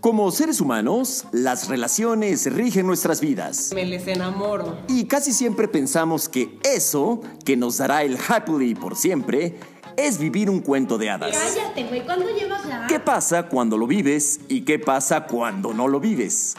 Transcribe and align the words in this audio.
Como 0.00 0.30
seres 0.30 0.60
humanos, 0.60 1.24
las 1.32 1.66
relaciones 1.66 2.52
rigen 2.52 2.86
nuestras 2.86 3.20
vidas. 3.20 3.72
Me 3.74 3.84
les 3.84 4.06
enamoro. 4.06 4.78
Y 4.86 5.06
casi 5.06 5.32
siempre 5.32 5.66
pensamos 5.66 6.28
que 6.28 6.56
eso, 6.62 7.20
que 7.44 7.56
nos 7.56 7.78
dará 7.78 8.04
el 8.04 8.16
happily 8.28 8.76
por 8.76 8.94
siempre, 8.94 9.56
es 9.96 10.18
vivir 10.18 10.50
un 10.50 10.60
cuento 10.60 10.98
de 10.98 11.10
hadas. 11.10 11.36
Cállate, 11.36 11.82
güey, 11.88 12.04
¿cuándo 12.04 12.26
llevas 12.30 12.64
ya? 12.64 12.86
¿Qué 12.86 13.00
pasa 13.00 13.48
cuando 13.48 13.76
lo 13.76 13.88
vives 13.88 14.38
y 14.48 14.60
qué 14.60 14.78
pasa 14.78 15.26
cuando 15.26 15.74
no 15.74 15.88
lo 15.88 15.98
vives? 15.98 16.54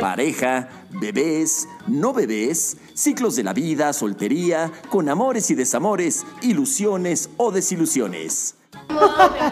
Pareja, 0.00 0.70
bebés, 0.98 1.68
no 1.86 2.14
bebés, 2.14 2.78
ciclos 2.94 3.36
de 3.36 3.44
la 3.44 3.52
vida, 3.52 3.92
soltería, 3.92 4.72
con 4.88 5.10
amores 5.10 5.50
y 5.50 5.54
desamores, 5.54 6.24
ilusiones 6.40 7.28
o 7.36 7.52
desilusiones. 7.52 8.55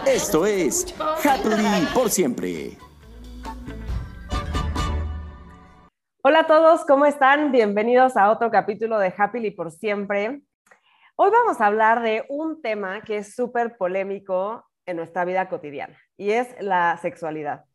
Esto 0.05 0.45
es 0.45 0.93
Happily 0.99 1.87
por 1.93 2.09
siempre. 2.09 2.77
Hola 6.21 6.39
a 6.39 6.47
todos, 6.47 6.85
¿cómo 6.85 7.05
están? 7.05 7.51
Bienvenidos 7.51 8.17
a 8.17 8.31
otro 8.31 8.49
capítulo 8.51 8.97
de 8.99 9.13
Happily 9.15 9.51
por 9.51 9.71
siempre. 9.71 10.41
Hoy 11.15 11.31
vamos 11.31 11.61
a 11.61 11.67
hablar 11.67 12.01
de 12.01 12.25
un 12.29 12.61
tema 12.61 13.01
que 13.01 13.17
es 13.17 13.35
súper 13.35 13.77
polémico 13.77 14.65
en 14.85 14.97
nuestra 14.97 15.23
vida 15.25 15.47
cotidiana 15.49 15.97
y 16.17 16.31
es 16.31 16.47
la 16.59 16.97
sexualidad. 17.01 17.65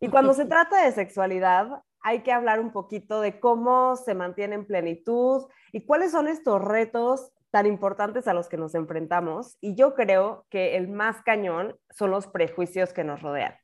Y 0.00 0.08
cuando 0.08 0.34
se 0.34 0.44
trata 0.46 0.84
de 0.84 0.92
sexualidad, 0.92 1.68
hay 2.00 2.22
que 2.22 2.32
hablar 2.32 2.60
un 2.60 2.72
poquito 2.72 3.20
de 3.20 3.40
cómo 3.40 3.96
se 3.96 4.14
mantiene 4.14 4.54
en 4.54 4.66
plenitud 4.66 5.46
y 5.72 5.86
cuáles 5.86 6.12
son 6.12 6.28
estos 6.28 6.62
retos 6.62 7.32
tan 7.54 7.66
importantes 7.66 8.26
a 8.26 8.34
los 8.34 8.48
que 8.48 8.56
nos 8.56 8.74
enfrentamos. 8.74 9.58
Y 9.60 9.76
yo 9.76 9.94
creo 9.94 10.44
que 10.50 10.76
el 10.76 10.88
más 10.88 11.22
cañón 11.22 11.78
son 11.88 12.10
los 12.10 12.26
prejuicios 12.26 12.92
que 12.92 13.04
nos 13.04 13.22
rodean. 13.22 13.54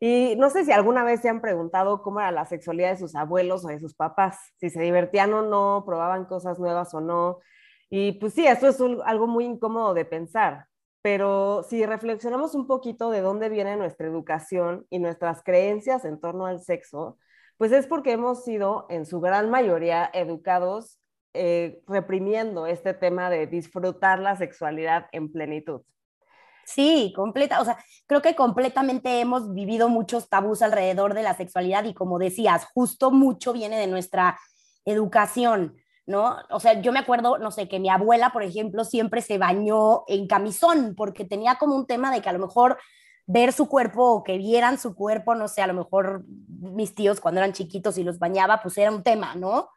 Y 0.00 0.34
no 0.36 0.48
sé 0.48 0.64
si 0.64 0.72
alguna 0.72 1.04
vez 1.04 1.20
se 1.20 1.28
han 1.28 1.42
preguntado 1.42 2.00
cómo 2.00 2.20
era 2.20 2.32
la 2.32 2.46
sexualidad 2.46 2.88
de 2.92 2.96
sus 2.96 3.14
abuelos 3.14 3.66
o 3.66 3.68
de 3.68 3.80
sus 3.80 3.94
papás, 3.94 4.38
si 4.56 4.70
se 4.70 4.80
divertían 4.80 5.30
o 5.34 5.42
no, 5.42 5.84
probaban 5.84 6.24
cosas 6.24 6.58
nuevas 6.58 6.94
o 6.94 7.02
no. 7.02 7.40
Y 7.90 8.12
pues 8.12 8.32
sí, 8.32 8.46
esto 8.46 8.68
es 8.68 8.80
algo 9.04 9.26
muy 9.26 9.44
incómodo 9.44 9.92
de 9.92 10.06
pensar, 10.06 10.68
pero 11.02 11.64
si 11.64 11.84
reflexionamos 11.84 12.54
un 12.54 12.66
poquito 12.66 13.10
de 13.10 13.20
dónde 13.20 13.50
viene 13.50 13.76
nuestra 13.76 14.06
educación 14.06 14.86
y 14.88 15.00
nuestras 15.00 15.42
creencias 15.42 16.06
en 16.06 16.18
torno 16.18 16.46
al 16.46 16.62
sexo, 16.62 17.18
pues 17.58 17.72
es 17.72 17.86
porque 17.86 18.12
hemos 18.12 18.42
sido 18.42 18.86
en 18.88 19.04
su 19.04 19.20
gran 19.20 19.50
mayoría 19.50 20.10
educados 20.14 20.98
eh, 21.34 21.82
reprimiendo 21.86 22.66
este 22.66 22.94
tema 22.94 23.30
de 23.30 23.46
disfrutar 23.46 24.18
la 24.18 24.36
sexualidad 24.36 25.06
en 25.12 25.32
plenitud. 25.32 25.82
Sí, 26.64 27.12
completa, 27.16 27.60
o 27.60 27.64
sea, 27.64 27.76
creo 28.06 28.22
que 28.22 28.36
completamente 28.36 29.20
hemos 29.20 29.52
vivido 29.52 29.88
muchos 29.88 30.28
tabús 30.28 30.62
alrededor 30.62 31.14
de 31.14 31.22
la 31.22 31.34
sexualidad 31.34 31.84
y 31.84 31.94
como 31.94 32.18
decías, 32.18 32.66
justo 32.72 33.10
mucho 33.10 33.52
viene 33.52 33.78
de 33.78 33.88
nuestra 33.88 34.38
educación, 34.84 35.76
¿no? 36.06 36.36
O 36.50 36.60
sea, 36.60 36.80
yo 36.80 36.92
me 36.92 37.00
acuerdo, 37.00 37.38
no 37.38 37.50
sé, 37.50 37.68
que 37.68 37.80
mi 37.80 37.88
abuela, 37.88 38.30
por 38.30 38.42
ejemplo, 38.42 38.84
siempre 38.84 39.22
se 39.22 39.38
bañó 39.38 40.04
en 40.06 40.26
camisón 40.28 40.94
porque 40.96 41.24
tenía 41.24 41.56
como 41.56 41.74
un 41.74 41.86
tema 41.86 42.12
de 42.12 42.20
que 42.20 42.28
a 42.28 42.32
lo 42.32 42.38
mejor 42.38 42.78
ver 43.26 43.52
su 43.52 43.68
cuerpo 43.68 44.04
o 44.12 44.24
que 44.24 44.38
vieran 44.38 44.78
su 44.78 44.94
cuerpo, 44.94 45.34
no 45.34 45.48
sé, 45.48 45.62
a 45.62 45.66
lo 45.66 45.74
mejor 45.74 46.24
mis 46.26 46.94
tíos 46.94 47.20
cuando 47.20 47.40
eran 47.40 47.52
chiquitos 47.52 47.98
y 47.98 48.04
los 48.04 48.18
bañaba, 48.18 48.60
pues 48.62 48.76
era 48.78 48.90
un 48.90 49.02
tema, 49.02 49.34
¿no? 49.34 49.70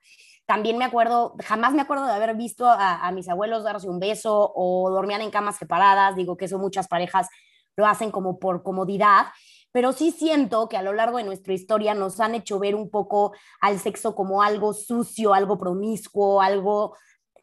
También 0.45 0.77
me 0.77 0.85
acuerdo, 0.85 1.35
jamás 1.43 1.73
me 1.73 1.81
acuerdo 1.81 2.05
de 2.05 2.13
haber 2.13 2.35
visto 2.35 2.67
a, 2.67 3.11
mis 3.11 3.27
abuelos 3.27 3.63
darse 3.63 3.89
un 3.89 3.99
beso 3.99 4.51
o 4.55 4.91
dormían 4.91 5.21
en 5.21 5.31
camas 5.31 5.57
separadas. 5.57 6.15
Digo 6.15 6.38
que 6.38 6.45
eso 6.45 6.59
muchas 6.59 6.88
parejas 6.88 7.27
lo 7.75 7.88
hacen 7.88 8.11
como 8.11 8.39
por 8.39 8.63
comodidad, 8.63 9.25
pero 9.71 9.91
sí 9.91 10.11
siento 10.11 10.69
que 10.69 10.77
a 10.77 10.83
lo 10.83 10.93
largo 10.93 11.17
de 11.17 11.23
nuestra 11.23 11.53
historia 11.53 11.93
nos 11.93 12.19
han 12.19 12.35
hecho 12.35 12.59
ver 12.59 12.75
un 12.75 12.89
poco 12.89 13.33
al 13.59 13.79
sexo 13.79 14.16
como 14.16 14.41
algo 14.41 14.73
sucio, 14.73 15.33
algo 15.33 15.57
promiscuo, 15.57 16.41
algo, 16.41 16.95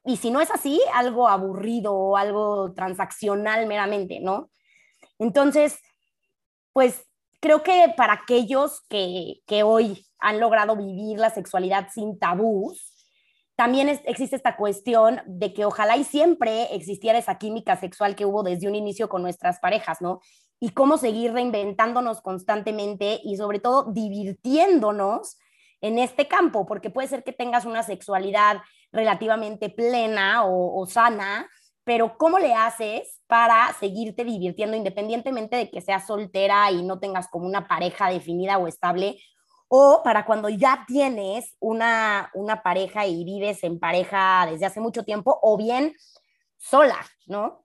y 0.04 0.16
si 0.16 0.30
no 0.30 0.40
es 0.40 0.50
así, 0.50 0.80
algo 0.94 1.28
aburrido 1.28 1.92
o 1.92 2.16
algo 2.16 2.72
transaccional 2.72 3.66
meramente, 3.66 4.20
¿no? 4.20 4.50
Entonces, 5.18 5.78
pues 6.72 7.04
creo 7.40 7.62
que 7.62 7.92
para 7.96 8.14
aquellos 8.14 8.80
que, 8.88 9.42
que 9.46 9.62
hoy 9.62 10.06
han 10.18 10.40
logrado 10.40 10.76
vivir 10.76 11.18
la 11.18 11.30
sexualidad 11.30 11.88
sin 11.92 12.18
tabús, 12.18 12.91
también 13.62 13.88
existe 14.06 14.34
esta 14.34 14.56
cuestión 14.56 15.20
de 15.24 15.54
que 15.54 15.64
ojalá 15.64 15.96
y 15.96 16.02
siempre 16.02 16.74
existiera 16.74 17.16
esa 17.16 17.38
química 17.38 17.76
sexual 17.76 18.16
que 18.16 18.26
hubo 18.26 18.42
desde 18.42 18.66
un 18.66 18.74
inicio 18.74 19.08
con 19.08 19.22
nuestras 19.22 19.60
parejas, 19.60 20.00
¿no? 20.00 20.18
Y 20.58 20.70
cómo 20.70 20.98
seguir 20.98 21.32
reinventándonos 21.32 22.22
constantemente 22.22 23.20
y 23.22 23.36
sobre 23.36 23.60
todo 23.60 23.92
divirtiéndonos 23.92 25.38
en 25.80 26.00
este 26.00 26.26
campo, 26.26 26.66
porque 26.66 26.90
puede 26.90 27.06
ser 27.06 27.22
que 27.22 27.32
tengas 27.32 27.64
una 27.64 27.84
sexualidad 27.84 28.62
relativamente 28.90 29.70
plena 29.70 30.42
o, 30.44 30.84
sana, 30.86 31.48
pero 31.84 32.18
¿cómo 32.18 32.40
le 32.40 32.54
haces 32.54 33.20
para 33.28 33.72
seguirte 33.78 34.24
divirtiendo 34.24 34.76
independientemente 34.76 35.54
de 35.54 35.70
que 35.70 35.80
seas 35.80 36.08
soltera 36.08 36.68
y 36.72 36.82
no 36.82 36.98
tengas 36.98 37.28
como 37.28 37.46
una 37.46 37.68
pareja 37.68 38.10
definida 38.10 38.58
o 38.58 38.66
estable? 38.66 39.20
O 39.74 40.02
para 40.04 40.26
cuando 40.26 40.50
ya 40.50 40.84
tienes 40.86 41.56
una, 41.58 42.30
una 42.34 42.62
pareja 42.62 43.06
y 43.06 43.24
vives 43.24 43.64
en 43.64 43.80
pareja 43.80 44.46
desde 44.50 44.66
hace 44.66 44.80
mucho 44.80 45.02
tiempo, 45.02 45.38
o 45.40 45.56
bien 45.56 45.94
sola, 46.58 46.98
¿no? 47.26 47.64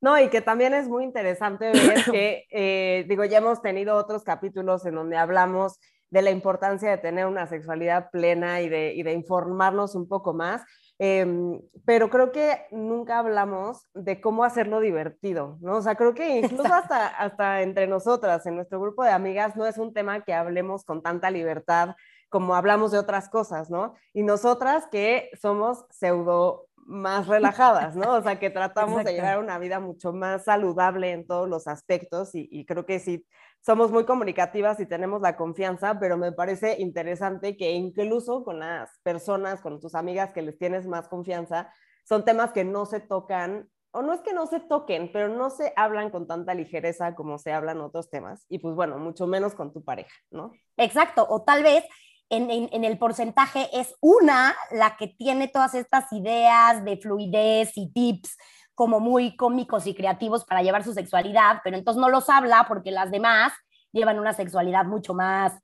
No, 0.00 0.18
y 0.18 0.30
que 0.30 0.40
también 0.40 0.72
es 0.72 0.88
muy 0.88 1.04
interesante 1.04 1.72
ver 1.72 2.04
que, 2.10 2.46
eh, 2.50 3.04
digo, 3.06 3.26
ya 3.26 3.36
hemos 3.36 3.60
tenido 3.60 3.96
otros 3.96 4.24
capítulos 4.24 4.86
en 4.86 4.94
donde 4.94 5.18
hablamos 5.18 5.78
de 6.08 6.22
la 6.22 6.30
importancia 6.30 6.88
de 6.88 6.96
tener 6.96 7.26
una 7.26 7.46
sexualidad 7.46 8.10
plena 8.10 8.62
y 8.62 8.70
de, 8.70 8.94
y 8.94 9.02
de 9.02 9.12
informarnos 9.12 9.94
un 9.94 10.08
poco 10.08 10.32
más, 10.32 10.62
Em, 10.98 11.60
pero 11.84 12.08
creo 12.08 12.32
que 12.32 12.66
nunca 12.70 13.18
hablamos 13.18 13.86
de 13.92 14.20
cómo 14.20 14.44
hacerlo 14.44 14.80
divertido, 14.80 15.58
¿no? 15.60 15.76
O 15.76 15.82
sea, 15.82 15.94
creo 15.94 16.14
que 16.14 16.38
incluso 16.38 16.72
hasta, 16.72 17.06
hasta 17.06 17.62
entre 17.62 17.86
nosotras, 17.86 18.46
en 18.46 18.56
nuestro 18.56 18.80
grupo 18.80 19.04
de 19.04 19.10
amigas, 19.10 19.56
no 19.56 19.66
es 19.66 19.76
un 19.78 19.92
tema 19.92 20.24
que 20.24 20.32
hablemos 20.32 20.84
con 20.84 21.02
tanta 21.02 21.30
libertad 21.30 21.96
como 22.28 22.54
hablamos 22.54 22.90
de 22.90 22.98
otras 22.98 23.28
cosas, 23.28 23.70
¿no? 23.70 23.94
Y 24.12 24.22
nosotras 24.22 24.86
que 24.90 25.30
somos 25.40 25.84
pseudo 25.90 26.66
más 26.86 27.26
relajadas, 27.26 27.96
¿no? 27.96 28.14
O 28.14 28.22
sea, 28.22 28.38
que 28.38 28.50
tratamos 28.50 29.04
de 29.04 29.12
llevar 29.12 29.38
una 29.38 29.58
vida 29.58 29.80
mucho 29.80 30.12
más 30.12 30.44
saludable 30.44 31.10
en 31.10 31.26
todos 31.26 31.48
los 31.48 31.66
aspectos 31.66 32.34
y, 32.34 32.48
y 32.50 32.64
creo 32.64 32.86
que 32.86 32.98
sí 32.98 33.26
somos 33.60 33.90
muy 33.90 34.04
comunicativas 34.04 34.78
y 34.78 34.86
tenemos 34.86 35.20
la 35.20 35.36
confianza, 35.36 35.98
pero 35.98 36.16
me 36.16 36.30
parece 36.30 36.76
interesante 36.78 37.56
que 37.56 37.72
incluso 37.72 38.44
con 38.44 38.60
las 38.60 39.00
personas, 39.02 39.60
con 39.60 39.80
tus 39.80 39.96
amigas 39.96 40.32
que 40.32 40.42
les 40.42 40.56
tienes 40.56 40.86
más 40.86 41.08
confianza, 41.08 41.72
son 42.04 42.24
temas 42.24 42.52
que 42.52 42.64
no 42.64 42.86
se 42.86 43.00
tocan, 43.00 43.68
o 43.90 44.02
no 44.02 44.12
es 44.12 44.20
que 44.20 44.32
no 44.32 44.46
se 44.46 44.60
toquen, 44.60 45.10
pero 45.12 45.28
no 45.28 45.50
se 45.50 45.72
hablan 45.74 46.10
con 46.10 46.28
tanta 46.28 46.54
ligereza 46.54 47.16
como 47.16 47.38
se 47.38 47.52
hablan 47.52 47.80
otros 47.80 48.08
temas, 48.08 48.46
y 48.48 48.60
pues 48.60 48.76
bueno, 48.76 48.98
mucho 48.98 49.26
menos 49.26 49.56
con 49.56 49.72
tu 49.72 49.82
pareja, 49.82 50.14
¿no? 50.30 50.52
Exacto, 50.76 51.26
o 51.28 51.42
tal 51.42 51.64
vez 51.64 51.84
en, 52.30 52.50
en, 52.50 52.84
el 52.84 52.98
porcentaje 52.98 53.68
es 53.72 53.94
una 54.00 54.54
la 54.70 54.96
que 54.96 55.08
tiene 55.08 55.48
todas 55.48 55.74
estas 55.74 56.12
ideas 56.12 56.84
de 56.84 56.96
fluidez 56.96 57.72
y 57.76 57.92
tips 57.92 58.36
como 58.74 59.00
muy 59.00 59.36
cómicos 59.36 59.86
y 59.86 59.94
creativos 59.94 60.44
para 60.44 60.62
llevar 60.62 60.84
su 60.84 60.92
sexualidad, 60.92 61.60
pero 61.64 61.76
entonces 61.76 62.00
no 62.00 62.08
los 62.08 62.28
habla 62.28 62.66
porque 62.68 62.90
las 62.90 63.10
demás 63.10 63.52
llevan 63.92 64.18
una 64.18 64.34
sexualidad 64.34 64.84
mucho 64.84 65.14
más, 65.14 65.54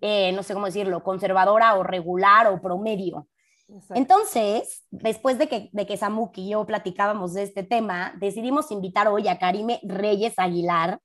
eh, 0.00 0.32
no 0.32 0.42
sé 0.42 0.54
cómo 0.54 0.66
decirlo, 0.66 1.02
conservadora 1.02 1.74
o 1.74 1.82
regular 1.82 2.46
o 2.48 2.60
promedio. 2.60 3.26
Entonces, 3.94 4.84
después 4.90 5.38
de 5.38 5.48
que, 5.48 5.70
de 5.72 5.86
que 5.86 5.96
Samuk 5.96 6.36
y 6.36 6.50
yo 6.50 6.66
platicábamos 6.66 7.32
de 7.32 7.44
este 7.44 7.62
tema, 7.62 8.12
decidimos 8.18 8.70
invitar 8.70 9.08
hoy 9.08 9.28
a 9.28 9.38
Karime 9.38 9.80
Reyes 9.82 10.34
Aguilar. 10.36 11.00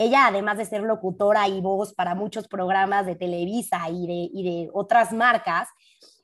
Ella, 0.00 0.28
además 0.28 0.56
de 0.56 0.64
ser 0.64 0.80
locutora 0.80 1.46
y 1.46 1.60
voz 1.60 1.92
para 1.92 2.14
muchos 2.14 2.48
programas 2.48 3.04
de 3.04 3.16
Televisa 3.16 3.90
y 3.90 4.06
de, 4.06 4.30
y 4.32 4.42
de 4.44 4.70
otras 4.72 5.12
marcas, 5.12 5.68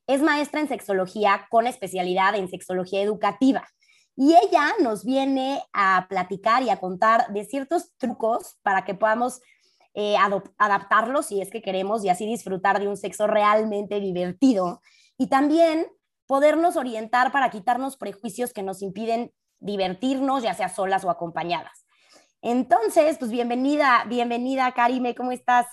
es 0.06 0.22
maestra 0.22 0.60
en 0.60 0.68
sexología 0.68 1.46
con 1.50 1.66
especialidad 1.66 2.34
en 2.36 2.48
sexología 2.48 3.02
educativa. 3.02 3.68
Y 4.16 4.34
ella 4.34 4.72
nos 4.80 5.04
viene 5.04 5.62
a 5.74 6.06
platicar 6.08 6.62
y 6.62 6.70
a 6.70 6.78
contar 6.78 7.30
de 7.34 7.44
ciertos 7.44 7.94
trucos 7.98 8.56
para 8.62 8.86
que 8.86 8.94
podamos 8.94 9.42
eh, 9.92 10.16
adaptarlos 10.56 11.26
si 11.26 11.42
es 11.42 11.50
que 11.50 11.60
queremos 11.60 12.02
y 12.02 12.08
así 12.08 12.24
disfrutar 12.24 12.80
de 12.80 12.88
un 12.88 12.96
sexo 12.96 13.26
realmente 13.26 14.00
divertido. 14.00 14.80
Y 15.18 15.26
también 15.26 15.86
podernos 16.26 16.76
orientar 16.76 17.30
para 17.30 17.50
quitarnos 17.50 17.98
prejuicios 17.98 18.54
que 18.54 18.62
nos 18.62 18.80
impiden 18.80 19.34
divertirnos, 19.60 20.42
ya 20.42 20.54
sea 20.54 20.70
solas 20.70 21.04
o 21.04 21.10
acompañadas. 21.10 21.85
Entonces, 22.48 23.16
pues 23.19 23.32
bienvenida, 23.32 24.04
bienvenida 24.08 24.70
Karime, 24.70 25.16
¿cómo 25.16 25.32
estás? 25.32 25.66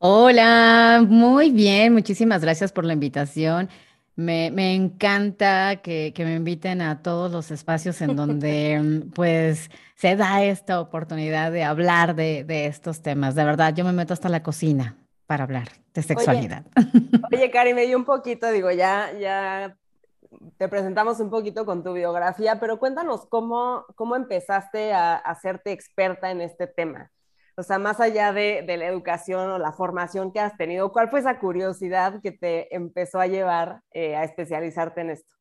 Hola, 0.00 1.06
muy 1.08 1.52
bien, 1.52 1.92
muchísimas 1.92 2.42
gracias 2.42 2.72
por 2.72 2.84
la 2.84 2.94
invitación. 2.94 3.68
Me, 4.16 4.50
me 4.50 4.74
encanta 4.74 5.76
que, 5.76 6.12
que, 6.12 6.24
me 6.24 6.34
inviten 6.34 6.82
a 6.82 7.02
todos 7.02 7.30
los 7.30 7.52
espacios 7.52 8.00
en 8.00 8.16
donde 8.16 8.80
mm, 8.82 9.10
pues 9.12 9.70
se 9.94 10.16
da 10.16 10.42
esta 10.42 10.80
oportunidad 10.80 11.52
de 11.52 11.62
hablar 11.62 12.16
de, 12.16 12.42
de, 12.42 12.66
estos 12.66 13.00
temas. 13.00 13.36
De 13.36 13.44
verdad, 13.44 13.72
yo 13.72 13.84
me 13.84 13.92
meto 13.92 14.12
hasta 14.12 14.28
la 14.28 14.42
cocina 14.42 14.96
para 15.26 15.44
hablar 15.44 15.68
de 15.94 16.02
sexualidad. 16.02 16.64
Oye, 17.32 17.48
Cari, 17.52 17.74
me 17.74 17.86
dio 17.86 17.96
un 17.96 18.04
poquito, 18.04 18.50
digo, 18.50 18.72
ya, 18.72 19.12
ya 19.20 19.78
te 20.58 20.68
presentamos 20.68 21.20
un 21.20 21.30
poquito 21.30 21.64
con 21.66 21.82
tu 21.82 21.92
biografía, 21.92 22.58
pero 22.60 22.78
cuéntanos 22.78 23.26
cómo, 23.26 23.84
cómo 23.94 24.16
empezaste 24.16 24.92
a, 24.92 25.16
hacerte 25.16 25.72
experta 25.72 26.30
en 26.30 26.40
este 26.40 26.66
tema. 26.66 27.10
O 27.56 27.62
sea, 27.62 27.78
más 27.78 28.00
allá 28.00 28.32
de, 28.32 28.64
de, 28.66 28.76
la 28.78 28.86
educación 28.86 29.50
o 29.50 29.58
la 29.58 29.72
formación 29.72 30.32
que 30.32 30.40
has 30.40 30.56
tenido, 30.56 30.90
¿cuál 30.90 31.10
fue 31.10 31.20
esa 31.20 31.38
curiosidad 31.38 32.20
que 32.22 32.32
te 32.32 32.74
empezó 32.74 33.20
a 33.20 33.26
llevar 33.26 33.82
eh, 33.92 34.16
a 34.16 34.24
especializarte 34.24 35.02
en 35.02 35.10
esto? 35.10 35.32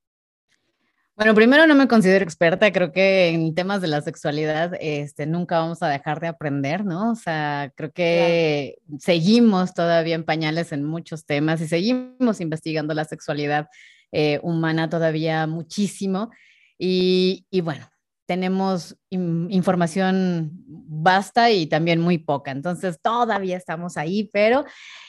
Bueno, 1.21 1.35
primero 1.35 1.67
no 1.67 1.75
me 1.75 1.87
considero 1.87 2.23
experta, 2.23 2.71
creo 2.71 2.91
que 2.91 3.29
en 3.29 3.53
temas 3.53 3.81
de 3.81 3.87
la 3.87 4.01
sexualidad 4.01 4.73
este, 4.79 5.27
nunca 5.27 5.59
vamos 5.59 5.83
a 5.83 5.87
dejar 5.87 6.19
de 6.19 6.27
aprender, 6.27 6.83
¿no? 6.83 7.11
O 7.11 7.15
sea, 7.15 7.71
creo 7.75 7.91
que 7.91 8.77
claro. 8.87 8.99
seguimos 8.99 9.73
todavía 9.73 10.15
en 10.15 10.23
pañales 10.23 10.71
en 10.71 10.83
muchos 10.83 11.25
temas 11.25 11.61
y 11.61 11.67
seguimos 11.67 12.41
investigando 12.41 12.93
la 12.93 13.05
sexualidad 13.05 13.67
eh, 14.11 14.39
humana 14.43 14.89
todavía 14.89 15.47
muchísimo. 15.47 16.31
Y, 16.77 17.45
y 17.51 17.61
bueno, 17.61 17.91
tenemos 18.31 18.95
información 19.09 20.51
vasta 20.53 21.51
y 21.51 21.67
también 21.67 21.99
muy 21.99 22.17
poca. 22.17 22.51
Entonces, 22.51 22.97
todavía 23.01 23.57
estamos 23.57 23.97
ahí, 23.97 24.29
pero 24.31 24.63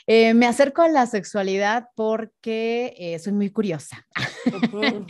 eh, 0.07 0.33
me 0.33 0.45
acerco 0.45 0.81
a 0.81 0.89
la 0.89 1.05
sexualidad 1.05 1.85
porque 1.95 2.93
eh, 2.97 3.19
soy 3.19 3.31
muy 3.31 3.49
curiosa. 3.49 4.05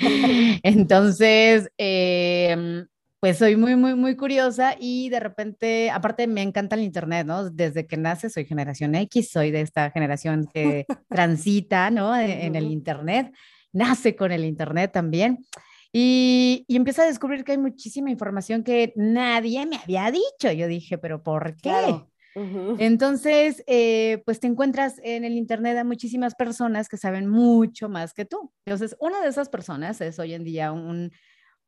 Entonces, 0.61 1.71
eh, 1.79 2.85
pues 3.19 3.39
soy 3.39 3.55
muy, 3.55 3.75
muy, 3.75 3.95
muy 3.95 4.15
curiosa 4.15 4.75
y 4.79 5.09
de 5.09 5.19
repente, 5.19 5.89
aparte 5.89 6.27
me 6.27 6.43
encanta 6.43 6.75
el 6.75 6.83
Internet, 6.83 7.25
¿no? 7.25 7.49
Desde 7.49 7.87
que 7.87 7.97
nace 7.97 8.29
soy 8.29 8.45
generación 8.45 8.93
X, 8.93 9.31
soy 9.31 9.49
de 9.49 9.61
esta 9.61 9.89
generación 9.89 10.47
que 10.53 10.85
transita, 11.09 11.89
¿no? 11.89 12.15
En 12.15 12.55
el 12.55 12.65
Internet, 12.65 13.33
nace 13.73 14.15
con 14.15 14.31
el 14.31 14.45
Internet 14.45 14.91
también. 14.93 15.45
Y, 15.91 16.65
y 16.67 16.75
empiezo 16.75 17.03
a 17.03 17.05
descubrir 17.05 17.43
que 17.43 17.51
hay 17.51 17.57
muchísima 17.59 18.09
información 18.09 18.63
que 18.63 18.93
nadie 18.95 19.65
me 19.65 19.75
había 19.77 20.09
dicho. 20.09 20.51
Yo 20.51 20.67
dije, 20.67 20.97
pero 20.97 21.21
¿por 21.21 21.55
qué? 21.55 21.69
Claro. 21.69 22.09
Uh 22.35 22.39
-huh. 22.39 22.75
Entonces, 22.79 23.63
eh, 23.67 24.23
pues 24.25 24.39
te 24.39 24.47
encuentras 24.47 24.99
en 25.03 25.23
el 25.23 25.33
Internet 25.33 25.77
a 25.77 25.83
muchísimas 25.83 26.33
personas 26.33 26.89
que 26.89 26.97
saben 26.97 27.27
mucho 27.27 27.89
más 27.89 28.13
que 28.13 28.25
tú. 28.25 28.51
Entonces, 28.65 28.95
una 28.99 29.21
de 29.21 29.27
esas 29.27 29.49
personas 29.49 30.01
es 30.01 30.17
hoy 30.17 30.33
en 30.33 30.43
día 30.43 30.71
un, 30.71 31.11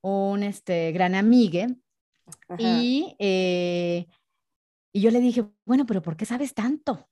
un 0.02 0.42
este, 0.42 0.92
gran 0.92 1.14
amigue 1.14 1.76
y, 2.58 3.16
eh, 3.20 4.08
y 4.92 5.02
yo 5.02 5.12
le 5.12 5.20
dije, 5.20 5.46
bueno, 5.66 5.86
pero 5.86 6.02
¿por 6.02 6.18
qué 6.18 6.26
sabes 6.26 6.56
tanto? 6.56 7.08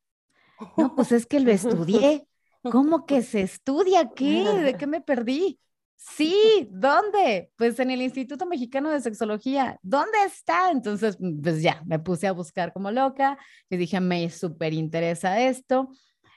No, 0.78 0.96
pues 0.96 1.12
es 1.12 1.26
que 1.26 1.40
lo 1.40 1.52
estudié. 1.52 2.28
¿Cómo 2.72 3.06
que 3.06 3.22
se 3.22 3.42
estudia 3.42 4.12
qué? 4.16 4.44
¿De 4.44 4.76
qué 4.76 4.88
me 4.88 5.02
perdí? 5.02 5.60
Sí, 5.96 6.68
¿dónde? 6.72 7.52
Pues 7.56 7.80
en 7.80 7.92
el 7.92 8.02
Instituto 8.02 8.46
Mexicano 8.46 8.90
de 8.90 9.02
Sexología. 9.02 9.80
¿Dónde 9.82 10.18
está? 10.26 10.72
Entonces, 10.72 11.18
pues 11.42 11.62
ya, 11.62 11.82
me 11.86 12.00
puse 12.00 12.28
a 12.28 12.34
buscar 12.34 12.74
como 12.74 12.92
loca. 12.92 13.38
Le 13.70 13.78
dije, 13.78 14.00
me 14.00 14.30
súper 14.30 14.74
interesa 14.74 15.42
esto. 15.42 15.90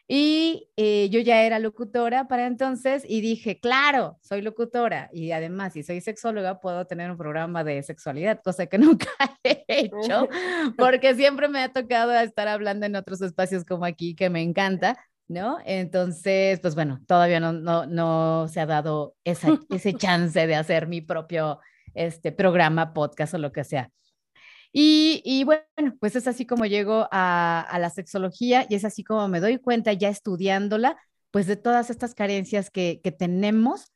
Y 0.08 0.70
eh, 0.76 1.08
yo 1.10 1.18
ya 1.18 1.42
era 1.42 1.58
locutora 1.58 2.28
para 2.28 2.46
entonces 2.46 3.04
y 3.08 3.20
dije, 3.20 3.58
claro, 3.58 4.18
soy 4.22 4.40
locutora 4.40 5.10
y 5.12 5.32
además 5.32 5.72
si 5.72 5.82
soy 5.82 6.00
sexóloga 6.00 6.60
puedo 6.60 6.86
tener 6.86 7.10
un 7.10 7.16
programa 7.16 7.64
de 7.64 7.82
sexualidad, 7.82 8.40
cosa 8.40 8.66
que 8.66 8.78
nunca 8.78 9.08
he 9.42 9.64
hecho 9.66 10.28
porque 10.78 11.16
siempre 11.16 11.48
me 11.48 11.58
ha 11.58 11.72
tocado 11.72 12.14
estar 12.14 12.46
hablando 12.46 12.86
en 12.86 12.94
otros 12.94 13.20
espacios 13.20 13.64
como 13.64 13.84
aquí 13.84 14.14
que 14.14 14.30
me 14.30 14.42
encanta, 14.42 14.96
¿no? 15.28 15.58
Entonces, 15.64 16.60
pues 16.60 16.74
bueno, 16.74 17.00
todavía 17.06 17.40
no, 17.40 17.52
no, 17.52 17.86
no 17.86 18.48
se 18.48 18.60
ha 18.60 18.66
dado 18.66 19.14
esa, 19.24 19.48
ese 19.70 19.94
chance 19.94 20.46
de 20.46 20.54
hacer 20.54 20.86
mi 20.86 21.00
propio 21.00 21.60
este, 21.94 22.32
programa, 22.32 22.92
podcast 22.92 23.34
o 23.34 23.38
lo 23.38 23.52
que 23.52 23.64
sea. 23.64 23.90
Y, 24.72 25.22
y, 25.24 25.44
bueno, 25.44 25.96
pues 26.00 26.16
es 26.16 26.26
así 26.26 26.44
como 26.44 26.66
llego 26.66 27.08
a, 27.10 27.60
a, 27.60 27.78
la 27.78 27.88
sexología 27.88 28.66
y 28.68 28.74
es 28.74 28.84
así 28.84 29.04
como 29.04 29.26
me 29.28 29.40
doy 29.40 29.58
cuenta 29.58 29.92
ya 29.94 30.08
estudiándola, 30.10 30.98
pues 31.30 31.46
de 31.46 31.56
todas 31.56 31.88
estas 31.88 32.14
carencias 32.14 32.70
que, 32.70 33.00
que 33.02 33.12
tenemos 33.12 33.92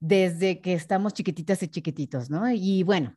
desde 0.00 0.60
que 0.60 0.74
estamos 0.74 1.14
chiquititas 1.14 1.62
y 1.62 1.68
chiquititos, 1.68 2.28
¿no? 2.28 2.50
Y 2.50 2.82
bueno, 2.82 3.14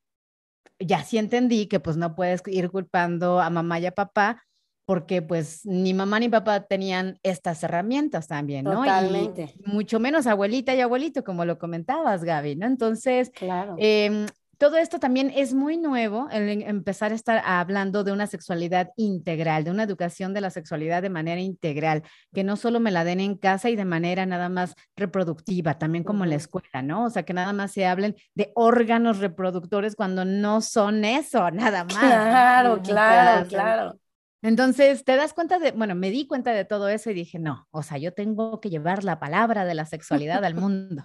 ya 0.79 1.03
sí 1.03 1.17
entendí 1.17 1.67
que 1.67 1.79
pues 1.79 1.97
no 1.97 2.15
puedes 2.15 2.41
ir 2.47 2.69
culpando 2.69 3.41
a 3.41 3.49
mamá 3.49 3.79
y 3.79 3.87
a 3.87 3.91
papá 3.91 4.46
porque 4.87 5.21
pues 5.21 5.65
ni 5.65 5.93
mamá 5.93 6.17
ni 6.17 6.29
papá 6.29 6.61
tenían 6.61 7.19
estas 7.21 7.61
herramientas 7.61 8.25
también, 8.25 8.63
¿no? 8.63 8.79
Totalmente. 8.79 9.53
Y 9.59 9.69
mucho 9.69 9.99
menos 9.99 10.27
abuelita 10.27 10.73
y 10.73 10.79
abuelito, 10.79 11.25
como 11.25 11.43
lo 11.43 11.59
comentabas, 11.59 12.23
Gaby, 12.23 12.55
¿no? 12.55 12.67
Entonces, 12.67 13.29
claro. 13.31 13.75
eh, 13.79 14.27
todo 14.57 14.77
esto 14.77 14.97
también 14.97 15.29
es 15.35 15.53
muy 15.53 15.75
nuevo, 15.75 16.29
el 16.31 16.63
empezar 16.63 17.11
a 17.11 17.15
estar 17.15 17.43
hablando 17.45 18.05
de 18.05 18.13
una 18.13 18.27
sexualidad 18.27 18.91
integral, 18.95 19.65
de 19.65 19.71
una 19.71 19.83
educación 19.83 20.33
de 20.33 20.39
la 20.39 20.51
sexualidad 20.51 21.01
de 21.01 21.09
manera 21.09 21.41
integral, 21.41 22.03
que 22.33 22.45
no 22.45 22.55
solo 22.55 22.79
me 22.79 22.91
la 22.91 23.03
den 23.03 23.19
en 23.19 23.35
casa 23.35 23.69
y 23.69 23.75
de 23.75 23.83
manera 23.83 24.25
nada 24.25 24.47
más 24.47 24.73
reproductiva, 24.95 25.77
también 25.77 26.05
como 26.05 26.23
en 26.23 26.29
la 26.29 26.37
escuela, 26.37 26.81
¿no? 26.81 27.03
O 27.03 27.09
sea, 27.09 27.23
que 27.23 27.33
nada 27.33 27.51
más 27.51 27.73
se 27.73 27.85
hablen 27.85 28.15
de 28.35 28.53
órganos 28.55 29.19
reproductores 29.19 29.97
cuando 29.97 30.23
no 30.23 30.61
son 30.61 31.03
eso, 31.03 31.51
nada 31.51 31.83
más. 31.83 31.97
Claro, 31.97 32.81
claro, 32.81 33.47
claro. 33.49 33.99
Entonces, 34.47 35.03
te 35.03 35.17
das 35.17 35.33
cuenta 35.33 35.59
de, 35.59 35.71
bueno, 35.73 35.93
me 35.93 36.09
di 36.09 36.25
cuenta 36.25 36.53
de 36.53 36.63
todo 36.63 36.87
eso 36.87 37.11
y 37.11 37.13
dije, 37.13 37.37
no, 37.37 37.67
o 37.69 37.83
sea, 37.83 37.97
yo 37.97 38.13
tengo 38.13 38.61
que 38.61 38.69
llevar 38.69 39.03
la 39.03 39.19
palabra 39.19 39.65
de 39.65 39.73
la 39.73 39.85
sexualidad 39.85 40.45
al 40.45 40.55
mundo. 40.55 41.03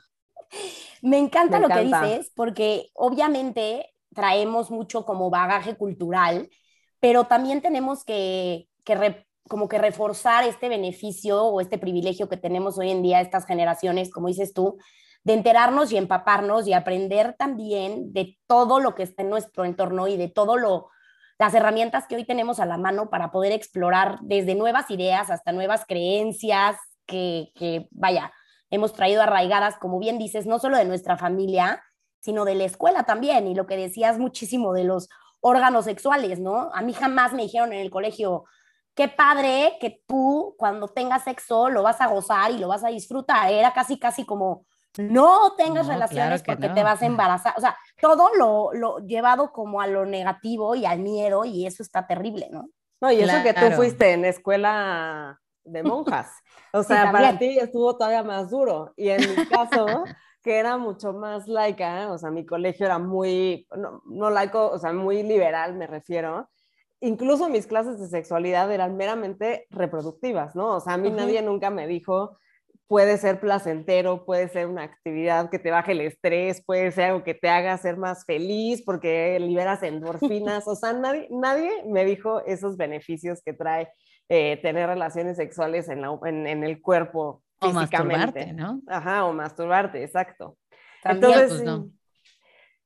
Me 1.03 1.19
encanta 1.19 1.59
me 1.59 1.67
lo 1.67 1.75
encanta. 1.75 2.03
que 2.03 2.07
dices, 2.07 2.33
porque 2.37 2.91
obviamente 2.95 3.93
traemos 4.15 4.71
mucho 4.71 5.05
como 5.05 5.31
bagaje 5.31 5.75
cultural, 5.75 6.49
pero 7.01 7.25
también 7.25 7.61
tenemos 7.61 8.05
que, 8.05 8.69
que 8.85 8.95
re, 8.95 9.27
como 9.49 9.69
que 9.69 9.79
reforzar 9.79 10.45
este 10.45 10.69
beneficio 10.69 11.43
o 11.43 11.61
este 11.61 11.79
privilegio 11.79 12.29
que 12.29 12.37
tenemos 12.37 12.79
hoy 12.79 12.93
en 12.93 13.03
día 13.03 13.21
estas 13.21 13.47
generaciones, 13.47 14.13
como 14.13 14.29
dices 14.29 14.53
tú, 14.53 14.79
de 15.25 15.33
enterarnos 15.33 15.91
y 15.91 15.97
empaparnos 15.97 16.69
y 16.69 16.75
aprender 16.75 17.35
también 17.37 18.13
de 18.13 18.39
todo 18.47 18.79
lo 18.79 18.95
que 18.95 19.03
está 19.03 19.23
en 19.23 19.31
nuestro 19.31 19.65
entorno 19.65 20.07
y 20.07 20.17
de 20.17 20.29
todo 20.29 20.57
lo 20.57 20.91
las 21.43 21.55
herramientas 21.55 22.07
que 22.07 22.15
hoy 22.15 22.25
tenemos 22.25 22.61
a 22.61 22.67
la 22.67 22.79
mano 22.79 23.11
para 23.11 23.33
poder 23.33 23.51
explorar 23.51 24.21
desde 24.23 24.55
nuevas 24.55 24.89
ideas 24.93 25.29
hasta 25.29 25.51
nuevas 25.51 25.85
creencias 25.85 26.77
que, 27.05 27.89
vaya, 27.91 28.33
hemos 28.71 28.93
traído 28.93 29.23
arraigadas, 29.23 29.77
como 29.77 29.99
bien 29.99 30.19
dices, 30.19 30.47
no 30.47 30.61
solo 30.61 30.77
de 30.77 30.85
nuestra 30.85 31.17
familia, 31.17 31.83
sino 32.21 32.45
de 32.45 32.55
la 32.55 32.63
escuela 32.63 33.03
también. 33.03 33.49
Y 33.49 33.57
lo 33.57 33.67
que 33.67 33.77
decías 33.77 34.21
muchísimo 34.21 34.73
de 34.73 34.85
los 34.85 35.09
órganos 35.41 35.87
sexuales, 35.87 36.39
¿no? 36.39 36.71
A 36.75 36.81
mí 36.81 36.93
jamás 36.93 37.33
me 37.33 37.43
dijeron 37.43 37.73
en 37.73 37.81
el 37.81 37.91
colegio, 37.91 38.45
qué 38.95 39.09
padre 39.09 39.79
que 39.81 40.01
tú 40.07 40.55
cuando 40.57 40.87
tengas 40.87 41.25
sexo 41.25 41.71
lo 41.71 41.83
vas 41.83 42.01
a 42.01 42.07
gozar 42.07 42.53
y 42.53 42.59
lo 42.59 42.69
vas 42.69 42.85
a 42.85 42.91
disfrutar. 42.91 43.51
Era 43.51 43.73
casi, 43.73 43.99
casi 43.99 44.25
como, 44.25 44.65
no 44.99 45.55
tengas 45.57 45.87
no, 45.87 45.93
relaciones 45.93 46.43
claro 46.43 46.59
porque 46.59 46.69
no. 46.69 46.75
te 46.75 46.83
vas 46.83 47.03
a 47.03 47.07
embarazar. 47.07 47.55
O 47.57 47.61
sea, 47.61 47.77
todo 48.01 48.35
lo, 48.35 48.73
lo, 48.73 48.99
llevado 48.99 49.53
como 49.53 49.81
a 49.81 49.87
lo 49.87 50.05
negativo 50.05 50.75
y 50.75 50.85
al 50.85 50.99
miedo 50.99 51.45
y 51.45 51.67
eso 51.67 51.83
está 51.83 52.07
terrible, 52.07 52.49
¿no? 52.51 52.69
No, 53.01 53.11
y 53.11 53.17
eso 53.21 53.43
claro. 53.43 53.45
que 53.45 53.55
tú 53.55 53.77
fuiste 53.77 54.13
en 54.13 54.25
escuela 54.25 55.41
de 55.65 55.83
monjas. 55.83 56.31
O 56.75 56.83
sea, 56.83 57.05
sí, 57.05 57.13
para 57.13 57.39
ti 57.39 57.59
estuvo 57.59 57.99
todavía 57.99 58.23
más 58.23 58.49
duro. 58.49 58.95
Y 58.97 59.11
en 59.11 59.21
mi 59.21 59.47
caso, 59.47 59.85
que 60.43 60.57
era 60.59 60.79
mucho 60.79 61.13
más 61.13 61.47
laica, 61.47 62.11
o 62.11 62.17
sea, 62.17 62.31
mi 62.31 62.47
colegio 62.47 62.87
era 62.87 62.99
muy, 62.99 63.67
no, 63.77 64.01
no 64.07 64.31
laico, 64.31 64.71
o 64.71 64.79
sea, 64.79 64.91
muy 64.95 65.23
liberal, 65.23 65.75
me 65.75 65.87
refiero. 65.87 66.49
Incluso 67.01 67.51
mis 67.51 67.67
clases 67.67 68.01
de 68.01 68.09
sexualidad 68.09 68.73
eran 68.73 68.97
meramente 68.97 69.67
reproductivas, 69.69 70.57
¿no? 70.57 70.77
O 70.77 70.81
sea, 70.81 70.95
a 70.95 70.97
mí 70.97 71.09
uh 71.09 71.13
-huh. 71.13 71.17
nadie 71.17 71.43
nunca 71.43 71.69
me 71.69 71.87
dijo, 71.87 72.39
puede 72.89 73.17
ser 73.17 73.41
placentero, 73.41 74.25
puede 74.25 74.49
ser 74.49 74.67
una 74.67 74.83
actividad 74.83 75.51
que 75.51 75.59
te 75.59 75.71
baje 75.71 75.93
el 75.93 76.03
estrés, 76.03 76.63
puede 76.65 76.93
ser 76.93 77.11
algo 77.11 77.25
que 77.25 77.35
te 77.35 77.49
haga 77.49 77.77
ser 77.79 77.97
más 77.97 78.25
feliz 78.25 78.83
porque 78.85 79.39
liberas 79.41 79.83
endorfinas, 79.83 80.69
o 80.69 80.75
sea, 80.75 80.93
nadie, 80.93 81.29
nadie 81.31 81.71
me 81.87 82.05
dijo 82.05 82.45
esos 82.45 82.77
beneficios 82.77 83.41
que 83.45 83.53
trae 83.53 83.89
eh, 84.29 84.59
tener 84.63 84.89
relaciones 84.89 85.37
sexuales 85.37 85.89
en, 85.89 86.01
la, 86.01 86.19
en, 86.25 86.47
en, 86.47 86.65
el 86.65 86.81
cuerpo 86.81 87.43
o 87.61 87.71
físicamente. 87.71 88.53
¿no? 88.53 88.81
Ajá, 88.87 89.25
o 89.27 89.33
masturbarte, 89.33 90.03
exacto. 90.03 90.57
También, 91.03 91.33
Entonces, 91.33 91.59
pues, 91.59 91.65
no. 91.65 91.91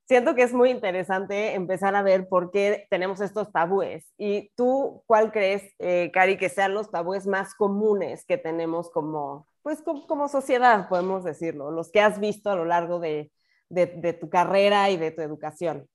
siento 0.05 0.35
que 0.35 0.43
es 0.43 0.53
muy 0.53 0.71
interesante 0.71 1.53
empezar 1.53 1.95
a 1.95 2.01
ver 2.01 2.27
por 2.27 2.51
qué 2.51 2.87
tenemos 2.89 3.21
estos 3.21 3.51
tabúes. 3.51 4.11
¿Y 4.17 4.51
tú 4.55 5.03
cuál 5.05 5.31
crees, 5.31 5.63
eh, 5.79 6.11
Cari, 6.11 6.37
que 6.37 6.49
sean 6.49 6.73
los 6.73 6.91
tabúes 6.91 7.27
más 7.27 7.53
comunes 7.53 8.25
que 8.25 8.37
tenemos 8.37 8.89
como, 8.89 9.47
pues 9.67 9.81
como, 9.81 10.29
sociedad, 10.29 10.87
podemos 10.87 11.25
decirlo, 11.25 11.71
los 11.71 11.91
que 11.91 11.99
has 11.99 12.21
visto 12.21 12.49
a 12.49 12.55
lo 12.55 12.63
largo 12.63 13.01
de, 13.01 13.33
tu 14.17 14.29
carrera 14.29 14.89
y 14.91 14.95
de 14.95 15.11
tu 15.11 15.21
educación. 15.21 15.89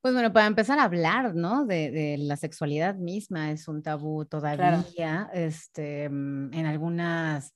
Pues 0.00 0.14
bueno, 0.14 0.32
para 0.32 0.46
empezar 0.46 0.78
a 0.78 0.84
hablar, 0.84 1.34
¿no? 1.34 1.66
De, 1.66 2.16
la 2.18 2.38
sexualidad 2.38 2.94
misma 2.94 3.50
es 3.50 3.68
un 3.68 3.82
tabú 3.82 4.24
todavía, 4.24 5.28
este, 5.34 6.08
mm, 6.08 6.54
en 6.54 6.64
algunas, 6.64 7.54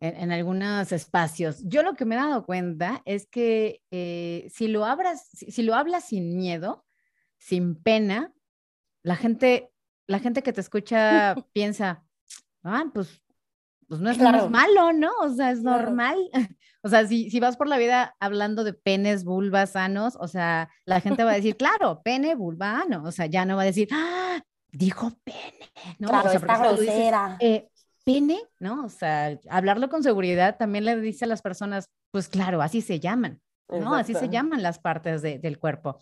en, 0.00 0.32
algunos 0.32 0.92
espacios. 0.92 1.62
Yo 1.66 1.82
lo 1.82 1.92
que 1.92 2.06
me 2.06 2.14
he 2.14 2.18
dado 2.18 2.46
cuenta 2.46 3.02
es 3.04 3.26
que 3.26 3.82
eh, 3.90 4.48
si 4.50 4.68
lo 4.68 4.86
hablas, 4.86 5.28
si, 5.28 5.60
lo 5.60 5.74
hablas 5.74 6.04
sin 6.06 6.38
miedo, 6.38 6.86
sin 7.36 7.74
pena, 7.74 8.32
la 9.02 9.16
gente, 9.16 9.70
la 10.06 10.20
gente 10.20 10.42
que 10.42 10.54
te 10.54 10.62
escucha 10.62 11.34
piensa, 11.52 12.02
ah, 12.62 12.86
pues, 12.94 13.20
pues 13.88 14.00
no 14.00 14.10
es, 14.10 14.18
malo, 14.18 14.92
¿no? 14.92 15.10
O 15.22 15.30
sea, 15.30 15.50
es 15.50 15.62
normal. 15.62 16.16
O 16.80 16.88
sea, 16.88 17.04
si, 17.08 17.28
si 17.28 17.40
vas 17.40 17.56
por 17.56 17.66
la 17.66 17.76
vida 17.76 18.14
hablando 18.20 18.62
de 18.62 18.72
penes, 18.72 19.24
vulvas, 19.24 19.72
sanos, 19.72 20.16
o 20.20 20.28
sea, 20.28 20.70
la 20.84 21.00
gente 21.00 21.24
va 21.24 21.32
a 21.32 21.34
decir, 21.34 21.56
claro, 21.58 22.02
pene, 22.04 22.36
vulva, 22.36 22.82
ano. 22.82 23.02
O 23.04 23.10
sea, 23.10 23.26
ya 23.26 23.44
no 23.44 23.56
va 23.56 23.62
a 23.62 23.66
decir, 23.66 23.88
ah, 23.90 24.40
dijo 24.70 25.10
pene, 25.24 25.72
¿no? 25.98 26.08
Claro, 26.08 26.28
o 26.28 26.30
sea, 26.30 26.38
está 26.38 26.58
grosera. 26.58 27.36
Eh, 27.40 27.68
pene, 28.04 28.38
¿no? 28.60 28.84
O 28.84 28.88
sea, 28.88 29.36
hablarlo 29.50 29.88
con 29.88 30.04
seguridad 30.04 30.56
también 30.56 30.84
le 30.84 31.00
dice 31.00 31.24
a 31.24 31.28
las 31.28 31.42
personas, 31.42 31.90
pues 32.12 32.28
claro, 32.28 32.62
así 32.62 32.80
se 32.80 33.00
llaman, 33.00 33.40
¿no? 33.68 33.94
Así 33.94 34.14
se 34.14 34.28
llaman 34.28 34.62
las 34.62 34.78
partes 34.78 35.20
del 35.20 35.58
cuerpo. 35.58 35.98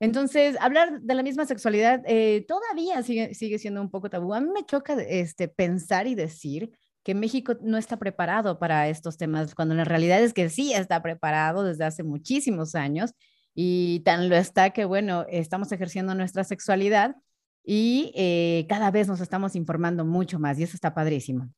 Entonces, 0.00 0.56
hablar 0.60 1.02
de 1.02 1.14
la 1.14 1.22
misma 1.22 1.44
sexualidad 1.44 2.02
eh, 2.06 2.44
todavía 2.48 3.02
sigue, 3.02 3.34
sigue 3.34 3.58
siendo 3.58 3.82
un 3.82 3.90
poco 3.90 4.08
tabú. 4.10 4.34
A 4.34 4.40
mí 4.40 4.48
me 4.52 4.64
choca 4.64 4.94
este, 4.94 5.46
pensar 5.48 6.06
y 6.06 6.14
decir 6.14 6.70
que 7.06 7.14
México 7.14 7.54
no 7.62 7.78
está 7.78 7.98
preparado 7.98 8.58
para 8.58 8.88
estos 8.88 9.16
temas, 9.16 9.54
cuando 9.54 9.76
la 9.76 9.84
realidad 9.84 10.20
es 10.20 10.34
que 10.34 10.48
sí 10.48 10.72
está 10.72 11.00
preparado 11.02 11.62
desde 11.62 11.84
hace 11.84 12.02
muchísimos 12.02 12.74
años 12.74 13.12
y 13.54 14.00
tan 14.00 14.28
lo 14.28 14.34
está 14.34 14.70
que, 14.70 14.84
bueno, 14.84 15.24
estamos 15.28 15.70
ejerciendo 15.70 16.16
nuestra 16.16 16.42
sexualidad 16.42 17.14
y 17.62 18.10
eh, 18.16 18.66
cada 18.68 18.90
vez 18.90 19.06
nos 19.06 19.20
estamos 19.20 19.54
informando 19.54 20.04
mucho 20.04 20.40
más 20.40 20.58
y 20.58 20.64
eso 20.64 20.74
está 20.74 20.94
padrísimo. 20.94 21.48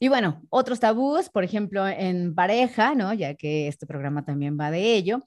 y 0.00 0.08
bueno, 0.08 0.42
otros 0.50 0.80
tabús, 0.80 1.30
por 1.30 1.44
ejemplo, 1.44 1.86
en 1.86 2.34
pareja, 2.34 2.96
¿no? 2.96 3.14
Ya 3.14 3.36
que 3.36 3.68
este 3.68 3.86
programa 3.86 4.24
también 4.24 4.58
va 4.58 4.72
de 4.72 4.96
ello. 4.96 5.20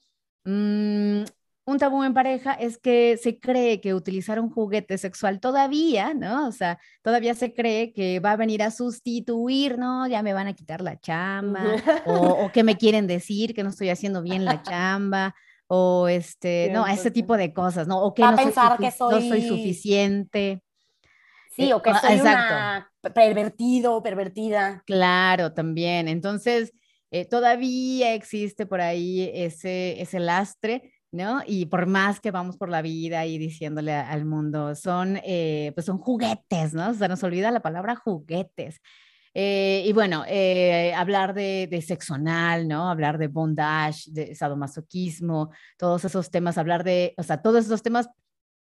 Mm, 0.44 1.22
un 1.68 1.78
tabú 1.78 2.02
en 2.02 2.14
pareja 2.14 2.54
es 2.54 2.78
que 2.78 3.18
se 3.22 3.38
cree 3.38 3.82
que 3.82 3.92
utilizar 3.92 4.40
un 4.40 4.48
juguete 4.48 4.96
sexual 4.96 5.38
todavía, 5.38 6.14
¿no? 6.14 6.48
O 6.48 6.52
sea, 6.52 6.78
todavía 7.02 7.34
se 7.34 7.52
cree 7.52 7.92
que 7.92 8.20
va 8.20 8.32
a 8.32 8.36
venir 8.36 8.62
a 8.62 8.70
sustituir, 8.70 9.76
¿no? 9.76 10.06
Ya 10.06 10.22
me 10.22 10.32
van 10.32 10.46
a 10.46 10.54
quitar 10.54 10.80
la 10.80 10.98
chamba, 10.98 11.60
o, 12.06 12.50
que 12.54 12.62
me 12.64 12.78
quieren 12.78 13.06
decir 13.06 13.54
que 13.54 13.62
no 13.62 13.68
estoy 13.68 13.90
haciendo 13.90 14.22
bien 14.22 14.46
la 14.46 14.62
chamba, 14.62 15.34
o 15.66 16.08
este, 16.08 16.70
no, 16.72 16.86
ese 16.86 17.10
tipo 17.10 17.36
de 17.36 17.52
cosas, 17.52 17.86
¿no? 17.86 18.02
O 18.02 18.14
que, 18.14 18.22
no, 18.22 18.34
pensar 18.34 18.78
que 18.78 18.90
soy... 18.90 19.14
no 19.14 19.28
soy 19.28 19.46
suficiente. 19.46 20.62
Sí, 21.54 21.70
o 21.74 21.82
que 21.82 21.90
eh, 21.90 21.94
soy 22.00 22.20
una 22.20 22.90
pervertido, 23.14 24.02
pervertida. 24.02 24.82
Claro, 24.86 25.52
también. 25.52 26.08
Entonces, 26.08 26.72
eh, 27.10 27.26
todavía 27.26 28.14
existe 28.14 28.64
por 28.64 28.80
ahí 28.80 29.30
ese, 29.34 30.00
ese 30.00 30.18
lastre 30.18 30.94
¿no? 31.10 31.42
Y 31.46 31.66
por 31.66 31.86
más 31.86 32.20
que 32.20 32.30
vamos 32.30 32.56
por 32.56 32.68
la 32.68 32.82
vida 32.82 33.24
y 33.26 33.38
diciéndole 33.38 33.92
al 33.94 34.24
mundo, 34.24 34.74
son, 34.74 35.18
eh, 35.24 35.72
pues 35.74 35.86
son 35.86 35.98
juguetes, 35.98 36.74
¿no? 36.74 36.94
Se 36.94 37.08
nos 37.08 37.22
olvida 37.22 37.50
la 37.50 37.60
palabra 37.60 37.96
juguetes. 37.96 38.80
Eh, 39.34 39.84
y 39.86 39.92
bueno, 39.92 40.24
eh, 40.26 40.92
hablar 40.94 41.34
de, 41.34 41.68
de, 41.70 41.82
sexo 41.82 42.14
anal, 42.14 42.66
¿no? 42.66 42.90
Hablar 42.90 43.18
de 43.18 43.28
bondage, 43.28 44.10
de 44.10 44.34
sadomasoquismo, 44.34 45.50
todos 45.76 46.04
esos 46.04 46.30
temas, 46.30 46.58
hablar 46.58 46.82
de, 46.84 47.14
o 47.16 47.22
sea, 47.22 47.40
todos 47.40 47.64
esos 47.64 47.82
temas 47.82 48.08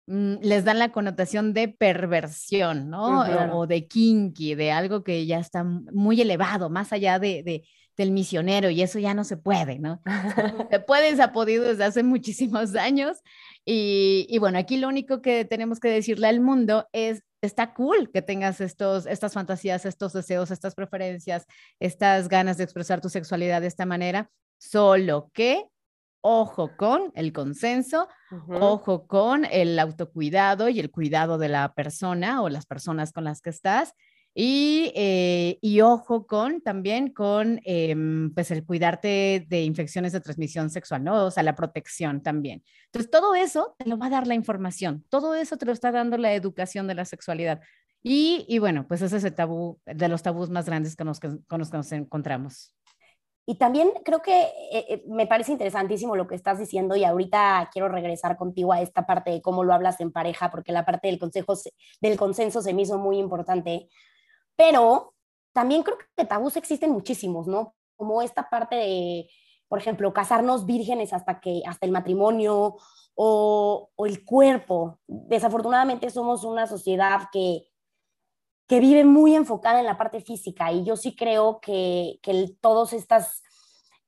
mm, 0.06 0.36
les 0.42 0.64
dan 0.64 0.78
la 0.78 0.92
connotación 0.92 1.54
de 1.54 1.68
perversión, 1.68 2.90
¿no? 2.90 3.20
o, 3.56 3.66
de 3.66 3.86
kinky, 3.86 4.54
de 4.54 4.72
algo 4.72 5.04
que 5.04 5.26
ya 5.26 5.38
está 5.38 5.64
muy 5.64 6.20
elevado, 6.20 6.70
más 6.70 6.92
allá 6.92 7.18
de, 7.18 7.42
de, 7.42 7.64
del 7.98 8.12
misionero 8.12 8.70
y 8.70 8.80
eso 8.80 8.98
ya 8.98 9.12
no 9.12 9.24
se 9.24 9.36
puede, 9.36 9.78
¿no? 9.78 10.00
se 10.70 10.80
puede, 10.80 11.14
se 11.14 11.22
ha 11.22 11.32
podido 11.32 11.64
desde 11.64 11.84
hace 11.84 12.02
muchísimos 12.04 12.74
años 12.76 13.18
y, 13.66 14.26
y, 14.30 14.38
bueno, 14.38 14.58
aquí 14.58 14.78
lo 14.78 14.88
único 14.88 15.20
que 15.20 15.44
tenemos 15.44 15.80
que 15.80 15.88
decirle 15.88 16.28
al 16.28 16.40
mundo 16.40 16.88
es, 16.92 17.22
está 17.42 17.74
cool 17.74 18.10
que 18.10 18.22
tengas 18.22 18.60
estos, 18.60 19.04
estas 19.06 19.34
fantasías, 19.34 19.84
estos 19.84 20.12
deseos, 20.12 20.50
estas 20.50 20.74
preferencias, 20.74 21.44
estas 21.80 22.28
ganas 22.28 22.56
de 22.56 22.64
expresar 22.64 23.00
tu 23.00 23.10
sexualidad 23.10 23.60
de 23.60 23.66
esta 23.66 23.84
manera, 23.84 24.30
solo 24.58 25.30
que 25.34 25.66
ojo 26.20 26.76
con 26.76 27.12
el 27.14 27.32
consenso, 27.32 28.08
ojo 28.48 29.06
con 29.06 29.44
el 29.44 29.78
autocuidado 29.78 30.68
y 30.68 30.80
el 30.80 30.90
cuidado 30.90 31.38
de 31.38 31.48
la 31.48 31.72
persona 31.74 32.42
o 32.42 32.48
las 32.48 32.66
personas 32.66 33.12
con 33.12 33.24
las 33.24 33.40
que 33.40 33.50
estás 33.50 33.94
y, 34.40 34.92
eh, 34.94 35.58
y, 35.60 35.80
ojo 35.80 36.28
con 36.28 36.60
también 36.60 37.12
con 37.12 37.60
em, 37.64 38.32
pues 38.32 38.52
el 38.52 38.64
cuidarte 38.64 39.44
de 39.48 39.62
infecciones 39.62 40.12
de 40.12 40.20
transmisión 40.20 40.70
sexual, 40.70 41.02
¿no? 41.02 41.26
O 41.26 41.30
sea, 41.32 41.42
la 41.42 41.56
protección 41.56 42.22
también. 42.22 42.62
Entonces, 42.84 43.10
todo 43.10 43.34
eso 43.34 43.74
te 43.76 43.88
lo 43.88 43.98
va 43.98 44.06
a 44.06 44.10
dar 44.10 44.28
la 44.28 44.36
información, 44.36 45.04
todo 45.08 45.34
eso 45.34 45.56
te 45.56 45.66
lo 45.66 45.72
está 45.72 45.90
dando 45.90 46.18
la 46.18 46.34
educación 46.34 46.86
de 46.86 46.94
la 46.94 47.04
sexualidad. 47.04 47.60
Y, 48.00 48.44
y 48.48 48.60
bueno, 48.60 48.86
pues 48.86 49.02
ese 49.02 49.16
es 49.16 49.24
el 49.24 49.34
tabú, 49.34 49.80
de 49.84 50.06
los 50.06 50.22
tabús 50.22 50.50
más 50.50 50.66
grandes 50.66 50.94
con 50.94 51.08
los 51.08 51.18
que, 51.18 51.30
con 51.48 51.58
los 51.58 51.70
que 51.70 51.76
nos 51.78 51.90
encontramos. 51.90 52.72
Y 53.50 53.54
también 53.54 53.90
creo 54.04 54.20
que 54.20 54.42
eh, 54.42 54.84
eh, 54.90 55.04
me 55.08 55.26
parece 55.26 55.52
interesantísimo 55.52 56.14
lo 56.14 56.28
que 56.28 56.34
estás 56.34 56.58
diciendo 56.58 56.96
y 56.96 57.04
ahorita 57.04 57.70
quiero 57.72 57.88
regresar 57.88 58.36
contigo 58.36 58.74
a 58.74 58.82
esta 58.82 59.06
parte 59.06 59.30
de 59.30 59.40
cómo 59.40 59.64
lo 59.64 59.72
hablas 59.72 60.00
en 60.00 60.12
pareja, 60.12 60.50
porque 60.50 60.70
la 60.70 60.84
parte 60.84 61.08
del, 61.08 61.18
consejo, 61.18 61.54
del 62.02 62.18
consenso 62.18 62.60
se 62.60 62.74
me 62.74 62.82
hizo 62.82 62.98
muy 62.98 63.16
importante, 63.16 63.88
pero 64.58 65.14
también 65.52 65.84
creo 65.84 65.96
que 66.16 66.24
tabús 66.24 66.56
existen 66.56 66.90
muchísimos, 66.90 67.46
¿no? 67.46 67.76
Como 67.94 68.22
esta 68.22 68.50
parte 68.50 68.74
de, 68.74 69.30
por 69.68 69.78
ejemplo, 69.78 70.12
casarnos 70.12 70.66
vírgenes 70.66 71.12
hasta, 71.12 71.38
que, 71.38 71.62
hasta 71.64 71.86
el 71.86 71.92
matrimonio 71.92 72.76
o, 73.14 73.90
el 73.98 74.24
cuerpo. 74.24 74.98
Desafortunadamente 75.06 76.10
somos 76.10 76.42
una 76.42 76.66
sociedad 76.66 77.28
que, 77.32 77.68
que 78.66 78.80
vive 78.80 79.04
muy 79.04 79.36
enfocada 79.36 79.78
en 79.78 79.86
la 79.86 79.96
parte 79.96 80.20
física 80.20 80.72
y 80.72 80.84
yo 80.84 80.96
sí 80.96 81.14
creo 81.14 81.60
que, 81.60 82.18
que 82.20 82.56
todas 82.60 82.92
estas 82.92 83.44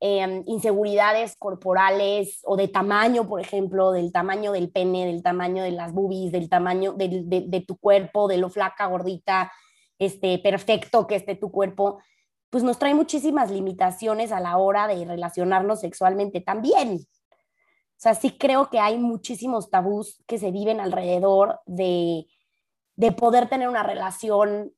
em, 0.01 0.43
inseguridades 0.47 1.37
corporales 1.37 2.41
o 2.43 2.57
de 2.57 2.67
tamaño, 2.67 3.29
por 3.29 3.41
ejemplo, 3.41 3.93
del 3.93 4.11
tamaño 4.11 4.51
del 4.51 4.73
pene, 4.73 5.07
del 5.07 5.23
tamaño 5.23 5.63
de 5.63 5.71
las 5.71 5.93
boobies, 5.93 6.33
del 6.33 6.49
tamaño 6.49 6.95
de, 6.95 7.23
de 7.25 7.61
tu 7.61 7.77
cuerpo, 7.77 8.27
de 8.27 8.39
lo 8.39 8.49
flaca, 8.49 8.87
gordita, 8.87 9.53
este, 10.01 10.39
perfecto 10.39 11.07
que 11.07 11.15
esté 11.15 11.37
tu 11.37 11.53
cuerpo, 11.53 12.01
pues 12.49 12.65
nos 12.65 12.79
trae 12.79 12.95
muchísimas 12.95 13.51
limitaciones 13.51 14.33
a 14.33 14.41
la 14.41 14.57
hora 14.57 14.89
de 14.89 15.05
relacionarnos 15.05 15.81
sexualmente 15.81 16.41
también. 16.41 16.95
O 16.97 18.03
sea, 18.03 18.15
sí 18.15 18.37
creo 18.37 18.71
que 18.71 18.81
hay 18.81 18.99
muchísimos 18.99 19.71
tabús 19.71 20.25
que 20.27 20.39
se 20.39 20.51
viven 20.51 20.81
alrededor 20.81 21.61
de, 21.67 22.27
de 22.97 23.13
poder 23.13 23.49
tener 23.49 23.69
una 23.69 23.83
relación 23.83 24.73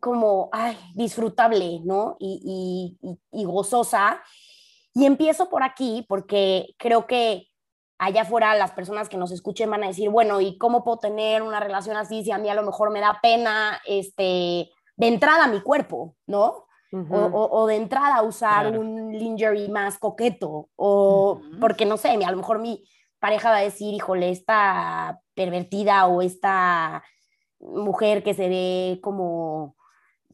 como, 0.00 0.48
ay, 0.52 0.76
disfrutable, 0.94 1.80
¿no? 1.84 2.16
Y, 2.18 2.98
y, 3.02 3.18
y, 3.30 3.44
gozosa. 3.44 4.20
Y 4.94 5.04
empiezo 5.04 5.48
por 5.48 5.62
aquí 5.62 6.04
porque 6.08 6.74
creo 6.76 7.06
que 7.06 7.49
allá 8.00 8.22
afuera 8.22 8.54
las 8.54 8.72
personas 8.72 9.10
que 9.10 9.18
nos 9.18 9.30
escuchen 9.30 9.70
van 9.70 9.84
a 9.84 9.88
decir, 9.88 10.08
bueno, 10.08 10.40
¿y 10.40 10.56
cómo 10.56 10.82
puedo 10.82 10.98
tener 10.98 11.42
una 11.42 11.60
relación 11.60 11.98
así 11.98 12.24
si 12.24 12.32
a 12.32 12.38
mí 12.38 12.48
a 12.48 12.54
lo 12.54 12.62
mejor 12.62 12.90
me 12.90 13.00
da 13.00 13.18
pena 13.22 13.78
este, 13.86 14.70
de 14.96 15.06
entrada 15.06 15.46
mi 15.46 15.60
cuerpo, 15.60 16.16
¿no? 16.26 16.64
o, 16.92 17.48
o, 17.52 17.66
de 17.68 17.76
entrada 17.76 18.22
usar 18.22 18.76
un 18.76 19.12
lingerie 19.16 19.68
más 19.68 19.96
coqueto, 19.96 20.70
o 20.74 21.40
porque 21.60 21.86
no 21.86 21.96
sé, 21.96 22.08
a 22.08 22.30
lo 22.32 22.36
mejor 22.36 22.58
mi 22.58 22.82
pareja 23.20 23.50
va 23.50 23.58
a 23.58 23.62
decir, 23.62 23.94
híjole, 23.94 24.30
esta 24.30 25.20
pervertida 25.34 26.06
o 26.06 26.20
esta 26.20 27.04
mujer 27.60 28.24
que 28.24 28.34
se 28.34 28.48
ve 28.48 28.98
como 29.02 29.76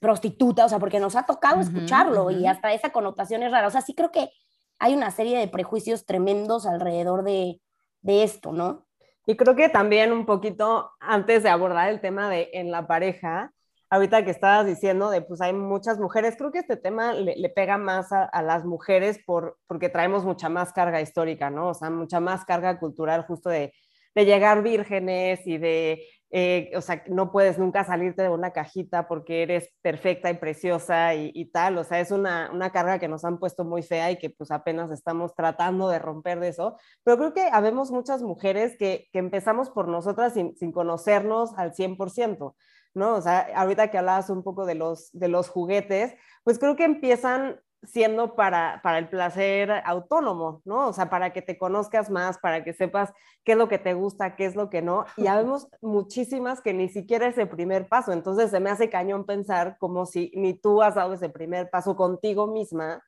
prostituta, 0.00 0.64
o 0.64 0.68
sea, 0.70 0.78
porque 0.78 0.98
nos 0.98 1.14
ha 1.14 1.26
tocado 1.26 1.60
escucharlo 1.60 2.30
y 2.30 2.46
hasta 2.46 2.72
esa 2.72 2.90
connotación 2.90 3.42
es 3.42 3.50
rara. 3.50 3.66
O 3.66 3.70
sea, 3.70 3.82
sí 3.82 3.94
creo 3.94 4.10
que 4.10 4.30
hay 4.78 4.94
una 4.94 5.10
serie 5.10 5.38
de 5.38 5.48
prejuicios 5.48 6.06
tremendos 6.06 6.66
alrededor 6.66 7.24
de, 7.24 7.60
esto, 8.02 8.52
¿no? 8.52 8.86
Y 9.26 9.36
creo 9.36 9.56
que 9.56 9.68
también 9.68 10.12
un 10.12 10.26
poquito 10.26 10.92
antes 11.00 11.42
de 11.42 11.48
abordar 11.48 11.88
el 11.88 12.00
tema 12.00 12.30
de 12.30 12.50
en 12.52 12.70
la 12.70 12.86
pareja, 12.86 13.52
ahorita 13.90 14.24
que 14.24 14.30
estabas 14.30 14.66
diciendo 14.66 15.10
de 15.10 15.22
pues 15.22 15.40
hay 15.40 15.52
muchas 15.52 15.98
mujeres, 15.98 16.36
creo 16.38 16.52
que 16.52 16.60
este 16.60 16.76
tema 16.76 17.12
le, 17.14 17.48
pega 17.48 17.78
más 17.78 18.12
a, 18.12 18.42
las 18.42 18.64
mujeres 18.64 19.18
por, 19.26 19.58
porque 19.66 19.88
traemos 19.88 20.24
mucha 20.24 20.48
más 20.48 20.72
carga 20.72 21.00
histórica, 21.00 21.50
¿no? 21.50 21.70
O 21.70 21.74
sea, 21.74 21.90
mucha 21.90 22.20
más 22.20 22.44
carga 22.44 22.78
cultural 22.78 23.24
justo 23.26 23.48
de 23.48 23.72
de 24.16 24.24
llegar 24.24 24.62
vírgenes 24.62 25.46
y 25.46 25.58
de 25.58 26.02
eh, 26.30 26.72
o 26.74 26.80
sea, 26.80 27.04
no 27.08 27.30
puedes 27.30 27.58
nunca 27.58 27.84
salirte 27.84 28.22
de 28.22 28.28
una 28.28 28.52
cajita 28.52 29.06
porque 29.06 29.42
eres 29.42 29.70
perfecta 29.80 30.28
y 30.30 30.34
preciosa 30.34 31.14
y, 31.14 31.50
tal, 31.52 31.78
o 31.78 31.84
sea, 31.84 32.00
es 32.00 32.10
una, 32.10 32.50
una, 32.52 32.70
carga 32.70 32.98
que 32.98 33.08
nos 33.08 33.24
han 33.24 33.38
puesto 33.38 33.64
muy 33.64 33.82
fea 33.82 34.10
y 34.10 34.18
que 34.18 34.30
pues 34.30 34.50
apenas 34.50 34.90
estamos 34.90 35.34
tratando 35.34 35.88
de 35.88 36.00
romper 36.00 36.40
de 36.40 36.48
eso, 36.48 36.76
pero 37.04 37.16
creo 37.16 37.34
que 37.34 37.48
habemos 37.52 37.90
muchas 37.92 38.22
mujeres 38.22 38.76
que, 38.76 39.08
que 39.12 39.20
empezamos 39.20 39.70
por 39.70 39.88
nosotras 39.88 40.34
sin, 40.34 40.56
sin 40.56 40.72
conocernos 40.72 41.56
al 41.56 41.72
100%. 41.72 42.54
¿no? 42.94 43.14
O 43.14 43.20
sea, 43.20 43.46
ahorita 43.54 43.90
que 43.90 43.98
hablabas 43.98 44.30
un 44.30 44.42
poco 44.42 44.64
de 44.64 44.74
los, 44.74 45.10
de 45.12 45.28
los 45.28 45.50
juguetes, 45.50 46.14
pues 46.44 46.58
creo 46.58 46.76
que 46.76 46.84
empiezan 46.84 47.60
siendo 47.86 48.34
para, 48.34 48.80
para 48.82 48.98
el 48.98 49.08
placer 49.08 49.70
autónomo, 49.84 50.62
¿no? 50.64 50.88
O 50.88 50.92
sea, 50.92 51.08
para 51.08 51.32
que 51.32 51.42
te 51.42 51.56
conozcas 51.56 52.10
más, 52.10 52.38
para 52.38 52.64
que 52.64 52.72
sepas 52.72 53.12
qué 53.44 53.52
es 53.52 53.58
lo 53.58 53.68
que 53.68 53.78
te 53.78 53.94
gusta, 53.94 54.36
qué 54.36 54.46
es 54.46 54.56
lo 54.56 54.70
que 54.70 54.82
no. 54.82 55.06
Y 55.16 55.26
habemos 55.26 55.68
muchísimas 55.80 56.60
que 56.60 56.74
ni 56.74 56.88
siquiera 56.88 57.26
ese 57.26 57.46
primer 57.46 57.88
paso. 57.88 58.12
Entonces 58.12 58.50
se 58.50 58.60
me 58.60 58.70
hace 58.70 58.90
cañón 58.90 59.24
pensar 59.24 59.76
como 59.78 60.06
si 60.06 60.32
ni 60.34 60.54
tú 60.54 60.82
has 60.82 60.96
dado 60.96 61.14
ese 61.14 61.28
primer 61.28 61.70
paso 61.70 61.96
contigo 61.96 62.46
misma, 62.46 63.02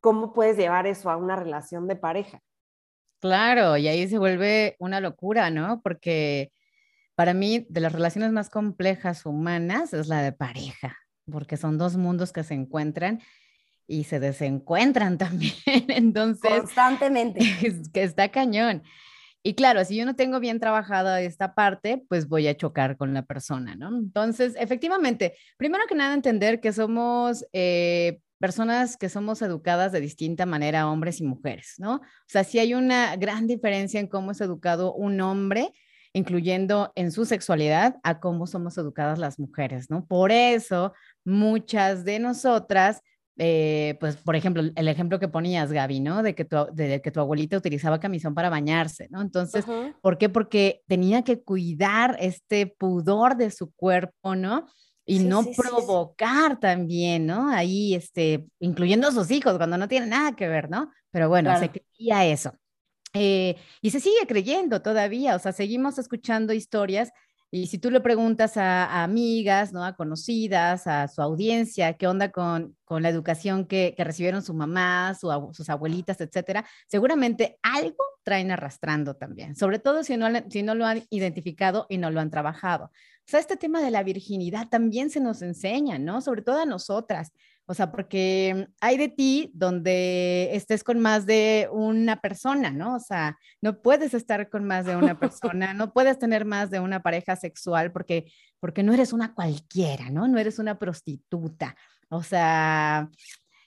¿cómo 0.00 0.32
puedes 0.32 0.56
llevar 0.56 0.86
eso 0.86 1.10
a 1.10 1.16
una 1.16 1.36
relación 1.36 1.86
de 1.88 1.96
pareja? 1.96 2.40
Claro, 3.20 3.76
y 3.76 3.88
ahí 3.88 4.06
se 4.06 4.18
vuelve 4.18 4.76
una 4.78 5.00
locura, 5.00 5.50
¿no? 5.50 5.80
Porque 5.82 6.52
para 7.14 7.32
mí, 7.32 7.66
de 7.68 7.80
las 7.80 7.92
relaciones 7.92 8.32
más 8.32 8.50
complejas 8.50 9.24
humanas 9.24 9.94
es 9.94 10.08
la 10.08 10.20
de 10.20 10.32
pareja, 10.32 10.96
porque 11.30 11.56
son 11.56 11.78
dos 11.78 11.96
mundos 11.96 12.32
que 12.32 12.42
se 12.42 12.54
encuentran 12.54 13.20
y 13.86 14.04
se 14.04 14.20
desencuentran 14.20 15.18
también. 15.18 15.54
Entonces, 15.66 16.50
constantemente. 16.50 17.40
Es, 17.62 17.88
que 17.90 18.02
está 18.02 18.30
cañón. 18.30 18.82
Y 19.46 19.54
claro, 19.54 19.84
si 19.84 19.96
yo 19.96 20.06
no 20.06 20.16
tengo 20.16 20.40
bien 20.40 20.58
trabajada 20.58 21.20
esta 21.20 21.54
parte, 21.54 22.02
pues 22.08 22.28
voy 22.28 22.48
a 22.48 22.56
chocar 22.56 22.96
con 22.96 23.12
la 23.12 23.22
persona, 23.22 23.76
¿no? 23.76 23.88
Entonces, 23.88 24.54
efectivamente, 24.58 25.36
primero 25.58 25.84
que 25.86 25.94
nada, 25.94 26.14
entender 26.14 26.60
que 26.60 26.72
somos 26.72 27.44
eh, 27.52 28.20
personas 28.38 28.96
que 28.96 29.10
somos 29.10 29.42
educadas 29.42 29.92
de 29.92 30.00
distinta 30.00 30.46
manera, 30.46 30.88
hombres 30.90 31.20
y 31.20 31.24
mujeres, 31.24 31.74
¿no? 31.78 31.96
O 31.96 32.00
sea, 32.26 32.42
sí 32.44 32.58
hay 32.58 32.74
una 32.74 33.16
gran 33.16 33.46
diferencia 33.46 34.00
en 34.00 34.06
cómo 34.06 34.30
es 34.30 34.40
educado 34.40 34.94
un 34.94 35.20
hombre, 35.20 35.72
incluyendo 36.14 36.92
en 36.94 37.10
su 37.10 37.26
sexualidad, 37.26 37.96
a 38.02 38.20
cómo 38.20 38.46
somos 38.46 38.78
educadas 38.78 39.18
las 39.18 39.38
mujeres, 39.38 39.90
¿no? 39.90 40.06
Por 40.06 40.32
eso, 40.32 40.94
muchas 41.24 42.04
de 42.04 42.18
nosotras 42.18 43.02
eh, 43.36 43.96
pues, 43.98 44.16
por 44.16 44.36
ejemplo, 44.36 44.62
el 44.74 44.88
ejemplo 44.88 45.18
que 45.18 45.28
ponías, 45.28 45.72
Gaby, 45.72 46.00
¿no? 46.00 46.22
De 46.22 46.34
que 46.34 46.44
tu, 46.44 46.56
de 46.72 47.02
que 47.02 47.10
tu 47.10 47.20
abuelita 47.20 47.56
utilizaba 47.56 47.98
camisón 47.98 48.34
para 48.34 48.48
bañarse, 48.48 49.08
¿no? 49.10 49.20
Entonces, 49.20 49.64
¿por 50.00 50.18
qué? 50.18 50.28
Porque 50.28 50.82
tenía 50.86 51.22
que 51.22 51.42
cuidar 51.42 52.16
este 52.20 52.66
pudor 52.66 53.36
de 53.36 53.50
su 53.50 53.72
cuerpo, 53.72 54.36
¿no? 54.36 54.66
Y 55.04 55.18
no 55.18 55.44
provocar 55.56 56.60
también, 56.60 57.26
¿no? 57.26 57.50
Ahí, 57.50 57.94
este, 57.94 58.46
incluyendo 58.60 59.08
a 59.08 59.12
sus 59.12 59.30
hijos, 59.30 59.56
cuando 59.56 59.76
no 59.76 59.88
tiene 59.88 60.06
nada 60.06 60.36
que 60.36 60.48
ver, 60.48 60.70
¿no? 60.70 60.90
Pero 61.10 61.28
bueno, 61.28 61.58
se 61.58 61.70
creía 61.70 62.24
eso. 62.26 62.52
Eh, 63.14 63.56
y 63.80 63.90
se 63.90 64.00
sigue 64.00 64.26
creyendo 64.26 64.82
todavía, 64.82 65.36
o 65.36 65.38
sea, 65.38 65.52
seguimos 65.52 65.98
escuchando 65.98 66.52
historias 66.52 67.12
y 67.54 67.68
si 67.68 67.78
tú 67.78 67.92
le 67.92 68.00
preguntas 68.00 68.56
a, 68.56 69.04
amigas, 69.04 69.72
¿no? 69.72 69.84
A 69.84 69.94
conocidas, 69.94 70.88
a 70.88 71.06
su 71.06 71.22
audiencia, 71.22 71.92
qué 71.92 72.08
onda 72.08 72.32
con, 72.32 72.76
con 72.84 73.04
la 73.04 73.10
educación 73.10 73.64
que, 73.66 73.94
que, 73.96 74.02
recibieron 74.02 74.42
su 74.42 74.54
mamá, 74.54 75.14
su, 75.14 75.30
sus 75.52 75.70
abuelitas, 75.70 76.20
etcétera, 76.20 76.64
seguramente 76.88 77.56
algo 77.62 78.02
traen 78.24 78.50
arrastrando 78.50 79.14
también, 79.14 79.54
sobre 79.54 79.78
todo 79.78 80.02
si 80.02 80.16
no, 80.16 80.26
si 80.50 80.64
no 80.64 80.74
lo 80.74 80.84
han 80.84 81.04
identificado 81.10 81.86
y 81.88 81.98
no 81.98 82.10
lo 82.10 82.18
han 82.18 82.30
trabajado. 82.30 82.86
O 82.86 83.26
sea, 83.26 83.38
este 83.38 83.56
tema 83.56 83.80
de 83.80 83.92
la 83.92 84.02
virginidad 84.02 84.68
también 84.68 85.08
se 85.08 85.20
nos 85.20 85.40
enseña, 85.40 85.96
¿no? 86.00 86.20
Sobre 86.22 86.42
todo 86.42 86.60
a 86.60 86.66
nosotras. 86.66 87.32
O 87.66 87.72
sea, 87.72 87.90
porque 87.90 88.68
hay 88.80 88.98
de 88.98 89.08
ti 89.08 89.50
donde 89.54 90.50
estés 90.52 90.84
con 90.84 91.00
más 91.00 91.24
de 91.24 91.68
una 91.72 92.20
persona, 92.20 92.70
¿no? 92.70 92.94
O 92.96 93.00
sea, 93.00 93.38
no 93.62 93.80
puedes 93.80 94.12
estar 94.12 94.50
con 94.50 94.64
más 94.64 94.84
de 94.84 94.96
una 94.96 95.18
persona, 95.20 95.72
no 95.72 95.92
puedes 95.92 96.18
tener 96.18 96.44
más 96.44 96.70
de 96.70 96.80
una 96.80 97.00
pareja 97.00 97.36
sexual 97.36 97.90
porque, 97.90 98.30
porque 98.60 98.82
no 98.82 98.92
eres 98.92 99.12
una 99.12 99.34
cualquiera, 99.34 100.10
¿no? 100.10 100.28
No 100.28 100.38
eres 100.38 100.58
una 100.58 100.78
prostituta. 100.78 101.74
O 102.10 102.22
sea, 102.22 103.08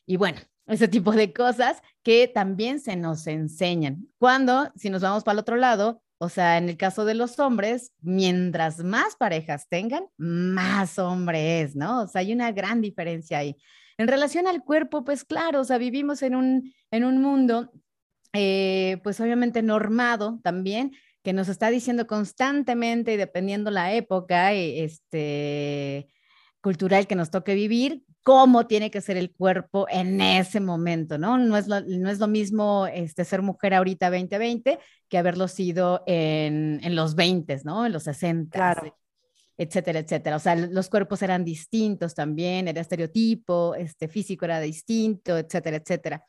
y 0.06 0.18
bueno, 0.18 0.40
ese 0.68 0.88
tipo 0.88 1.12
de 1.14 1.34
cosas 1.34 1.82
que 2.04 2.28
también 2.28 2.80
se 2.80 2.96
nos 2.96 3.26
enseñan. 3.26 4.08
Cuando, 4.20 4.72
si 4.76 4.90
nos 4.90 5.02
vamos 5.02 5.24
para 5.24 5.34
el 5.34 5.40
otro 5.40 5.56
lado, 5.56 6.04
o 6.20 6.30
sea, 6.30 6.58
en 6.58 6.70
el 6.70 6.78
caso 6.78 7.06
de 7.06 7.14
los 7.14 7.40
hombres, 7.40 7.92
mientras 8.02 8.84
más 8.84 9.16
parejas 9.16 9.68
tengan, 9.70 10.06
más 10.18 10.98
hombre 11.00 11.62
es, 11.62 11.76
¿no? 11.76 12.04
O 12.04 12.08
sea, 12.08 12.22
hay 12.22 12.34
una 12.34 12.52
gran 12.52 12.82
diferencia 12.82 13.40
ahí. 13.40 13.56
En 13.98 14.08
relación 14.08 14.48
al 14.48 14.64
cuerpo, 14.64 15.04
pues 15.04 15.24
claro, 15.24 15.62
o 15.62 15.64
sea, 15.64 15.78
vivimos 15.78 16.22
en 16.22 16.36
un, 16.36 16.74
en 16.92 17.04
un 17.04 17.22
mundo, 17.22 17.72
eh, 18.34 19.00
pues 19.04 19.20
obviamente 19.20 19.64
normado 19.64 20.40
también, 20.44 20.94
que 21.24 21.34
nos 21.34 21.50
está 21.50 21.70
diciendo 21.70 22.06
constantemente 22.06 23.14
y 23.14 23.18
dependiendo 23.18 23.72
la 23.72 23.94
época 23.94 24.54
eh, 24.54 24.84
este, 24.84 26.08
cultural 26.62 27.08
que 27.08 27.16
nos 27.16 27.32
toque 27.32 27.56
vivir, 27.56 28.04
cómo 28.22 28.68
tiene 28.68 28.92
que 28.92 29.02
ser 29.02 29.18
el 29.18 29.32
cuerpo 29.32 29.88
en 29.90 30.22
ese 30.22 30.60
momento, 30.60 31.18
¿no? 31.18 31.38
No 31.38 31.58
es 31.58 31.68
lo, 31.68 31.82
no 31.82 32.10
es 32.10 32.20
lo 32.20 32.28
mismo 32.28 32.86
este, 32.88 33.26
ser 33.26 33.42
mujer 33.42 33.74
ahorita 33.74 34.12
2020 34.12 34.78
que 35.10 35.18
haberlo 35.18 35.48
sido 35.48 36.04
en, 36.06 36.80
en 36.84 36.96
los 36.96 37.16
20, 37.16 37.62
¿no? 37.64 37.86
En 37.86 37.94
los 37.94 38.04
60. 38.04 38.58
Claro 38.58 38.96
etcétera, 39.58 40.00
etcétera. 40.00 40.36
O 40.36 40.40
sea, 40.40 40.56
los 40.56 40.90
cuerpos 40.90 41.22
eran 41.22 41.44
distintos 41.44 42.14
también, 42.14 42.68
era 42.68 42.82
estereotipo, 42.82 43.76
este 43.76 44.08
físico 44.08 44.46
era 44.46 44.60
distinto, 44.60 45.38
etcétera, 45.38 45.78
etcétera. 45.78 46.24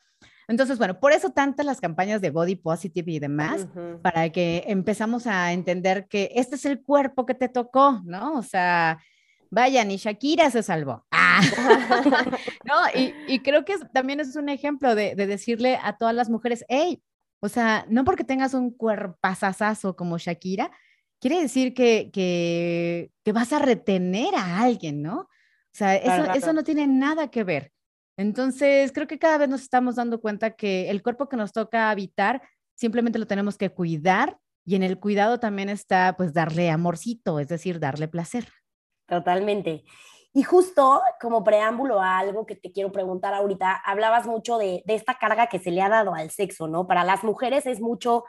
Entonces, 0.47 0.79
bueno, 0.79 0.99
por 0.99 1.11
eso 1.11 1.29
tantas 1.29 1.63
las 1.63 1.79
campañas 1.79 2.21
de 2.21 2.31
body 2.31 2.55
positive 2.55 3.11
y 3.11 3.19
demás, 3.19 3.67
para 4.01 4.29
que 4.31 4.63
empezamos 4.65 5.27
a 5.27 5.53
entender 5.53 6.07
que 6.07 6.31
este 6.33 6.55
es 6.55 6.65
el 6.65 6.81
cuerpo 6.81 7.27
que 7.27 7.35
te 7.35 7.49
tocó, 7.49 8.01
¿no? 8.03 8.33
O 8.33 8.41
sea, 8.41 8.97
vaya, 9.51 9.85
ni 9.85 9.97
Shakira 9.97 10.49
se 10.49 10.63
salvó. 10.63 11.05
Ah. 11.11 11.41
¿No? 12.65 12.99
Y, 12.99 13.13
y, 13.27 13.39
creo 13.41 13.63
que 13.63 13.77
también 13.93 14.19
es 14.19 14.35
un 14.35 14.49
ejemplo 14.49 14.95
de, 14.95 15.13
de, 15.13 15.27
decirle 15.27 15.79
a 15.83 15.97
todas 15.97 16.15
las 16.15 16.31
mujeres, 16.31 16.65
hey, 16.67 17.01
o 17.41 17.47
sea, 17.47 17.85
no 17.87 18.03
porque 18.03 18.23
tengas 18.23 18.55
un 18.55 18.71
cuerpazazazo 18.71 19.95
como 19.95 20.17
Shakira, 20.17 20.71
quiere 21.19 21.41
decir 21.41 21.73
que, 21.73 22.09
que, 22.11 23.11
que, 23.23 23.31
vas 23.31 23.53
a 23.53 23.59
retener 23.59 24.35
a 24.35 24.61
alguien, 24.61 25.01
¿no? 25.01 25.21
O 25.21 25.27
sea, 25.73 25.95
eso, 25.95 26.31
eso 26.33 26.53
no 26.53 26.63
tiene 26.63 26.87
nada 26.87 27.29
que 27.29 27.43
ver. 27.43 27.71
Entonces, 28.17 28.91
creo 28.91 29.07
que 29.07 29.19
cada 29.19 29.37
vez 29.37 29.49
nos 29.49 29.61
estamos 29.61 29.95
dando 29.95 30.19
cuenta 30.19 30.51
que 30.51 30.89
el 30.89 31.01
cuerpo 31.03 31.29
que 31.29 31.37
nos 31.37 31.51
toca 31.51 31.89
habitar, 31.89 32.41
simplemente 32.75 33.19
lo 33.19 33.27
tenemos 33.27 33.57
que 33.57 33.69
cuidar 33.69 34.37
y 34.65 34.75
en 34.75 34.83
el 34.83 34.99
cuidado 34.99 35.39
también 35.39 35.69
está, 35.69 36.15
pues, 36.17 36.33
darle 36.33 36.69
amorcito, 36.69 37.39
es 37.39 37.47
decir, 37.47 37.79
darle 37.79 38.07
placer. 38.07 38.47
Totalmente. 39.07 39.83
Y 40.33 40.43
justo 40.43 41.01
como 41.19 41.43
preámbulo 41.43 42.01
a 42.01 42.19
algo 42.19 42.45
que 42.45 42.55
te 42.55 42.71
quiero 42.71 42.91
preguntar 42.91 43.33
ahorita, 43.33 43.81
hablabas 43.85 44.27
mucho 44.27 44.57
de, 44.57 44.83
de, 44.85 44.95
esta 44.95 45.17
carga 45.17 45.47
que 45.47 45.59
se 45.59 45.71
le 45.71 45.81
ha 45.81 45.89
dado 45.89 46.13
al 46.13 46.29
sexo, 46.29 46.67
¿no? 46.67 46.87
Para 46.87 47.03
las 47.03 47.23
mujeres 47.23 47.65
es 47.65 47.81
mucho 47.81 48.25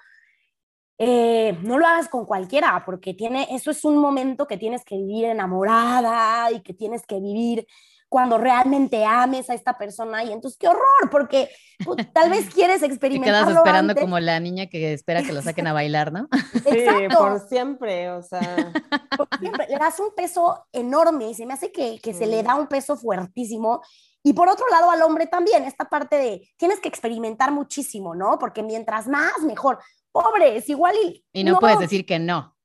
eh, 1.03 1.57
no 1.63 1.79
lo 1.79 1.87
hagas 1.87 2.11
con 2.11 2.27
cualquiera, 2.27 2.83
porque 2.85 3.15
tiene, 3.15 3.49
eso 3.53 3.71
es 3.71 3.87
un 3.87 3.97
momento 3.97 4.47
que 4.47 4.59
tienes 4.59 4.85
que 4.85 4.97
vivir 4.97 5.25
enamorada 5.25 6.53
y 6.53 6.61
que 6.61 6.75
tienes 6.75 7.07
que 7.07 7.19
vivir 7.19 7.67
cuando 8.11 8.37
realmente 8.37 9.07
ames 9.07 9.49
a 9.49 9.55
esta 9.55 9.79
persona 9.79 10.23
y 10.25 10.33
entonces 10.33 10.59
qué 10.59 10.69
horror, 10.69 11.09
porque 11.11 11.49
pues, 11.83 12.13
tal 12.13 12.29
vez 12.29 12.51
quieres 12.55 12.83
experimentar. 12.83 13.47
Te 13.47 13.47
quedas 13.47 13.57
esperando 13.57 13.95
como 13.95 14.21
la 14.21 14.39
niña 14.41 14.67
que 14.67 14.93
espera 14.93 15.23
que 15.23 15.33
lo 15.33 15.41
saquen 15.41 15.69
a 15.69 15.73
bailar, 15.73 16.13
¿no? 16.13 16.29
Sí, 16.71 16.85
por 17.17 17.49
siempre, 17.49 18.11
o 18.11 18.23
sea. 18.23 18.71
Por 19.17 19.27
siempre, 19.39 19.69
le 19.71 19.79
das 19.79 19.99
un 20.01 20.15
peso 20.15 20.67
enorme 20.71 21.31
y 21.31 21.35
se 21.35 21.47
me 21.47 21.55
hace 21.55 21.73
que, 21.73 21.99
que 21.99 22.13
se 22.13 22.27
le 22.27 22.43
da 22.43 22.57
un 22.57 22.67
peso 22.67 22.99
fuertísimo. 22.99 23.81
Y 24.23 24.33
por 24.35 24.49
otro 24.49 24.67
lado, 24.71 24.91
al 24.91 25.03
hombre 25.03 25.27
también, 25.27 25.65
esta 25.65 25.87
parte 25.87 26.17
de 26.17 26.51
tienes 26.57 26.81
que 26.81 26.89
experimentar 26.89 27.53
muchísimo, 27.53 28.15
¿no? 28.15 28.39
Porque 28.39 28.63
mientras 28.63 29.09
más, 29.09 29.41
mejor 29.43 29.79
pobres, 30.13 30.69
igual 30.69 30.95
y... 31.05 31.25
Y 31.33 31.45
no, 31.45 31.59
puedes 31.59 31.79
decir 31.79 32.05
que 32.05 32.19
no. 32.19 32.57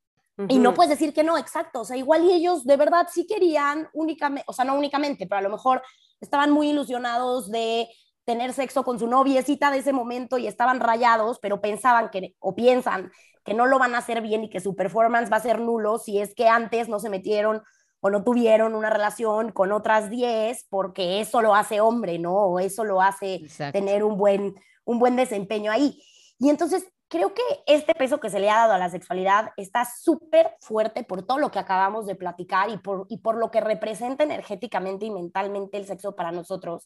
Y 0.50 0.58
no 0.60 0.74
puedes 0.74 0.90
decir 0.90 1.14
que 1.14 1.24
no, 1.24 1.38
exacto. 1.38 1.82
O 1.82 1.86
sea, 1.86 1.96
igual 1.96 2.26
y 2.26 2.34
ellos 2.34 2.66
de 2.66 2.76
verdad 2.76 3.08
sí 3.10 3.26
querían 3.26 3.88
únicamente, 3.94 4.44
o 4.48 4.54
sea, 4.54 4.66
no 4.66 4.76
únicamente, 4.76 5.28
pero 5.28 5.40
a 5.40 5.42
lo 5.42 5.50
mejor 5.50 5.82
estaban 6.20 6.52
muy 6.52 6.72
ilusionados 6.72 7.50
de 7.50 7.88
tener 8.26 8.54
sexo 8.54 8.84
con 8.84 9.00
su 9.00 9.08
noviecita 9.08 9.72
de 9.72 9.78
ese 9.78 9.94
momento 9.94 10.38
y 10.38 10.48
estaban 10.48 10.80
rayados, 10.80 11.40
pero 11.40 11.62
pensaban 11.62 12.10
que, 12.10 12.36
o 12.40 12.56
piensan 12.56 13.12
que 13.46 13.54
no 13.54 13.68
lo 13.68 13.80
van 13.80 13.96
a 13.96 14.00
hacer 14.00 14.22
bien 14.22 14.44
y 14.44 14.50
que 14.50 14.60
su 14.60 14.76
performance 14.76 15.32
va 15.32 15.38
a 15.38 15.42
ser 15.42 15.62
nulo 15.62 16.00
si 16.00 16.20
es 16.20 16.34
que 16.34 16.50
antes 16.50 16.90
no 16.90 17.00
se 17.00 17.10
metieron 17.10 17.62
o 18.06 18.12
no 18.12 18.24
tuvieron 18.24 18.76
una 18.76 18.92
relación 18.92 19.52
con 19.52 19.72
otras 19.72 20.12
10, 20.12 20.68
porque 20.70 21.22
eso 21.22 21.42
lo 21.42 21.56
hace 21.56 21.82
hombre, 21.82 22.20
¿no? 22.20 22.36
O 22.36 22.60
eso 22.60 22.84
lo 22.84 23.02
hace 23.02 23.42
tener 23.74 24.04
un 24.04 24.16
buen, 24.16 24.54
un 24.84 25.00
buen 25.00 25.16
desempeño 25.16 25.72
ahí. 25.72 26.00
Y 26.38 26.50
entonces 26.52 26.88
creo 27.08 27.34
que 27.34 27.42
este 27.66 27.96
peso 27.96 28.20
que 28.20 28.30
se 28.30 28.40
le 28.40 28.52
ha 28.52 28.58
dado 28.58 28.74
a 28.74 28.78
la 28.78 28.92
sexualidad 28.92 29.54
está 29.58 29.86
súper 29.86 30.56
fuerte 30.62 31.04
por 31.04 31.26
todo 31.26 31.40
lo 31.40 31.50
que 31.50 31.58
acabamos 31.58 32.06
de 32.06 32.14
platicar 32.14 32.70
y 32.70 32.78
por, 32.78 33.08
y 33.10 33.18
por 33.18 33.38
lo 33.38 33.50
que 33.50 33.60
representa 33.60 34.24
energéticamente 34.24 35.08
y 35.08 35.10
mentalmente 35.10 35.78
el 35.78 35.88
sexo 35.88 36.16
para 36.16 36.32
nosotros. 36.32 36.86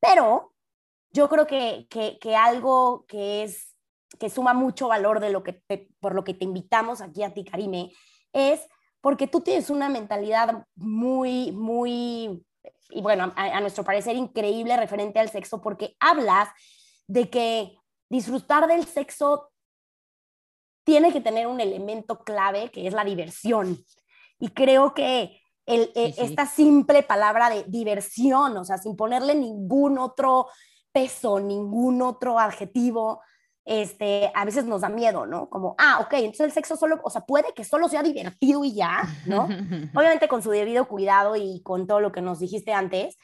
Pero 0.00 0.52
yo 1.12 1.30
creo 1.30 1.46
que, 1.46 1.86
que, 1.88 2.36
algo 2.36 3.06
que 3.08 3.44
es 3.44 3.74
que 4.18 4.28
suma 4.28 4.52
mucho 4.52 4.88
valor 4.88 5.20
de 5.20 5.30
lo 5.30 5.42
que 5.42 5.62
por 5.98 6.14
lo 6.14 6.24
que 6.24 6.34
te 6.34 6.44
invitamos 6.44 7.00
aquí 7.00 7.22
a 7.22 7.32
ti, 7.32 7.42
Karime, 7.42 7.90
es 8.34 8.68
porque 9.00 9.26
tú 9.26 9.40
tienes 9.40 9.70
una 9.70 9.88
mentalidad 9.88 10.66
muy, 10.74 11.52
muy, 11.52 12.44
y 12.90 13.02
bueno, 13.02 13.32
a 13.36 13.60
nuestro 13.60 13.84
parecer 13.84 14.16
increíble 14.16 14.76
referente 14.76 15.18
al 15.18 15.30
sexo, 15.30 15.60
porque 15.60 15.96
hablas 16.00 16.48
de 17.06 17.30
que 17.30 17.78
disfrutar 18.08 18.66
del 18.66 18.86
sexo 18.86 19.50
tiene 20.84 21.12
que 21.12 21.20
tener 21.20 21.48
un 21.48 21.60
elemento 21.60 22.20
clave 22.20 22.70
que 22.70 22.86
es 22.86 22.94
la 22.94 23.04
diversión. 23.04 23.84
Y 24.38 24.48
creo 24.50 24.94
que 24.94 25.40
el, 25.66 25.90
e, 25.94 26.14
esta 26.18 26.46
simple 26.46 27.02
palabra 27.02 27.50
de 27.50 27.64
diversión, 27.64 28.56
o 28.56 28.64
sea, 28.64 28.78
sin 28.78 28.96
ponerle 28.96 29.34
ningún 29.34 29.98
otro 29.98 30.46
peso, 30.92 31.40
ningún 31.40 32.02
otro 32.02 32.38
adjetivo, 32.38 33.20
este, 33.66 34.32
a 34.34 34.46
veces 34.46 34.64
nos 34.64 34.80
da 34.80 34.88
miedo, 34.88 35.26
¿no? 35.26 35.50
Como, 35.50 35.74
ah, 35.78 35.98
ok, 36.00 36.14
entonces 36.14 36.46
el 36.46 36.52
sexo 36.52 36.76
solo, 36.76 37.00
o 37.04 37.10
sea, 37.10 37.22
puede 37.22 37.52
que 37.54 37.64
solo 37.64 37.88
sea 37.88 38.02
divertido 38.02 38.64
y 38.64 38.74
ya, 38.74 39.02
¿no? 39.26 39.44
Obviamente 39.94 40.28
con 40.28 40.42
su 40.42 40.50
debido 40.50 40.88
cuidado 40.88 41.36
y 41.36 41.60
con 41.62 41.86
todo 41.86 42.00
lo 42.00 42.12
que 42.12 42.22
nos 42.22 42.38
dijiste 42.38 42.72
antes, 42.72 43.18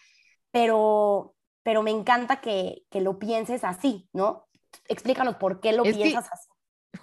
pero, 0.51 1.35
pero 1.63 1.83
me 1.83 1.93
encanta 1.93 2.41
que, 2.41 2.83
que 2.91 3.01
lo 3.01 3.19
pienses 3.19 3.65
así, 3.65 4.09
¿no? 4.13 4.49
explícanos 4.89 5.37
por 5.37 5.61
qué 5.61 5.73
lo 5.73 5.83
piensas 5.83 6.29
así. 6.33 6.49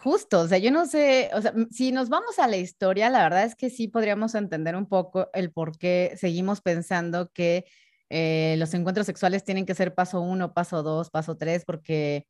Justo, 0.04 0.42
o 0.42 0.48
sea, 0.48 0.60
yo 0.60 0.72
no 0.72 0.86
sé, 0.86 1.32
o 1.34 1.42
sea, 1.42 1.54
si 1.72 1.92
nos 1.92 2.10
vamos 2.10 2.38
a 2.38 2.48
la 2.48 2.58
historia, 2.58 3.10
la 3.10 3.24
verdad 3.24 3.44
es 3.44 3.56
que 3.56 3.70
sí 3.72 3.88
podríamos 3.88 4.36
entender 4.36 4.76
un 4.76 4.88
poco 4.88 5.30
el 5.34 5.52
por 5.52 5.78
qué 5.78 6.14
seguimos 6.16 6.62
pensando 6.62 7.32
que 7.32 7.66
eh, 8.10 8.56
los 8.60 8.74
encuentros 8.76 9.08
sexuales 9.08 9.44
tienen 9.44 9.66
que 9.66 9.74
ser 9.74 9.96
paso 9.96 10.22
uno, 10.22 10.54
paso 10.54 10.84
dos, 10.84 11.10
paso 11.10 11.38
tres, 11.38 11.66
porque, 11.66 12.28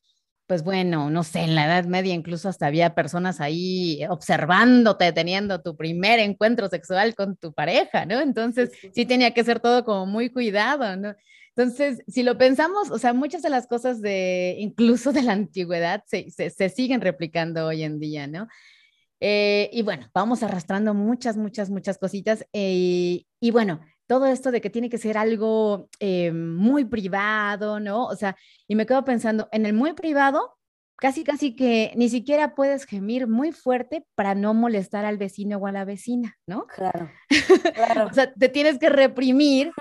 pues 0.50 0.64
bueno, 0.64 1.12
no 1.12 1.24
sé, 1.24 1.42
en 1.42 1.54
la 1.54 1.68
Edad 1.68 1.86
Media 1.86 2.12
incluso 2.12 2.50
hasta 2.50 2.66
había 2.66 2.96
personas 2.96 3.40
ahí 3.40 4.04
observándote, 4.10 5.14
teniendo 5.14 5.62
tu 5.62 5.78
primer 5.78 6.18
encuentro 6.20 6.68
sexual 6.70 7.14
con 7.14 7.38
tu 7.38 7.54
pareja, 7.54 8.08
¿no? 8.08 8.20
Entonces, 8.20 8.72
sí 8.92 9.06
tenía 9.06 9.32
que 9.36 9.44
ser 9.44 9.60
todo 9.60 9.86
como 9.86 10.08
muy 10.08 10.32
cuidado, 10.32 10.96
¿no? 10.96 11.14
Entonces, 11.56 12.02
si 12.08 12.24
lo 12.24 12.40
pensamos, 12.40 12.90
o 12.90 12.98
sea, 12.98 13.14
muchas 13.14 13.44
de 13.44 13.52
las 13.52 13.68
cosas 13.68 14.02
de, 14.02 14.56
incluso 14.58 15.12
de 15.14 15.22
la 15.22 15.34
antigüedad, 15.34 16.04
se, 16.08 16.32
se, 16.32 16.70
siguen 16.70 17.02
replicando 17.02 17.68
hoy 17.68 17.84
en 17.84 18.00
día, 18.00 18.26
¿no? 18.26 18.48
Eh, 19.20 19.70
y 19.72 19.84
bueno, 19.84 20.10
vamos 20.16 20.42
arrastrando 20.42 20.96
muchas, 20.96 21.38
muchas, 21.38 21.70
muchas 21.70 22.00
cositas. 22.00 22.44
Eh, 22.54 23.22
y 23.40 23.52
bueno, 23.52 23.82
todo 24.10 24.26
esto 24.26 24.50
de 24.50 24.60
que 24.60 24.72
tiene 24.72 24.90
que 24.90 24.98
ser 24.98 25.20
algo 25.20 25.88
eh, 26.00 26.32
muy 26.32 26.84
privado, 26.84 27.80
¿no? 27.80 28.08
O 28.08 28.16
sea, 28.16 28.36
y 28.68 28.74
me 28.74 28.88
quedo 28.88 29.06
pensando, 29.06 29.48
en 29.52 29.68
el 29.68 29.74
muy 29.74 29.94
privado, 29.94 30.58
casi, 30.96 31.24
casi 31.24 31.56
que 31.56 31.94
ni 31.96 32.10
siquiera 32.10 32.56
puedes 32.56 32.86
gemir 32.86 33.28
muy 33.28 33.52
fuerte 33.52 34.08
para 34.16 34.34
no 34.34 34.56
molestar 34.56 35.06
al 35.06 35.20
vecino 35.20 35.60
o 35.60 35.68
a 35.68 35.72
la 35.72 35.86
vecina, 35.86 36.36
¿no? 36.48 36.66
Claro, 36.66 37.12
claro. 37.76 38.08
o 38.08 38.14
sea, 38.14 38.34
te 38.34 38.50
tienes 38.50 38.80
que 38.80 38.90
reprimir 38.90 39.74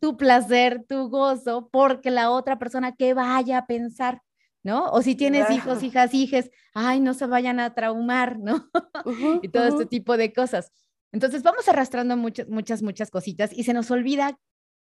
tu 0.00 0.16
placer, 0.16 0.84
tu 0.88 1.08
gozo, 1.08 1.68
porque 1.70 2.10
la 2.10 2.32
otra 2.32 2.58
persona 2.58 2.96
que 2.96 3.14
vaya 3.14 3.58
a 3.58 3.66
pensar, 3.66 4.20
¿no? 4.64 4.86
O 4.90 5.00
si 5.00 5.14
tienes 5.14 5.48
hijos, 5.52 5.84
hijas, 5.84 6.12
hijes, 6.12 6.50
ay, 6.74 6.98
no 6.98 7.14
se 7.14 7.26
vayan 7.26 7.60
a 7.60 7.72
traumar, 7.72 8.40
¿no? 8.40 8.68
y 9.42 9.48
todo 9.48 9.68
este 9.68 9.86
tipo 9.86 10.16
de 10.16 10.32
cosas. 10.32 10.72
Entonces 11.12 11.42
vamos 11.42 11.68
arrastrando 11.68 12.16
muchas, 12.16 12.48
muchas, 12.48 12.82
muchas 12.82 13.10
cositas 13.10 13.52
y 13.52 13.64
se 13.64 13.72
nos 13.72 13.90
olvida 13.90 14.38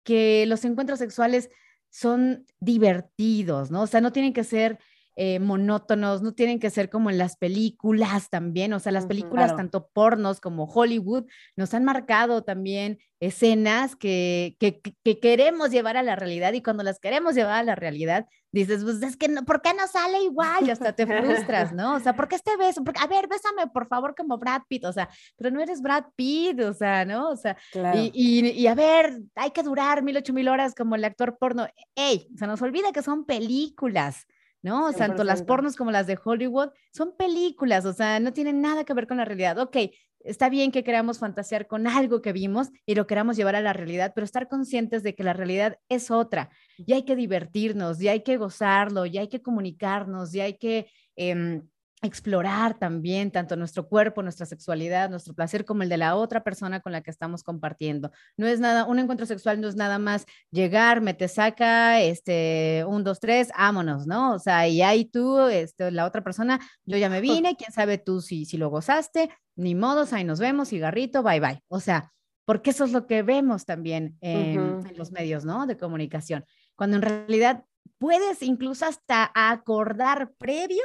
que 0.03 0.45
los 0.45 0.65
encuentros 0.65 0.99
sexuales 0.99 1.49
son 1.89 2.45
divertidos, 2.59 3.71
¿no? 3.71 3.83
O 3.83 3.87
sea, 3.87 4.01
no 4.01 4.11
tienen 4.11 4.33
que 4.33 4.43
ser 4.43 4.79
eh, 5.15 5.39
monótonos, 5.39 6.21
no 6.21 6.33
tienen 6.33 6.59
que 6.59 6.69
ser 6.69 6.89
como 6.89 7.09
en 7.09 7.17
las 7.17 7.37
películas 7.37 8.29
también, 8.29 8.73
o 8.73 8.79
sea, 8.79 8.91
las 8.91 9.05
películas 9.05 9.55
tanto 9.55 9.87
pornos 9.93 10.41
como 10.41 10.65
Hollywood 10.65 11.25
nos 11.55 11.73
han 11.73 11.83
marcado 11.83 12.43
también 12.43 12.97
escenas 13.19 13.95
que, 13.95 14.57
que, 14.59 15.19
queremos 15.19 15.71
llevar 15.71 15.97
a 15.97 16.03
la 16.03 16.15
realidad 16.15 16.53
y 16.53 16.61
cuando 16.61 16.83
las 16.83 16.99
queremos 16.99 17.35
llevar 17.35 17.59
a 17.59 17.63
la 17.63 17.75
realidad, 17.75 18.25
dices, 18.51 18.83
pues 18.83 19.01
es 19.01 19.15
que, 19.15 19.29
no, 19.29 19.45
¿por 19.45 19.61
qué 19.61 19.73
no 19.73 19.87
sale 19.87 20.21
igual? 20.23 20.67
Y 20.67 20.71
hasta 20.71 20.93
te 20.93 21.07
frustras, 21.07 21.71
¿no? 21.73 21.95
O 21.95 21.99
sea, 21.99 22.15
¿por 22.15 22.27
qué 22.27 22.35
este 22.35 22.57
beso? 22.57 22.83
Porque, 22.83 22.99
a 23.01 23.07
ver, 23.07 23.27
bésame 23.27 23.67
por 23.67 23.87
favor 23.87 24.13
como 24.15 24.37
Brad 24.37 24.63
Pitt, 24.67 24.85
o 24.85 24.91
sea, 24.91 25.09
pero 25.37 25.51
no 25.51 25.61
eres 25.61 25.81
Brad 25.81 26.05
Pitt, 26.15 26.59
o 26.61 26.73
sea, 26.73 27.05
¿no? 27.05 27.29
O 27.29 27.37
sea, 27.37 27.55
y, 27.93 28.11
y, 28.13 28.49
y, 28.49 28.67
a 28.67 28.75
ver, 28.75 29.21
hay 29.35 29.51
que 29.51 29.63
durar 29.63 30.03
mil, 30.03 30.17
ocho 30.17 30.33
mil 30.33 30.49
horas 30.49 30.75
como 30.75 30.95
el 30.95 31.05
actor 31.05 31.37
porno. 31.37 31.67
¡Ey! 31.95 32.27
Se 32.37 32.45
nos 32.45 32.61
olvida 32.61 32.91
que 32.91 33.03
son 33.03 33.25
películas. 33.25 34.25
¿No? 34.63 34.91
Tanto 34.93 35.23
las 35.23 35.43
pornos 35.43 35.75
como 35.75 35.91
las 35.91 36.07
de 36.07 36.17
Hollywood 36.23 36.69
son 36.91 37.15
películas, 37.15 37.85
o 37.85 37.93
sea, 37.93 38.19
no 38.19 38.33
tienen 38.33 38.61
nada 38.61 38.85
que 38.85 38.93
ver 38.93 39.05
con 39.05 39.17
la 39.17 39.25
realidad. 39.25 39.59
Ok, 39.59 39.77
está 40.21 40.49
bien 40.49 40.71
que 40.71 40.83
queramos 40.83 41.19
fantasear 41.19 41.67
con 41.67 41.85
algo 41.85 42.21
que 42.21 42.33
vimos 42.33 42.69
y 42.85 42.95
lo 42.95 43.05
queramos 43.05 43.35
llevar 43.35 43.55
a 43.55 43.61
la 43.61 43.73
realidad, 43.73 44.13
pero 44.15 44.25
estar 44.25 44.47
conscientes 44.47 45.03
de 45.03 45.13
que 45.15 45.23
la 45.23 45.33
realidad 45.33 45.77
es 45.89 46.09
otra 46.09 46.49
y 46.77 46.93
hay 46.93 47.03
que 47.03 47.15
divertirnos, 47.15 48.01
y 48.01 48.07
hay 48.07 48.23
que 48.23 48.37
gozarlo, 48.37 49.05
y 49.05 49.17
hay 49.17 49.27
que 49.27 49.41
comunicarnos, 49.41 50.33
y 50.33 50.39
hay 50.41 50.57
que... 50.57 50.87
Em, 51.15 51.67
explorar 52.03 52.77
también 52.77 53.31
tanto 53.31 53.55
nuestro 53.55 53.87
cuerpo, 53.87 54.21
nuestra 54.21 54.45
sexualidad, 54.45 55.09
nuestro 55.09 55.33
placer 55.33 55.65
como 55.65 55.83
el 55.83 55.89
de 55.89 55.97
la 55.97 56.15
otra 56.15 56.43
persona 56.43 56.81
con 56.81 56.91
la 56.91 57.01
que 57.01 57.09
estamos 57.09 57.43
compartiendo. 57.43 58.11
No 58.37 58.45
es 58.45 58.59
nada, 58.59 58.85
un 58.85 58.99
encuentro 58.99 59.25
sexual 59.25 59.61
no 59.61 59.67
es 59.67 59.75
nada 59.75 59.99
más 59.99 60.25
llegar, 60.51 61.01
me 61.01 61.13
te 61.13 61.27
saca, 61.27 62.01
este, 62.01 62.83
un, 62.87 63.03
dos, 63.03 63.19
tres, 63.19 63.49
vámonos, 63.57 64.05
¿no? 64.05 64.33
O 64.33 64.39
sea, 64.39 64.67
y 64.67 64.81
ahí 64.81 65.05
tú, 65.05 65.39
este, 65.47 65.91
la 65.91 66.05
otra 66.05 66.23
persona, 66.23 66.59
yo 66.85 66.97
ya 66.97 67.09
me 67.09 67.21
vine, 67.21 67.55
quién 67.55 67.71
sabe 67.71 67.97
tú 67.97 68.21
si, 68.21 68.45
si 68.45 68.57
lo 68.57 68.69
gozaste, 68.69 69.29
ni 69.55 69.73
modos, 69.73 70.13
ahí 70.13 70.25
nos 70.25 70.39
vemos, 70.39 70.69
cigarrito, 70.69 71.23
bye 71.23 71.39
bye. 71.39 71.63
O 71.69 71.79
sea, 71.79 72.11
porque 72.45 72.71
eso 72.71 72.83
es 72.83 72.91
lo 72.91 73.07
que 73.07 73.23
vemos 73.23 73.65
también 73.65 74.17
en, 74.19 74.85
en 74.85 74.97
los 74.97 75.11
medios, 75.11 75.45
¿no? 75.45 75.65
De 75.67 75.77
comunicación, 75.77 76.43
cuando 76.75 76.97
en 76.97 77.03
realidad 77.03 77.63
puedes 77.97 78.41
incluso 78.41 78.85
hasta 78.85 79.31
acordar 79.33 80.33
previo 80.37 80.83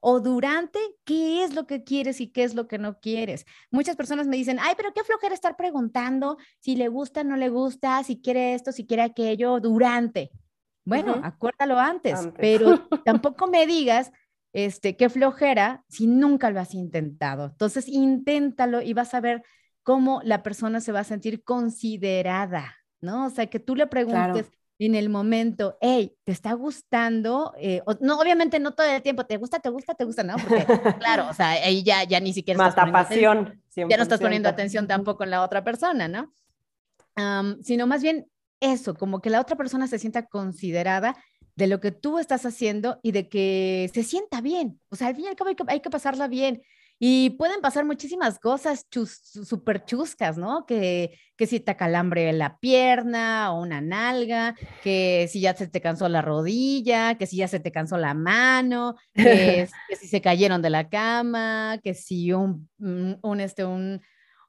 o 0.00 0.20
durante 0.20 0.78
qué 1.04 1.44
es 1.44 1.54
lo 1.54 1.66
que 1.66 1.84
quieres 1.84 2.20
y 2.20 2.28
qué 2.28 2.44
es 2.44 2.54
lo 2.54 2.68
que 2.68 2.78
no 2.78 3.00
quieres. 3.00 3.44
Muchas 3.70 3.96
personas 3.96 4.26
me 4.26 4.36
dicen, 4.36 4.58
ay, 4.60 4.74
pero 4.76 4.92
qué 4.92 5.02
flojera 5.02 5.34
estar 5.34 5.56
preguntando 5.56 6.36
si 6.60 6.76
le 6.76 6.88
gusta, 6.88 7.24
no 7.24 7.36
le 7.36 7.48
gusta, 7.48 8.02
si 8.04 8.20
quiere 8.20 8.54
esto, 8.54 8.72
si 8.72 8.86
quiere 8.86 9.02
aquello, 9.02 9.60
durante. 9.60 10.30
Bueno, 10.84 11.20
acuérdalo 11.22 11.78
antes, 11.78 12.28
pero 12.38 12.88
tampoco 13.04 13.46
me 13.46 13.66
digas, 13.66 14.10
este, 14.52 14.96
qué 14.96 15.10
flojera 15.10 15.84
si 15.88 16.06
nunca 16.06 16.50
lo 16.50 16.60
has 16.60 16.74
intentado. 16.74 17.46
Entonces, 17.46 17.88
inténtalo 17.88 18.80
y 18.80 18.94
vas 18.94 19.12
a 19.14 19.20
ver 19.20 19.42
cómo 19.82 20.20
la 20.24 20.42
persona 20.42 20.80
se 20.80 20.92
va 20.92 21.00
a 21.00 21.04
sentir 21.04 21.44
considerada, 21.44 22.76
¿no? 23.00 23.26
O 23.26 23.30
sea, 23.30 23.46
que 23.46 23.60
tú 23.60 23.74
le 23.74 23.86
preguntes, 23.86 24.50
en 24.86 24.94
el 24.94 25.08
momento, 25.08 25.76
hey, 25.80 26.14
¿te 26.24 26.32
está 26.32 26.52
gustando? 26.52 27.52
Eh, 27.58 27.82
no, 28.00 28.18
obviamente 28.18 28.60
no 28.60 28.74
todo 28.74 28.86
el 28.86 29.02
tiempo, 29.02 29.24
¿te 29.24 29.36
gusta, 29.36 29.58
te 29.58 29.70
gusta, 29.70 29.94
te 29.94 30.04
gusta? 30.04 30.22
No, 30.22 30.36
porque 30.36 30.64
claro, 31.00 31.26
o 31.28 31.34
sea, 31.34 31.50
ahí 31.50 31.82
ya, 31.82 32.04
ya 32.04 32.20
ni 32.20 32.32
siquiera... 32.32 32.58
Mata 32.58 32.90
pasión. 32.90 33.60
Ya 33.74 33.96
no 33.96 34.02
estás 34.02 34.20
poniendo 34.20 34.48
atención 34.48 34.86
tampoco 34.86 35.24
en 35.24 35.30
la 35.30 35.42
otra 35.42 35.64
persona, 35.64 36.08
¿no? 36.08 36.32
sino 37.62 37.88
más 37.88 38.00
bien 38.00 38.28
eso, 38.60 38.94
como 38.94 39.20
que 39.20 39.28
la 39.28 39.40
otra 39.40 39.56
persona 39.56 39.88
se 39.88 39.98
sienta 39.98 40.26
considerada 40.26 41.16
de 41.56 41.66
lo 41.66 41.80
que 41.80 41.90
tú 41.90 42.20
estás 42.20 42.46
haciendo 42.46 43.00
y 43.02 43.10
de 43.10 43.28
que 43.28 43.90
se 43.92 44.04
sienta 44.04 44.40
bien. 44.40 44.80
O 44.88 44.94
sea, 44.94 45.08
al 45.08 45.16
fin 45.16 45.24
y 45.24 45.28
al 45.28 45.34
cabo 45.34 45.48
hay 45.48 45.56
que, 45.56 45.64
hay 45.66 45.80
que 45.80 45.90
pasarla 45.90 46.28
bien. 46.28 46.62
Y 47.00 47.30
pueden 47.30 47.60
pasar 47.60 47.84
muchísimas 47.84 48.40
cosas 48.40 48.86
súper 48.90 49.84
chuscas, 49.84 50.36
¿no? 50.36 50.66
Que, 50.66 51.16
que 51.36 51.46
si 51.46 51.60
te 51.60 51.76
calambre 51.76 52.32
la 52.32 52.58
pierna 52.58 53.52
o 53.52 53.62
una 53.62 53.80
nalga, 53.80 54.56
que 54.82 55.28
si 55.30 55.40
ya 55.40 55.54
se 55.54 55.68
te 55.68 55.80
cansó 55.80 56.08
la 56.08 56.22
rodilla, 56.22 57.16
que 57.16 57.26
si 57.26 57.36
ya 57.36 57.46
se 57.46 57.60
te 57.60 57.70
cansó 57.70 57.98
la 57.98 58.14
mano, 58.14 58.96
que, 59.14 59.68
si 60.00 60.08
se 60.08 60.20
cayeron 60.20 60.60
de 60.60 60.70
la 60.70 60.88
cama, 60.88 61.78
que 61.84 61.94
si 61.94 62.32
un, 62.32 62.68
un, 62.78 63.40
este, 63.40 63.64
un, 63.64 64.00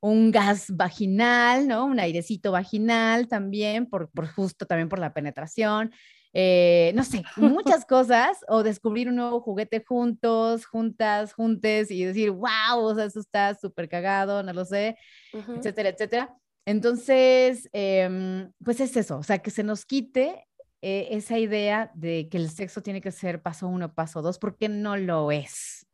un 0.01 0.31
gas 0.31 0.75
vaginal, 0.75 1.67
¿no? 1.67 1.85
Un 1.85 1.99
airecito 1.99 2.51
vaginal 2.51 3.27
también, 3.27 3.85
por, 3.87 4.09
por 4.09 4.27
justo 4.27 4.65
también 4.65 4.89
por 4.89 4.97
la 4.97 5.13
penetración. 5.13 5.91
Eh, 6.33 6.91
no 6.95 7.03
sé, 7.03 7.23
muchas 7.37 7.85
cosas, 7.85 8.37
o 8.47 8.63
descubrir 8.63 9.09
un 9.09 9.15
nuevo 9.15 9.41
juguete 9.41 9.83
juntos, 9.85 10.65
juntas, 10.65 11.33
juntes 11.33 11.89
y 11.91 12.03
decir, 12.03 12.31
wow, 12.31 12.79
o 12.79 12.95
sea, 12.95 13.05
eso 13.05 13.19
está 13.19 13.55
súper 13.55 13.89
cagado, 13.89 14.43
no 14.43 14.53
lo 14.53 14.65
sé, 14.65 14.97
etcétera, 15.33 15.89
etcétera. 15.89 16.35
Entonces, 16.65 17.67
em, 17.73 18.51
pues 18.63 18.79
es 18.79 18.95
eso, 18.95 19.17
o 19.17 19.23
sea, 19.23 19.39
que 19.39 19.49
se 19.49 19.63
nos 19.63 19.85
quite 19.85 20.45
eh, 20.81 21.07
esa 21.11 21.37
idea 21.39 21.91
de 21.95 22.29
que 22.29 22.37
el 22.37 22.49
sexo 22.49 22.81
tiene 22.81 23.01
que 23.01 23.11
ser 23.11 23.41
paso 23.41 23.67
uno, 23.67 23.93
paso 23.93 24.21
dos, 24.21 24.37
porque 24.37 24.69
no 24.69 24.95
lo 24.95 25.31
es. 25.31 25.87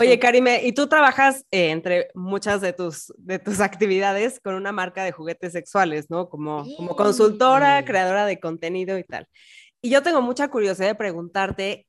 Oye, 0.00 0.18
Karime, 0.18 0.64
y 0.64 0.72
tú 0.72 0.88
trabajas 0.88 1.46
eh, 1.52 1.70
entre 1.70 2.08
muchas 2.14 2.60
de 2.60 2.72
tus, 2.72 3.12
de 3.16 3.38
tus 3.38 3.60
actividades 3.60 4.40
con 4.40 4.54
una 4.54 4.72
marca 4.72 5.04
de 5.04 5.12
juguetes 5.12 5.52
sexuales, 5.52 6.10
¿no? 6.10 6.28
Como, 6.28 6.64
como 6.76 6.96
consultora, 6.96 7.84
creadora 7.84 8.26
de 8.26 8.40
contenido 8.40 8.98
y 8.98 9.04
tal. 9.04 9.28
Y 9.84 9.90
yo 9.90 10.02
tengo 10.02 10.22
mucha 10.22 10.48
curiosidad 10.48 10.88
de 10.88 10.94
preguntarte, 10.94 11.86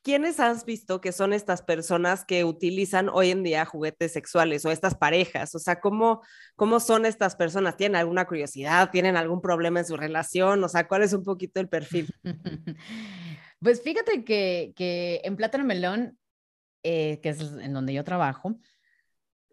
¿quiénes 0.00 0.40
has 0.40 0.64
visto 0.64 1.02
que 1.02 1.12
son 1.12 1.34
estas 1.34 1.60
personas 1.60 2.24
que 2.24 2.42
utilizan 2.42 3.10
hoy 3.10 3.32
en 3.32 3.42
día 3.42 3.66
juguetes 3.66 4.14
sexuales 4.14 4.64
o 4.64 4.70
estas 4.70 4.94
parejas? 4.94 5.54
O 5.54 5.58
sea, 5.58 5.78
¿cómo, 5.78 6.22
cómo 6.56 6.80
son 6.80 7.04
estas 7.04 7.36
personas? 7.36 7.76
¿Tienen 7.76 7.96
alguna 7.96 8.24
curiosidad? 8.24 8.88
¿Tienen 8.90 9.18
algún 9.18 9.42
problema 9.42 9.80
en 9.80 9.84
su 9.84 9.98
relación? 9.98 10.64
O 10.64 10.70
sea, 10.70 10.88
¿cuál 10.88 11.02
es 11.02 11.12
un 11.12 11.22
poquito 11.22 11.60
el 11.60 11.68
perfil? 11.68 12.08
Pues 13.60 13.80
fíjate 13.80 14.24
que, 14.24 14.74
que 14.76 15.22
en 15.24 15.36
Plátano 15.36 15.64
Melón 15.64 16.18
eh, 16.82 17.18
que 17.22 17.30
es 17.30 17.40
en 17.40 17.72
donde 17.72 17.94
yo 17.94 18.04
trabajo, 18.04 18.58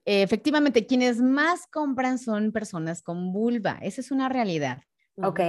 efectivamente, 0.03 0.85
quienes 0.85 1.21
más 1.21 1.65
compran 1.67 2.19
son 2.19 2.51
personas 2.51 3.01
con 3.01 3.31
vulva. 3.31 3.79
Esa 3.81 4.01
es 4.01 4.11
una 4.11 4.27
realidad. 4.27 4.83
Ok. 5.15 5.39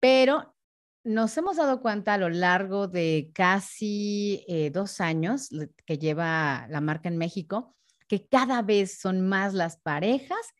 Pero 0.00 0.53
nos 1.04 1.36
hemos 1.36 1.56
dado 1.56 1.80
cuenta 1.80 2.14
a 2.14 2.18
lo 2.18 2.30
largo 2.30 2.88
de 2.88 3.30
casi 3.34 4.44
eh, 4.48 4.70
dos 4.70 5.00
años 5.00 5.50
que 5.84 5.98
lleva 5.98 6.66
la 6.70 6.80
marca 6.80 7.08
en 7.08 7.18
México, 7.18 7.76
que 8.08 8.26
cada 8.26 8.62
vez 8.62 8.98
son 8.98 9.20
más 9.20 9.52
las 9.54 9.76
parejas 9.76 10.54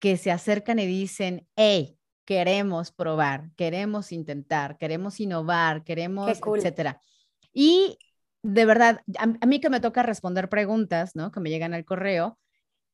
que 0.00 0.16
se 0.16 0.32
acercan 0.32 0.78
y 0.80 0.86
dicen, 0.86 1.46
hey, 1.54 1.98
queremos 2.24 2.90
probar, 2.90 3.50
queremos 3.56 4.12
intentar, 4.12 4.76
queremos 4.76 5.20
innovar, 5.20 5.84
queremos, 5.84 6.40
etcétera. 6.56 7.00
Y 7.52 7.98
de 8.42 8.64
verdad, 8.64 9.02
a, 9.18 9.46
mí 9.46 9.60
que 9.60 9.70
me 9.70 9.80
toca 9.80 10.02
responder 10.02 10.48
preguntas, 10.48 11.14
¿no? 11.14 11.30
Que 11.30 11.40
me 11.40 11.50
llegan 11.50 11.74
al 11.74 11.84
correo, 11.84 12.38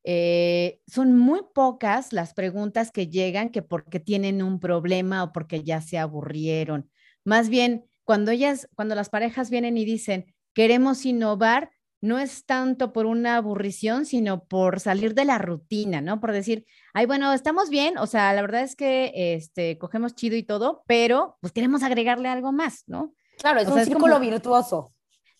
eh, 0.09 0.79
son 0.87 1.19
muy 1.19 1.41
pocas 1.53 2.13
las 2.13 2.33
preguntas 2.33 2.93
que 2.93 3.09
llegan 3.09 3.49
que 3.49 3.61
porque 3.61 3.99
tienen 3.99 4.41
un 4.41 4.61
problema 4.61 5.25
o 5.25 5.33
porque 5.33 5.65
ya 5.65 5.81
se 5.81 5.99
aburrieron. 5.99 6.89
Más 7.25 7.49
bien, 7.49 7.87
cuando 8.05 8.31
ellas, 8.31 8.69
cuando 8.77 8.95
las 8.95 9.09
parejas 9.11 9.51
vienen 9.51 9.77
y 9.77 9.85
dicen, 9.85 10.33
queremos 10.55 11.05
innovar, 11.05 11.73
no 12.01 12.21
es 12.21 12.47
tanto 12.47 12.93
por 12.93 13.05
una 13.05 13.35
aburrición, 13.35 14.07
sino 14.07 14.45
por 14.45 14.79
salir 14.79 15.13
de 15.13 15.25
la 15.25 15.39
rutina, 15.39 16.01
¿no? 16.01 16.21
Por 16.21 16.31
decir, 16.31 16.67
ay, 16.95 17.07
bueno, 17.07 17.33
estamos 17.33 17.69
bien, 17.69 17.99
o 17.99 18.07
sea, 18.07 18.33
la 18.33 18.43
verdad 18.43 18.63
es 18.63 18.77
que 18.77 19.11
este, 19.35 19.77
cogemos 19.77 20.15
chido 20.15 20.37
y 20.37 20.45
todo, 20.45 20.85
pero 20.87 21.37
pues 21.41 21.53
queremos 21.53 21.83
agregarle 21.83 22.29
algo 22.29 22.53
más, 22.53 22.85
¿no? 22.87 23.13
Claro, 23.39 23.59
es 23.59 23.67
un 23.67 23.85
círculo 23.85 24.21
virtuoso. 24.21 24.93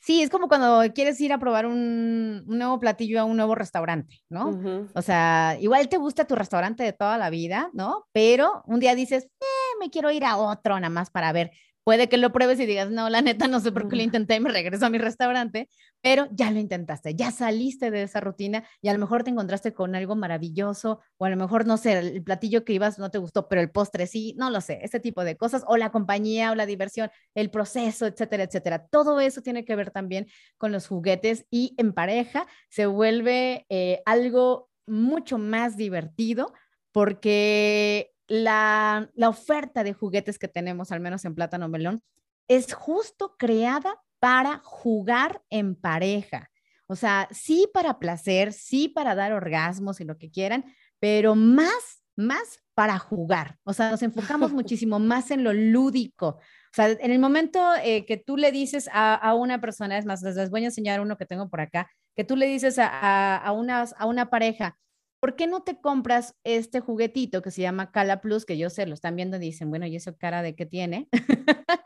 Sí, 0.07 0.23
es 0.23 0.31
como 0.31 0.47
cuando 0.47 0.85
quieres 0.95 1.21
ir 1.21 1.33
a 1.33 1.39
probar 1.41 1.67
un, 1.67 2.47
nuevo 2.47 2.79
platillo 2.79 3.21
a 3.21 3.25
un 3.25 3.37
nuevo 3.37 3.57
restaurante, 3.57 4.21
¿no? 4.29 4.57
O 4.95 5.03
sea, 5.03 5.57
igual 5.61 5.89
te 5.89 5.97
gusta 5.97 6.29
tu 6.29 6.37
restaurante 6.37 6.85
de 6.85 6.93
toda 6.93 7.19
la 7.19 7.29
vida, 7.29 7.71
¿no? 7.73 8.07
Pero 8.13 8.63
un 8.67 8.79
día 8.79 8.95
dices, 8.95 9.25
eh, 9.25 9.77
me 9.81 9.91
quiero 9.91 10.13
ir 10.13 10.25
a 10.25 10.37
otro 10.37 10.77
nada 10.77 10.91
más 10.91 11.11
para 11.11 11.33
ver 11.33 11.51
Puede 11.87 12.09
que 12.09 12.17
lo 12.17 12.33
pruebes 12.33 12.59
y 12.59 12.67
digas, 12.67 12.91
no, 12.91 13.09
la 13.11 13.23
neta, 13.23 13.47
no 13.47 13.61
sé 13.61 13.71
por 13.71 13.87
qué 13.87 13.95
lo 13.95 14.03
intenté 14.03 14.35
y 14.35 14.41
me 14.41 14.51
regreso 14.51 14.87
a 14.87 14.91
mi 14.91 14.99
restaurante, 14.99 15.69
pero 16.01 16.27
ya 16.33 16.51
lo 16.51 16.59
intentaste, 16.59 17.15
ya 17.15 17.31
saliste 17.31 17.93
de 17.93 18.03
esa 18.03 18.19
rutina 18.19 18.65
y 18.83 18.89
a 18.89 18.93
lo 18.93 18.99
mejor 18.99 19.23
te 19.23 19.31
encontraste 19.31 19.73
con 19.73 19.95
algo 19.95 20.17
maravilloso 20.17 20.99
o 21.17 21.25
a 21.27 21.31
lo 21.31 21.37
mejor, 21.37 21.65
no 21.65 21.77
sé, 21.77 21.93
el 21.93 22.25
platillo 22.25 22.65
que 22.65 22.73
ibas 22.73 22.99
no 22.99 23.13
te 23.13 23.19
gustó, 23.19 23.47
pero 23.47 23.61
el 23.61 23.71
postre 23.71 24.09
sí, 24.09 24.35
no 24.37 24.51
lo 24.51 24.61
sé, 24.61 24.81
ese 24.83 24.99
tipo 24.99 25.23
de 25.23 25.37
cosas, 25.37 25.63
o 25.69 25.77
la 25.77 25.93
compañía 25.93 26.51
o 26.51 26.57
la 26.57 26.67
diversión, 26.67 27.09
el 27.37 27.51
proceso, 27.51 28.07
etcétera, 28.07 28.43
etcétera. 28.43 28.89
Todo 28.89 29.21
eso 29.21 29.41
tiene 29.41 29.65
que 29.65 29.77
ver 29.77 29.93
también 29.93 30.27
con 30.59 30.73
los 30.73 30.89
juguetes 30.89 31.47
y 31.53 31.77
en 31.79 31.93
pareja 31.93 32.49
se 32.69 32.87
vuelve 32.87 33.65
eh, 33.69 34.03
algo 34.07 34.71
mucho 34.89 35.39
más 35.39 35.77
divertido 35.77 36.53
porque 36.91 38.16
la, 38.29 39.09
oferta 39.27 39.85
de 39.85 39.93
juguetes 39.93 40.39
que 40.39 40.49
tenemos, 40.49 40.93
al 40.93 41.01
menos 41.01 41.25
en 41.25 41.35
Plátano 41.35 41.69
Melón, 41.69 42.03
es 42.49 42.75
justo 42.75 43.37
creada 43.39 44.01
para 44.19 44.61
jugar 44.65 45.43
en 45.51 45.75
pareja. 45.75 46.51
O 46.87 46.97
sea, 46.97 47.29
sí 47.31 47.69
para 47.73 47.99
placer, 47.99 48.53
sí 48.53 48.89
para 48.89 49.15
dar 49.15 49.33
orgasmos 49.33 50.01
y 50.01 50.05
lo 50.05 50.19
que 50.19 50.31
quieran, 50.31 50.65
pero 51.01 51.35
más, 51.35 52.05
más 52.15 52.61
para 52.75 52.99
jugar. 52.99 53.59
O 53.65 53.73
sea, 53.73 53.91
nos 53.91 54.03
enfocamos 54.03 54.53
muchísimo 54.53 54.99
más 54.99 55.31
en 55.31 55.43
lo 55.43 55.53
lúdico. 55.53 56.29
O 56.29 56.75
sea, 56.75 56.91
en 56.91 57.11
el 57.11 57.19
momento 57.19 57.61
eh, 57.83 58.05
que 58.07 58.17
tú 58.17 58.37
le 58.37 58.53
dices 58.53 58.89
a, 58.93 59.35
una 59.35 59.61
persona, 59.61 59.99
es 59.99 60.05
más, 60.05 60.23
les 60.23 60.51
voy 60.51 60.63
a 60.63 60.67
enseñar 60.67 61.01
uno 61.01 61.17
que 61.17 61.27
tengo 61.27 61.49
por 61.49 61.61
acá, 61.61 61.91
que 62.15 62.25
tú 62.25 62.37
le 62.37 62.47
dices 62.47 62.79
a, 62.79 63.37
a, 63.37 63.53
una, 63.53 63.83
a 63.97 64.07
una 64.07 64.31
pareja, 64.31 64.79
¿por 65.21 65.37
qué 65.37 65.47
no 65.47 65.63
te 65.63 65.81
compras 65.81 66.35
este 66.45 66.81
juguetito 66.81 67.43
que 67.43 67.51
se 67.51 67.63
llama 67.63 67.91
Cala 67.91 68.21
Plus, 68.21 68.45
que 68.45 68.59
yo 68.59 68.71
sé, 68.71 68.87
lo 68.87 68.95
están 68.95 69.17
viendo 69.17 69.37
y 69.37 69.41
dicen, 69.41 69.71
bueno, 69.71 69.87
¿y 69.87 69.97
eso 69.97 70.17
cara 70.17 70.43
de 70.43 70.55
qué 70.55 70.67
tiene? 70.67 71.09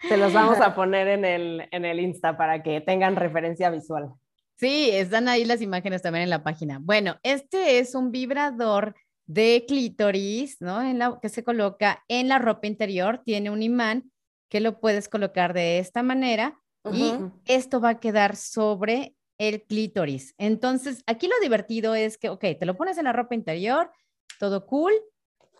Se 0.08 0.16
los 0.16 0.32
vamos 0.32 0.60
a 0.60 0.74
poner 0.74 1.08
en 1.08 1.24
el, 1.24 1.68
en 1.70 1.84
el 1.84 2.00
Insta 2.00 2.36
para 2.36 2.62
que 2.62 2.80
tengan 2.80 3.16
referencia 3.16 3.70
visual. 3.70 4.10
Sí, 4.56 4.90
están 4.92 5.28
ahí 5.28 5.44
las 5.44 5.62
imágenes 5.62 6.02
también 6.02 6.24
en 6.24 6.30
la 6.30 6.42
página. 6.42 6.78
Bueno, 6.82 7.16
este 7.22 7.78
es 7.78 7.94
un 7.94 8.12
vibrador 8.12 8.94
de 9.26 9.64
clítoris, 9.66 10.60
¿no? 10.60 10.82
En 10.82 10.98
la, 10.98 11.18
que 11.22 11.28
se 11.28 11.44
coloca 11.44 12.04
en 12.08 12.28
la 12.28 12.38
ropa 12.38 12.66
interior, 12.66 13.22
tiene 13.24 13.50
un 13.50 13.62
imán 13.62 14.10
que 14.50 14.60
lo 14.60 14.80
puedes 14.80 15.08
colocar 15.08 15.54
de 15.54 15.78
esta 15.78 16.02
manera 16.02 16.60
y 16.92 17.14
esto 17.46 17.80
va 17.80 17.90
a 17.90 18.00
quedar 18.00 18.36
sobre 18.36 19.14
el 19.40 19.62
clítoris. 19.62 20.34
Entonces, 20.36 21.02
aquí 21.06 21.26
lo 21.26 21.34
divertido 21.40 21.94
es 21.94 22.18
que, 22.18 22.28
ok, 22.28 22.44
te 22.58 22.66
lo 22.66 22.76
pones 22.76 22.98
en 22.98 23.04
la 23.04 23.12
ropa 23.14 23.34
interior, 23.34 23.90
todo 24.38 24.66
cool 24.66 24.92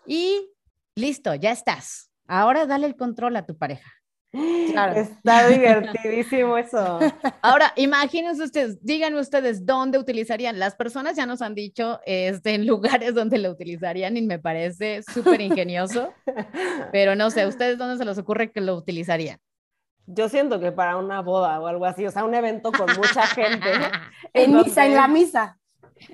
y 0.05 0.51
listo, 0.95 1.33
ya 1.33 1.51
estás. 1.51 2.11
Ahora 2.27 2.67
dale 2.67 2.85
el 2.85 2.95
control 2.95 3.35
a 3.35 3.45
tu 3.45 3.57
pareja. 3.57 3.91
Claro. 4.31 5.01
Está 5.01 5.47
divertidísimo 5.47 6.57
eso. 6.57 6.99
Ahora, 7.41 7.73
imagínense 7.75 8.43
ustedes, 8.43 8.81
díganme 8.85 9.19
ustedes 9.19 9.65
dónde 9.65 9.97
utilizarían. 9.97 10.59
Las 10.59 10.75
personas 10.75 11.17
ya 11.17 11.25
nos 11.25 11.41
han 11.41 11.55
dicho 11.55 11.99
este, 12.05 12.53
en 12.53 12.67
lugares 12.67 13.15
donde 13.15 13.39
lo 13.39 13.49
utilizarían 13.49 14.15
y 14.15 14.21
me 14.21 14.37
parece 14.37 15.01
súper 15.11 15.41
ingenioso, 15.41 16.13
pero 16.91 17.15
no 17.15 17.31
sé, 17.31 17.47
¿ustedes 17.47 17.79
dónde 17.79 17.97
se 17.97 18.05
les 18.05 18.19
ocurre 18.19 18.51
que 18.51 18.61
lo 18.61 18.75
utilizarían? 18.75 19.39
Yo 20.13 20.29
siento 20.29 20.59
que 20.59 20.71
para 20.71 20.97
una 20.97 21.21
boda 21.21 21.59
o 21.59 21.67
algo 21.67 21.85
así, 21.85 22.05
o 22.05 22.11
sea, 22.11 22.23
un 22.23 22.33
evento 22.33 22.71
con 22.71 22.87
mucha 22.95 23.25
gente. 23.27 23.69
en 24.33 24.55
misa, 24.55 24.85
en 24.85 24.95
la 24.95 25.07
misa. 25.07 25.57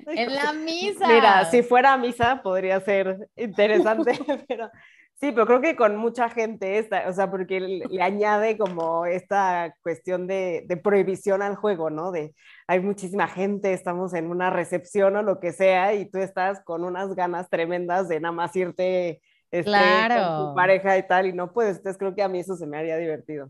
En 0.05 0.35
la 0.35 0.53
misa. 0.53 1.07
Mira, 1.07 1.45
si 1.45 1.63
fuera 1.63 1.97
misa 1.97 2.41
podría 2.43 2.79
ser 2.81 3.29
interesante, 3.35 4.11
pero 4.47 4.69
sí, 5.15 5.31
pero 5.31 5.45
creo 5.47 5.61
que 5.61 5.75
con 5.75 5.95
mucha 5.95 6.29
gente, 6.29 6.77
esta, 6.77 7.07
o 7.07 7.13
sea, 7.13 7.31
porque 7.31 7.59
le, 7.59 8.03
añade 8.03 8.57
como 8.57 9.05
esta 9.05 9.73
cuestión 9.81 10.27
de, 10.27 10.63
de, 10.67 10.77
prohibición 10.77 11.41
al 11.41 11.55
juego, 11.55 11.89
¿no? 11.89 12.11
De 12.11 12.35
hay 12.67 12.79
muchísima 12.81 13.27
gente, 13.27 13.73
estamos 13.73 14.13
en 14.13 14.29
una 14.29 14.49
recepción 14.49 15.15
o 15.15 15.23
lo 15.23 15.39
que 15.39 15.53
sea, 15.53 15.93
y 15.93 16.09
tú 16.09 16.19
estás 16.19 16.61
con 16.63 16.83
unas 16.83 17.15
ganas 17.15 17.49
tremendas 17.49 18.09
de 18.09 18.19
nada 18.19 18.33
más 18.33 18.55
irte 18.55 19.21
este, 19.51 19.71
con 19.71 20.49
tu 20.49 20.55
pareja 20.55 20.97
y 20.97 21.07
tal, 21.07 21.27
y 21.27 21.33
no 21.33 21.51
puedes. 21.51 21.77
Entonces 21.77 21.97
creo 21.97 22.15
que 22.15 22.23
a 22.23 22.27
mí 22.27 22.39
eso 22.39 22.55
se 22.55 22.67
me 22.67 22.77
haría 22.77 22.97
divertido. 22.97 23.49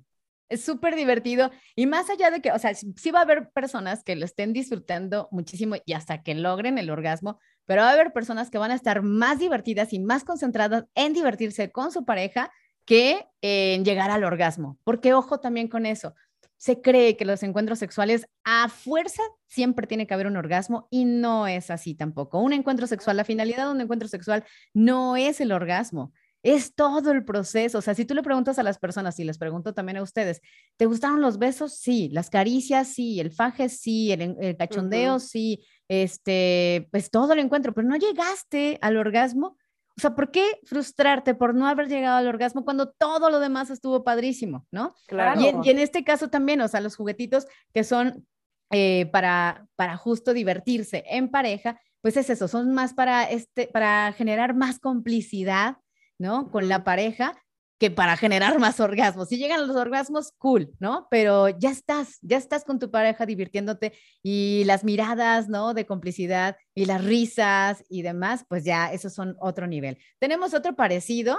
Es 0.49 0.63
súper 0.63 0.95
divertido 0.95 1.51
y 1.75 1.85
más 1.87 2.09
allá 2.09 2.31
de 2.31 2.41
que, 2.41 2.51
o 2.51 2.59
sea, 2.59 2.73
sí 2.73 3.11
va 3.11 3.19
a 3.19 3.23
haber 3.23 3.49
personas 3.51 4.03
que 4.03 4.15
lo 4.15 4.25
estén 4.25 4.53
disfrutando 4.53 5.27
muchísimo 5.31 5.75
y 5.85 5.93
hasta 5.93 6.23
que 6.23 6.35
logren 6.35 6.77
el 6.77 6.89
orgasmo, 6.89 7.39
pero 7.65 7.81
va 7.81 7.89
a 7.89 7.93
haber 7.93 8.13
personas 8.13 8.49
que 8.49 8.57
van 8.57 8.71
a 8.71 8.75
estar 8.75 9.01
más 9.01 9.39
divertidas 9.39 9.91
y 9.93 9.99
más 9.99 10.23
concentradas 10.23 10.85
en 10.95 11.13
divertirse 11.13 11.71
con 11.71 11.91
su 11.91 12.05
pareja 12.05 12.51
que 12.85 13.27
en 13.41 13.83
llegar 13.83 14.09
al 14.09 14.23
orgasmo. 14.23 14.79
Porque 14.83 15.13
ojo 15.13 15.39
también 15.39 15.67
con 15.67 15.85
eso, 15.85 16.15
se 16.57 16.81
cree 16.81 17.17
que 17.17 17.25
los 17.25 17.43
encuentros 17.43 17.79
sexuales 17.79 18.27
a 18.43 18.67
fuerza 18.69 19.21
siempre 19.47 19.85
tiene 19.85 20.07
que 20.07 20.13
haber 20.13 20.27
un 20.27 20.37
orgasmo 20.37 20.87
y 20.89 21.05
no 21.05 21.47
es 21.47 21.69
así 21.69 21.93
tampoco. 21.93 22.39
Un 22.39 22.53
encuentro 22.53 22.87
sexual, 22.87 23.17
la 23.17 23.23
finalidad 23.23 23.65
de 23.65 23.71
un 23.71 23.81
encuentro 23.81 24.07
sexual 24.07 24.43
no 24.73 25.15
es 25.17 25.39
el 25.39 25.51
orgasmo 25.51 26.13
es 26.47 26.73
todo 26.75 27.11
el 27.11 27.25
proceso. 27.25 27.79
O 27.79 27.81
sea, 27.81 27.93
si 27.93 28.05
tú 28.05 28.13
le 28.15 28.23
preguntas 28.23 28.57
a 28.57 28.63
las 28.63 28.79
personas, 28.79 29.19
y 29.19 29.25
les 29.25 29.37
pregunto 29.37 29.73
también 29.73 29.97
a 29.97 30.01
ustedes, 30.01 30.41
¿te 30.77 30.85
gustaron 30.85 31.19
los 31.19 31.39
besos? 31.39 31.73
Sí, 31.73 32.09
las 32.13 32.29
caricias, 32.29 32.87
sí, 32.87 33.19
el 33.19 33.31
faje, 33.31 33.67
sí, 33.67 34.13
el, 34.13 34.55
cachondeo, 34.55 35.19
sí, 35.19 35.61
este, 35.89 36.87
pues 36.89 37.11
todo 37.11 37.35
lo 37.35 37.41
encuentro, 37.41 37.73
pero 37.73 37.87
no 37.87 37.97
llegaste 37.97 38.77
al 38.81 38.95
orgasmo. 38.95 39.57
O 39.97 39.99
sea, 39.99 40.15
¿por 40.15 40.31
qué 40.31 40.45
frustrarte 40.63 41.35
por 41.35 41.53
no 41.53 41.67
haber 41.67 41.89
llegado 41.89 42.15
al 42.17 42.27
orgasmo 42.27 42.63
cuando 42.63 42.91
todo 42.91 43.29
lo 43.29 43.41
demás 43.41 43.69
estuvo 43.69 44.05
padrísimo, 44.05 44.65
¿no? 44.71 44.95
Claro. 45.07 45.41
Y, 45.41 45.69
en, 45.69 45.79
este 45.79 46.05
caso 46.05 46.29
también, 46.29 46.61
o 46.61 46.67
sea, 46.69 46.79
los 46.79 46.95
juguetitos 46.95 47.45
que 47.73 47.83
son 47.83 48.25
eh, 48.71 49.07
para, 49.11 49.67
para 49.75 49.97
justo 49.97 50.33
divertirse 50.33 51.03
en 51.09 51.29
pareja, 51.29 51.81
pues 52.01 52.15
es 52.15 52.29
eso, 52.29 52.47
son 52.47 52.73
más 52.73 52.93
para, 52.93 53.23
este, 53.23 53.67
para 53.67 54.13
generar 54.13 54.53
más 54.53 54.79
complicidad, 54.79 55.77
¿no? 56.17 56.51
Con 56.51 56.67
la 56.69 56.83
pareja, 56.83 57.33
que 57.79 57.91
para 57.91 58.17
generar 58.17 58.59
más 58.59 58.79
orgasmos. 58.79 59.29
Si 59.29 59.37
llegan 59.37 59.67
los 59.67 59.75
orgasmos, 59.75 60.33
cool, 60.37 60.71
¿no? 60.79 61.07
Pero 61.09 61.49
ya 61.49 61.69
estás, 61.69 62.17
ya 62.21 62.37
estás 62.37 62.63
con 62.63 62.79
tu 62.79 62.91
pareja 62.91 63.25
divirtiéndote 63.25 63.93
y 64.23 64.63
las 64.65 64.83
miradas, 64.83 65.47
¿no? 65.47 65.73
De 65.73 65.85
complicidad 65.85 66.57
y 66.73 66.85
las 66.85 67.03
risas 67.03 67.83
y 67.89 68.01
demás, 68.01 68.45
pues 68.47 68.63
ya 68.63 68.91
esos 68.91 69.13
son 69.13 69.35
otro 69.39 69.67
nivel. 69.67 69.97
Tenemos 70.19 70.53
otro 70.53 70.75
parecido, 70.75 71.37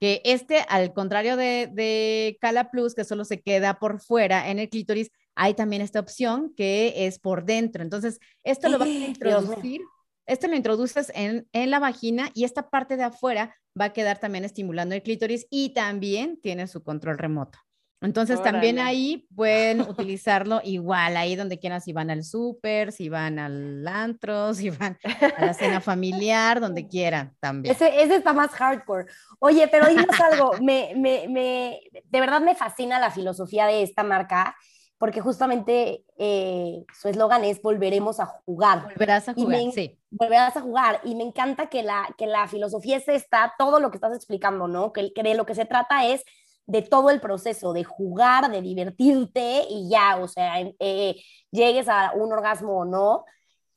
que 0.00 0.22
este, 0.24 0.64
al 0.68 0.92
contrario 0.92 1.36
de, 1.36 1.68
de 1.72 2.38
Cala 2.40 2.70
Plus, 2.70 2.94
que 2.94 3.04
solo 3.04 3.24
se 3.24 3.40
queda 3.40 3.80
por 3.80 4.00
fuera 4.00 4.48
en 4.48 4.60
el 4.60 4.68
clítoris, 4.68 5.10
hay 5.34 5.54
también 5.54 5.82
esta 5.82 6.00
opción 6.00 6.52
que 6.56 7.06
es 7.06 7.18
por 7.18 7.44
dentro. 7.44 7.82
Entonces, 7.82 8.20
esto 8.44 8.68
lo 8.68 8.78
va 8.78 8.84
a 8.84 8.88
introducir 8.88 9.80
esto 10.28 10.46
lo 10.46 10.54
introduces 10.54 11.10
en, 11.14 11.48
en, 11.52 11.70
la 11.70 11.78
vagina 11.78 12.30
y 12.34 12.44
esta 12.44 12.70
parte 12.70 12.96
de 12.96 13.04
afuera 13.04 13.56
va 13.78 13.86
a 13.86 13.92
quedar 13.92 14.18
también 14.18 14.44
estimulando 14.44 14.94
el 14.94 15.02
clítoris 15.02 15.46
y 15.50 15.70
también 15.70 16.40
tiene 16.40 16.66
su 16.66 16.82
control 16.82 17.18
remoto. 17.18 17.58
Entonces 18.00 18.40
también 18.40 18.78
ahí 18.78 19.26
pueden 19.34 19.80
utilizarlo 19.80 20.60
igual, 20.62 21.16
ahí 21.16 21.34
donde 21.34 21.58
quieran, 21.58 21.80
si 21.80 21.92
van 21.92 22.10
al 22.10 22.22
súper, 22.22 22.92
si 22.92 23.08
van 23.08 23.40
al 23.40 23.86
antro, 23.88 24.54
si 24.54 24.70
van 24.70 24.96
a 25.36 25.46
la 25.46 25.54
cena 25.54 25.80
familiar, 25.80 26.60
donde 26.60 26.86
quieran 26.88 27.34
también. 27.40 27.74
Ese, 27.74 28.00
ese 28.00 28.16
está 28.16 28.32
más 28.32 28.50
hardcore. 28.52 29.06
Oye, 29.40 29.66
pero 29.66 29.88
dinos 29.88 30.20
algo, 30.20 30.52
me, 30.62 30.92
me, 30.96 31.26
me, 31.28 31.80
de 32.04 32.20
verdad 32.20 32.40
me 32.40 32.54
fascina 32.54 33.00
la 33.00 33.10
filosofía 33.10 33.66
de 33.66 33.82
esta 33.82 34.04
marca 34.04 34.54
porque 34.98 35.20
justamente 35.20 36.04
eh, 36.18 36.84
su 36.92 37.08
eslogan 37.08 37.44
es 37.44 37.62
volveremos 37.62 38.18
a 38.20 38.26
jugar. 38.26 38.82
Volverás 38.82 39.28
a 39.28 39.34
jugar, 39.34 39.60
sí. 39.72 39.98
Volverás 40.10 40.56
a 40.56 40.60
jugar. 40.60 41.00
Y 41.04 41.14
me 41.14 41.22
encanta 41.22 41.68
que 41.68 41.82
la, 41.82 42.14
que 42.18 42.26
la 42.26 42.48
filosofía 42.48 42.96
es 42.96 43.08
esta, 43.08 43.54
todo 43.58 43.78
lo 43.78 43.90
que 43.90 43.96
estás 43.96 44.14
explicando, 44.14 44.66
¿no? 44.66 44.92
Que, 44.92 45.12
que 45.12 45.22
de 45.22 45.34
lo 45.34 45.46
que 45.46 45.54
se 45.54 45.64
trata 45.64 46.06
es 46.06 46.24
de 46.66 46.82
todo 46.82 47.08
el 47.10 47.20
proceso, 47.20 47.72
de 47.72 47.84
jugar, 47.84 48.50
de 48.50 48.60
divertirte 48.60 49.64
y 49.70 49.88
ya, 49.88 50.18
o 50.18 50.28
sea, 50.28 50.60
eh, 50.60 51.16
llegues 51.50 51.88
a 51.88 52.12
un 52.14 52.30
orgasmo 52.30 52.80
o 52.80 52.84
no, 52.84 53.24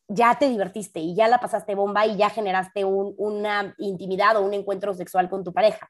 ya 0.09 0.37
te 0.37 0.49
divertiste 0.49 0.99
y 0.99 1.15
ya 1.15 1.29
la 1.29 1.39
pasaste 1.39 1.73
bomba 1.73 2.05
y 2.05 2.17
ya 2.17 2.29
generaste 2.29 2.83
un, 2.83 3.13
una 3.17 3.73
intimidad 3.77 4.35
o 4.35 4.41
un 4.41 4.53
encuentro 4.53 4.93
sexual 4.93 5.29
con 5.29 5.43
tu 5.43 5.53
pareja. 5.53 5.89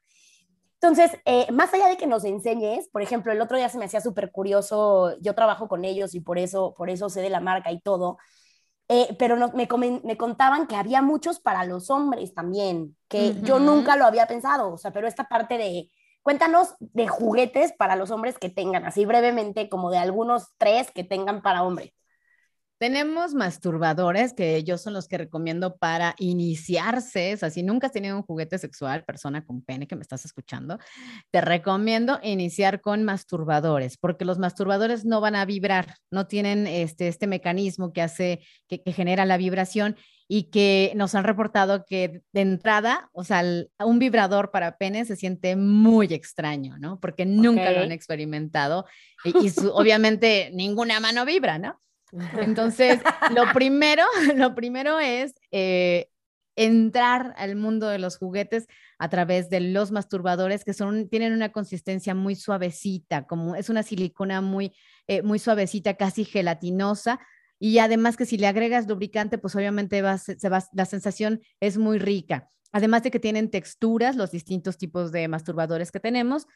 Entonces, 0.81 1.11
eh, 1.25 1.51
más 1.51 1.71
allá 1.75 1.87
de 1.87 1.97
que 1.97 2.07
nos 2.07 2.25
enseñes, 2.25 2.89
por 2.89 3.03
ejemplo, 3.03 3.31
el 3.31 3.39
otro 3.39 3.55
día 3.55 3.69
se 3.69 3.77
me 3.77 3.85
hacía 3.85 4.01
súper 4.01 4.31
curioso, 4.31 5.15
yo 5.21 5.35
trabajo 5.35 5.67
con 5.67 5.85
ellos 5.85 6.15
y 6.15 6.21
por 6.21 6.39
eso, 6.39 6.73
por 6.75 6.89
eso 6.89 7.07
sé 7.07 7.21
de 7.21 7.29
la 7.29 7.39
marca 7.39 7.71
y 7.71 7.79
todo, 7.79 8.17
eh, 8.87 9.15
pero 9.19 9.37
me, 9.53 9.67
me, 10.03 10.17
contaban 10.17 10.65
que 10.65 10.75
había 10.75 11.03
muchos 11.03 11.39
para 11.39 11.65
los 11.65 11.91
hombres 11.91 12.33
también, 12.33 12.97
que 13.07 13.35
yo 13.43 13.59
nunca 13.59 13.95
lo 13.95 14.05
había 14.05 14.25
pensado, 14.25 14.73
o 14.73 14.77
sea, 14.79 14.91
pero 14.91 15.07
esta 15.07 15.25
parte 15.25 15.59
de, 15.59 15.91
cuéntanos 16.23 16.73
de 16.79 17.07
juguetes 17.07 17.73
para 17.73 17.95
los 17.95 18.09
hombres 18.09 18.39
que 18.39 18.49
tengan, 18.49 18.83
así 18.83 19.05
brevemente, 19.05 19.69
como 19.69 19.91
de 19.91 19.99
algunos 19.99 20.47
tres 20.57 20.89
que 20.89 21.03
tengan 21.03 21.43
para 21.43 21.61
hombres. 21.61 21.93
Tenemos 22.81 23.35
masturbadores, 23.35 24.33
que 24.33 24.55
ellos 24.55 24.81
son 24.81 24.93
los 24.93 25.07
que 25.07 25.19
recomiendo 25.19 25.77
para 25.77 26.15
iniciarse. 26.17 27.35
O 27.35 27.37
sea, 27.37 27.51
si 27.51 27.61
nunca 27.61 27.85
has 27.85 27.93
tenido 27.93 28.17
un 28.17 28.23
juguete 28.23 28.57
sexual, 28.57 29.03
persona 29.03 29.45
con 29.45 29.61
pene 29.61 29.85
que 29.87 29.95
me 29.95 30.01
estás 30.01 30.25
escuchando, 30.25 30.79
te 31.29 31.41
recomiendo 31.41 32.19
iniciar 32.23 32.81
con 32.81 33.03
masturbadores, 33.03 33.97
porque 33.97 34.25
los 34.25 34.39
masturbadores 34.39 35.05
no 35.05 35.21
van 35.21 35.35
a 35.35 35.45
vibrar, 35.45 35.93
no 36.09 36.25
tienen 36.25 36.65
este, 36.65 37.07
este 37.07 37.27
mecanismo 37.27 37.93
que 37.93 38.01
hace, 38.01 38.39
que, 38.67 38.81
genera 38.91 39.25
la 39.25 39.37
vibración 39.37 39.95
y 40.27 40.49
que 40.49 40.91
nos 40.95 41.13
han 41.13 41.23
reportado 41.23 41.85
que 41.85 42.23
de 42.33 42.41
entrada, 42.41 43.11
o 43.13 43.23
sea, 43.23 43.43
un 43.77 43.99
vibrador 43.99 44.49
para 44.49 44.77
pene 44.77 45.05
se 45.05 45.15
siente 45.15 45.55
muy 45.55 46.07
extraño, 46.15 46.79
¿no? 46.79 46.99
Porque 46.99 47.27
nunca 47.27 47.69
lo 47.73 47.81
han 47.81 47.91
experimentado 47.91 48.87
y, 49.23 49.37
y 49.37 49.51
obviamente 49.71 50.49
ninguna 50.51 50.99
mano 50.99 51.25
vibra, 51.25 51.59
¿no? 51.59 51.79
Entonces, 52.39 52.99
lo 53.33 53.51
primero, 53.53 54.03
lo 54.35 54.55
primero 54.55 54.99
es 54.99 55.33
eh, 55.51 56.09
entrar 56.55 57.33
al 57.37 57.55
mundo 57.55 57.87
de 57.87 57.99
los 57.99 58.17
juguetes 58.17 58.67
a 58.99 59.09
través 59.09 59.49
de 59.49 59.61
los 59.61 59.91
masturbadores 59.91 60.63
que 60.63 60.73
tienen 61.09 61.33
una 61.33 61.51
consistencia 61.51 62.13
muy 62.13 62.35
suavecita, 62.35 63.25
como 63.25 63.55
es 63.55 63.69
una 63.69 63.83
silicona 63.83 64.41
muy, 64.41 64.73
eh, 65.07 65.21
muy 65.21 65.39
suavecita, 65.39 65.95
casi 65.95 66.25
gelatinosa. 66.25 67.19
Y 67.59 67.77
además 67.79 68.17
que 68.17 68.25
si 68.25 68.37
le 68.37 68.47
agregas 68.47 68.87
lubricante, 68.87 69.37
pues 69.37 69.55
obviamente 69.55 70.01
va, 70.01 70.17
se 70.17 70.49
va, 70.49 70.63
la 70.73 70.85
sensación 70.85 71.41
es 71.59 71.77
muy 71.77 71.99
rica. 71.99 72.47
Además 72.71 73.03
de 73.03 73.11
que 73.11 73.19
tienen 73.19 73.51
texturas, 73.51 74.15
los 74.15 74.31
distintos 74.31 74.77
tipos 74.77 75.11
de 75.11 75.27
masturbadores 75.27 75.91
que 75.91 75.99
tenemos, 75.99 76.47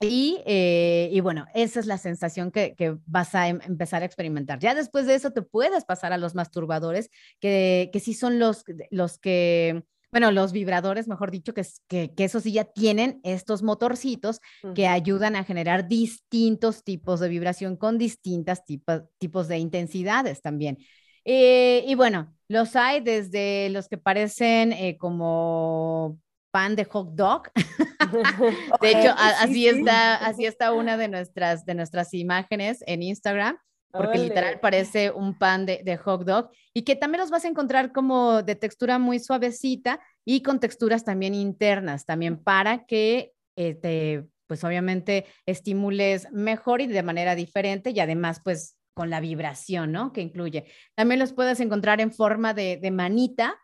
y, 0.00 0.42
eh, 0.46 1.08
y, 1.12 1.20
bueno, 1.20 1.46
esa 1.54 1.80
es 1.80 1.86
la 1.86 1.98
sensación 1.98 2.52
que, 2.52 2.74
que, 2.76 2.96
vas 3.06 3.34
a 3.34 3.48
em, 3.48 3.60
empezar 3.66 4.02
a 4.02 4.06
experimentar. 4.06 4.60
Ya 4.60 4.74
después 4.74 5.06
de 5.06 5.14
eso 5.14 5.32
te 5.32 5.42
puedes 5.42 5.84
pasar 5.84 6.12
a 6.12 6.18
los 6.18 6.34
masturbadores, 6.34 7.10
que, 7.40 7.90
que 7.92 8.00
sí 8.00 8.14
son 8.14 8.38
los, 8.38 8.64
los 8.90 9.18
que, 9.18 9.82
bueno, 10.12 10.30
los 10.30 10.52
vibradores, 10.52 11.08
mejor 11.08 11.32
dicho, 11.32 11.52
que, 11.52 11.66
que, 11.88 12.14
que 12.14 12.24
esos 12.24 12.44
sí 12.44 12.52
ya 12.52 12.64
tienen 12.64 13.20
estos 13.24 13.62
motorcitos 13.62 14.40
que 14.74 14.86
ayudan 14.86 15.34
a 15.34 15.44
generar 15.44 15.88
distintos 15.88 16.84
tipos 16.84 17.18
de 17.18 17.28
vibración 17.28 17.76
con 17.76 17.98
distintas 17.98 18.64
tipos, 18.64 19.02
tipos 19.18 19.48
de 19.48 19.58
intensidades 19.58 20.40
también. 20.42 20.78
Eh, 21.24 21.84
y 21.86 21.94
bueno, 21.94 22.34
los 22.48 22.74
hay 22.76 23.00
desde 23.00 23.68
los 23.70 23.88
que 23.88 23.98
parecen 23.98 24.72
eh, 24.72 24.96
como 24.96 26.18
pan 26.50 26.76
de 26.76 26.84
hot 26.84 27.10
dog. 27.14 27.50
de 28.80 28.90
hecho, 28.90 29.14
así 29.16 29.68
está, 29.68 30.16
así 30.16 30.44
está 30.46 30.72
una 30.72 30.96
de 30.96 31.08
nuestras, 31.08 31.64
de 31.64 31.74
nuestras 31.74 32.14
imágenes 32.14 32.82
en 32.86 33.02
Instagram, 33.02 33.58
porque 33.90 34.18
literal 34.18 34.60
parece 34.60 35.10
un 35.10 35.38
pan 35.38 35.64
de, 35.64 35.82
de, 35.82 35.96
hot 35.96 36.24
dog 36.24 36.50
y 36.74 36.82
que 36.82 36.94
también 36.94 37.20
los 37.22 37.30
vas 37.30 37.44
a 37.44 37.48
encontrar 37.48 37.92
como 37.92 38.42
de 38.42 38.54
textura 38.54 38.98
muy 38.98 39.18
suavecita 39.18 40.00
y 40.24 40.42
con 40.42 40.60
texturas 40.60 41.04
también 41.04 41.34
internas, 41.34 42.04
también 42.04 42.42
para 42.42 42.84
que 42.84 43.32
te, 43.54 43.70
este, 43.70 44.26
pues 44.46 44.64
obviamente 44.64 45.26
estimules 45.46 46.30
mejor 46.32 46.80
y 46.80 46.86
de 46.86 47.02
manera 47.02 47.34
diferente 47.34 47.90
y 47.90 48.00
además 48.00 48.40
pues 48.42 48.76
con 48.94 49.10
la 49.10 49.20
vibración, 49.20 49.92
¿no? 49.92 50.12
Que 50.12 50.22
incluye. 50.22 50.64
También 50.96 51.20
los 51.20 51.32
puedes 51.32 51.60
encontrar 51.60 52.00
en 52.00 52.12
forma 52.12 52.52
de, 52.52 52.78
de 52.78 52.90
manita, 52.90 53.56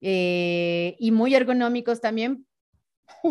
eh, 0.00 0.96
y 0.98 1.10
muy 1.10 1.34
ergonómicos 1.34 2.00
también, 2.00 2.46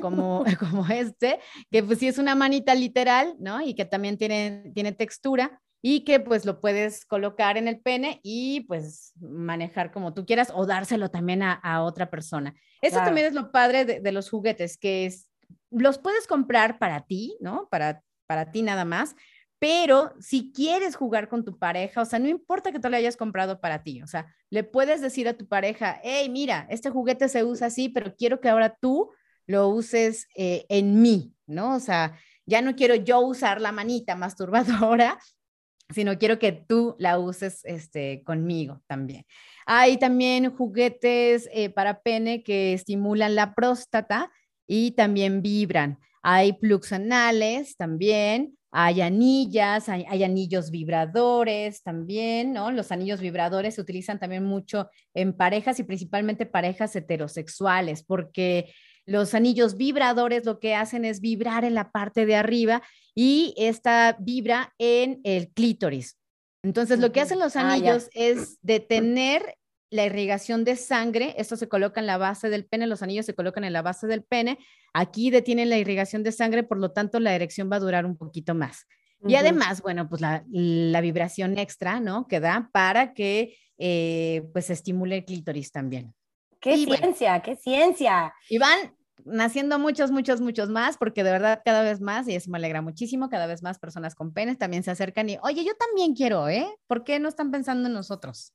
como, 0.02 0.44
como 0.60 0.88
este, 0.88 1.40
que 1.72 1.84
pues 1.84 2.00
sí 2.00 2.08
es 2.08 2.18
una 2.18 2.36
manita 2.36 2.76
literal, 2.76 3.36
¿no? 3.40 3.62
Y 3.62 3.74
que 3.76 3.86
también 3.86 4.18
tiene, 4.18 4.72
tiene 4.74 4.92
textura 4.92 5.62
y 5.82 6.04
que 6.04 6.20
pues 6.20 6.46
lo 6.46 6.62
puedes 6.62 7.06
colocar 7.06 7.58
en 7.58 7.68
el 7.68 7.80
pene 7.80 8.20
y 8.24 8.62
pues 8.62 9.14
manejar 9.20 9.92
como 9.92 10.14
tú 10.14 10.26
quieras 10.26 10.52
o 10.54 10.66
dárselo 10.66 11.12
también 11.12 11.44
a, 11.44 11.54
a 11.54 11.84
otra 11.84 12.10
persona. 12.10 12.56
Eso 12.82 12.98
también 12.98 13.28
es 13.28 13.34
lo 13.34 13.52
padre 13.52 13.86
de, 13.86 14.00
de, 14.00 14.12
los 14.12 14.30
juguetes, 14.30 14.78
que 14.78 15.06
es, 15.06 15.30
los 15.70 16.00
puedes 16.00 16.26
comprar 16.26 16.80
para 16.80 17.02
ti, 17.02 17.38
¿no? 17.40 17.68
Para, 17.70 18.02
para 18.26 18.52
ti 18.52 18.62
nada 18.62 18.86
más, 18.86 19.16
pero 19.60 20.14
si 20.20 20.52
quieres 20.52 20.96
jugar 20.96 21.30
con 21.30 21.46
tu 21.46 21.58
pareja, 21.58 22.02
o 22.02 22.06
sea, 22.06 22.20
no 22.20 22.28
importa 22.28 22.72
que 22.72 22.80
tú 22.80 22.90
le 22.90 22.98
hayas 22.98 23.18
comprado 23.18 23.62
para 23.62 23.84
ti, 23.84 24.02
o 24.02 24.08
sea, 24.08 24.34
le 24.50 24.64
puedes 24.64 25.02
decir 25.02 25.28
a 25.28 25.38
tu 25.38 25.48
pareja, 25.48 26.00
hey, 26.04 26.30
mira, 26.30 26.68
este 26.70 26.90
juguete 26.90 27.30
se 27.30 27.44
usa 27.44 27.68
así, 27.68 27.90
pero 27.90 28.16
quiero 28.16 28.42
que 28.42 28.50
ahora 28.50 28.78
tú 28.80 29.12
lo 29.48 29.70
uses 29.70 30.28
eh, 30.36 30.66
en 30.70 31.02
mí, 31.02 31.34
¿no? 31.46 31.76
O 31.76 31.80
sea, 31.80 32.18
ya 32.46 32.62
no 32.62 32.76
quiero 32.76 32.96
yo 32.96 33.20
usar 33.22 33.62
la 33.62 33.72
manita 33.72 34.16
masturbadora, 34.16 35.20
sino 35.90 36.18
quiero 36.18 36.40
que 36.40 36.52
tú 36.52 36.96
la 37.00 37.20
uses 37.20 37.64
este, 37.64 38.24
conmigo 38.24 38.82
también. 38.88 39.26
Hay 39.66 39.98
también 39.98 40.52
juguetes 40.56 41.50
eh, 41.52 41.70
para 41.70 42.02
pene 42.02 42.44
que 42.44 42.74
estimulan 42.74 43.36
la 43.36 43.54
próstata 43.54 44.32
y 44.68 44.92
también 44.92 45.42
vibran. 45.42 46.00
Hay 46.22 46.54
plugs 46.54 46.92
anales 46.92 47.78
también, 47.78 48.58
hay 48.78 49.00
anillas, 49.00 49.88
hay, 49.88 50.24
anillos 50.26 50.70
vibradores 50.70 51.82
también, 51.82 52.52
¿no? 52.52 52.72
Los 52.72 52.92
anillos 52.92 53.22
vibradores 53.22 53.76
se 53.76 53.82
utilizan 53.82 54.20
también 54.20 54.44
mucho 54.44 54.90
en 55.14 55.32
parejas 55.32 55.80
y 55.80 55.84
principalmente 55.84 56.46
parejas 56.46 56.94
heterosexuales, 56.94 58.04
porque 58.04 58.74
los 59.06 59.34
anillos 59.34 59.78
vibradores 59.78 60.44
lo 60.44 60.60
que 60.60 60.76
hacen 60.76 61.06
es 61.06 61.22
vibrar 61.22 61.64
en 61.64 61.74
la 61.74 61.90
parte 61.94 62.26
de 62.26 62.36
arriba 62.36 62.82
y 63.16 63.54
esta 63.56 64.18
vibra 64.20 64.74
en 64.78 65.22
el 65.24 65.54
clítoris. 65.54 66.18
Entonces, 66.62 67.00
lo 67.00 67.14
que 67.14 67.22
hacen 67.22 67.40
los 67.40 67.56
ah, 67.56 67.72
anillos 67.72 68.10
es 68.12 68.58
detener 68.62 69.56
la 69.90 70.06
irrigación 70.06 70.64
de 70.64 70.76
sangre, 70.76 71.36
esto 71.38 71.56
se 71.56 71.68
coloca 71.68 72.00
en 72.00 72.08
la 72.08 72.18
base 72.18 72.50
del 72.50 72.66
pene, 72.66 72.88
los 72.88 73.02
anillos 73.02 73.26
se 73.26 73.36
colocan 73.36 73.64
en 73.64 73.74
la 73.74 73.82
base 73.82 74.08
del 74.08 74.24
pene, 74.24 74.58
aquí 74.94 75.30
detienen 75.30 75.70
la 75.70 75.78
irrigación 75.78 76.24
de 76.24 76.32
sangre, 76.32 76.64
por 76.64 76.80
lo 76.80 76.92
tanto 76.92 77.20
la 77.20 77.36
erección 77.36 77.70
va 77.72 77.78
a 77.78 77.80
durar 77.80 78.06
un 78.06 78.18
poquito 78.18 78.56
más. 78.56 78.88
Y 79.28 79.36
además, 79.36 79.82
bueno, 79.82 80.08
pues 80.08 80.22
la, 80.22 81.02
vibración 81.02 81.58
extra, 81.58 82.00
¿no? 82.00 82.28
Que 82.28 82.40
da 82.40 82.70
para 82.72 83.14
que 83.14 83.58
eh, 83.78 84.44
pues 84.54 84.70
estimule 84.70 85.18
el 85.18 85.26
clítoris 85.26 85.72
también. 85.72 86.14
¡Qué 86.60 86.78
ciencia, 86.78 87.42
qué 87.42 87.56
ciencia! 87.56 88.34
Iván, 88.50 88.96
naciendo 89.24 89.80
muchos, 89.80 90.12
muchos, 90.12 90.42
muchos 90.42 90.70
más, 90.70 90.98
porque 90.98 91.24
de 91.24 91.32
verdad 91.32 91.62
cada 91.66 91.82
vez 91.82 92.02
más, 92.02 92.28
y 92.28 92.36
eso 92.36 92.50
me 92.52 92.58
alegra 92.58 92.82
muchísimo, 92.82 93.30
cada 93.30 93.48
vez 93.48 93.64
más 93.64 93.80
personas 93.80 94.16
con 94.16 94.34
penes 94.34 94.58
también 94.58 94.84
se 94.84 94.92
acercan 94.92 95.30
y, 95.30 95.38
oye, 95.42 95.64
yo 95.64 95.74
también 95.76 96.14
quiero, 96.14 96.48
¿eh? 96.48 96.68
¿Por 96.88 97.04
qué 97.04 97.20
no 97.20 97.30
están 97.30 97.52
pensando 97.52 97.88
en 97.88 97.94
nosotros? 97.94 98.54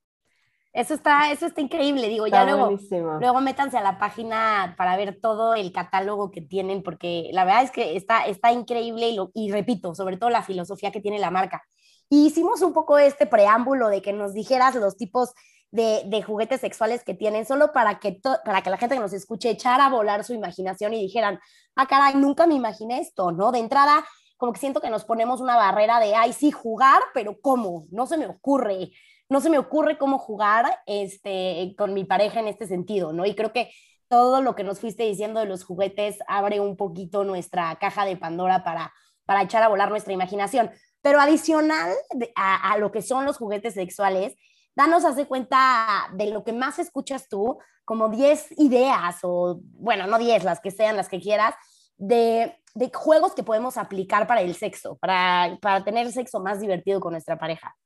Eso 0.72 0.94
está, 0.94 1.32
eso 1.32 1.46
está 1.46 1.60
increíble, 1.60 2.08
digo, 2.08 2.28
ya 2.28 2.44
luego, 2.44 2.78
luego 3.18 3.40
métanse 3.40 3.76
a 3.76 3.82
la 3.82 3.98
página 3.98 4.76
para 4.78 4.96
ver 4.96 5.18
todo 5.20 5.54
el 5.54 5.72
catálogo 5.72 6.30
que 6.30 6.42
tienen, 6.42 6.84
porque 6.84 7.28
la 7.32 7.44
verdad 7.44 7.64
es 7.64 7.72
que 7.72 7.96
está, 7.96 8.24
está 8.26 8.52
increíble 8.52 9.08
y, 9.08 9.16
lo, 9.16 9.32
y 9.34 9.50
repito, 9.50 9.96
sobre 9.96 10.16
todo 10.16 10.30
la 10.30 10.44
filosofía 10.44 10.92
que 10.92 11.00
tiene 11.00 11.18
la 11.18 11.32
marca. 11.32 11.64
Y 12.08 12.26
hicimos 12.26 12.62
un 12.62 12.72
poco 12.72 12.98
este 12.98 13.26
preámbulo 13.26 13.88
de 13.88 14.00
que 14.00 14.12
nos 14.12 14.32
dijeras 14.32 14.76
los 14.76 14.96
tipos 14.96 15.32
de, 15.72 16.02
de 16.06 16.22
juguetes 16.22 16.60
sexuales 16.60 17.02
que 17.02 17.14
tienen, 17.14 17.46
solo 17.46 17.72
para 17.72 17.98
que, 17.98 18.20
para 18.44 18.62
que 18.62 18.70
la 18.70 18.76
gente 18.76 18.94
que 18.94 19.00
nos 19.00 19.12
escuche 19.12 19.50
echara 19.50 19.86
a 19.86 19.90
volar 19.90 20.22
su 20.22 20.34
imaginación 20.34 20.94
y 20.94 21.02
dijeran, 21.02 21.40
ah, 21.74 21.86
caray, 21.86 22.14
nunca 22.14 22.46
me 22.46 22.54
imaginé 22.54 23.00
esto, 23.00 23.32
¿no? 23.32 23.50
De 23.50 23.58
entrada, 23.58 24.04
como 24.36 24.52
que 24.52 24.60
siento 24.60 24.80
que 24.80 24.90
nos 24.90 25.04
ponemos 25.04 25.40
una 25.40 25.56
barrera 25.56 25.98
de, 25.98 26.14
ay, 26.14 26.32
sí, 26.32 26.52
jugar, 26.52 27.02
pero 27.12 27.40
¿cómo? 27.40 27.86
No 27.90 28.06
se 28.06 28.16
me 28.16 28.26
ocurre 28.26 28.92
no 29.30 29.40
se 29.40 29.48
me 29.48 29.58
ocurre 29.58 29.96
cómo 29.96 30.18
jugar 30.18 30.80
este, 30.86 31.74
con 31.78 31.94
mi 31.94 32.04
pareja 32.04 32.40
en 32.40 32.48
este 32.48 32.66
sentido, 32.66 33.12
¿no? 33.12 33.24
Y 33.24 33.34
creo 33.34 33.52
que 33.52 33.70
todo 34.08 34.42
lo 34.42 34.56
que 34.56 34.64
nos 34.64 34.80
fuiste 34.80 35.04
diciendo 35.04 35.38
de 35.38 35.46
los 35.46 35.62
juguetes 35.62 36.18
abre 36.26 36.58
un 36.58 36.76
poquito 36.76 37.22
nuestra 37.22 37.76
caja 37.76 38.04
de 38.04 38.16
Pandora 38.16 38.64
para, 38.64 38.92
para 39.24 39.42
echar 39.42 39.62
a 39.62 39.68
volar 39.68 39.88
nuestra 39.88 40.12
imaginación. 40.12 40.72
Pero 41.00 41.20
adicional 41.20 41.92
a, 42.34 42.76
lo 42.78 42.90
que 42.90 43.02
son 43.02 43.24
los 43.24 43.36
juguetes 43.36 43.74
sexuales, 43.74 44.34
danos 44.74 45.04
hace 45.04 45.26
cuenta 45.26 46.08
de 46.14 46.26
lo 46.26 46.42
que 46.42 46.52
más 46.52 46.80
escuchas 46.80 47.28
tú, 47.28 47.56
como 47.84 48.08
10 48.08 48.58
ideas 48.58 49.18
o, 49.22 49.60
bueno, 49.62 50.08
no 50.08 50.18
10, 50.18 50.42
las 50.42 50.60
que 50.60 50.72
sean, 50.72 50.96
las 50.96 51.08
que 51.08 51.20
quieras, 51.20 51.54
de, 51.96 52.58
de 52.74 52.90
juegos 52.92 53.32
que 53.34 53.44
podemos 53.44 53.76
aplicar 53.76 54.26
para 54.26 54.40
el 54.40 54.56
sexo, 54.56 54.98
para, 54.98 55.56
para 55.62 55.84
tener 55.84 56.10
sexo 56.10 56.40
más 56.40 56.60
divertido 56.60 56.98
con 56.98 57.12
nuestra 57.12 57.38
pareja. 57.38 57.76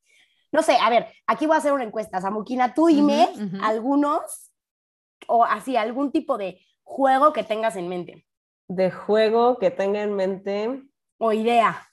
No 0.55 0.63
sé, 0.63 0.77
a 0.81 0.89
ver, 0.89 1.09
aquí 1.27 1.47
voy 1.47 1.57
a 1.57 1.59
hacer 1.59 1.73
una 1.73 1.83
encuesta. 1.83 2.21
Samuquina, 2.21 2.75
tú 2.75 2.87
dime 2.87 3.29
algunos 3.61 4.53
o 5.27 5.43
así, 5.45 5.77
algún 5.77 6.13
tipo 6.13 6.39
de 6.39 6.61
juego 6.85 7.33
que 7.33 7.43
tengas 7.43 7.75
en 7.75 7.89
mente. 7.89 8.25
De 8.69 8.93
juego 8.93 9.59
que 9.59 9.73
tenga 9.73 10.01
en 10.01 10.15
mente. 10.15 10.81
O 11.19 11.33
idea. 11.33 11.91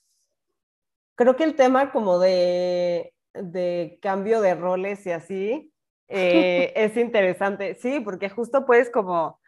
Creo 1.16 1.36
que 1.36 1.43
el 1.43 1.55
tema 1.55 1.91
como 1.91 2.20
de, 2.20 3.16
de 3.34 3.97
cambio 3.99 4.41
de 4.41 4.53
roles 4.53 5.07
y 5.07 5.12
así 5.12 5.74
eh, 6.07 6.72
es 6.76 6.95
interesante. 6.97 7.74
Sí, 7.82 7.99
porque 7.99 8.30
justo 8.30 8.68
puedes 8.68 8.91
como, 8.91 9.39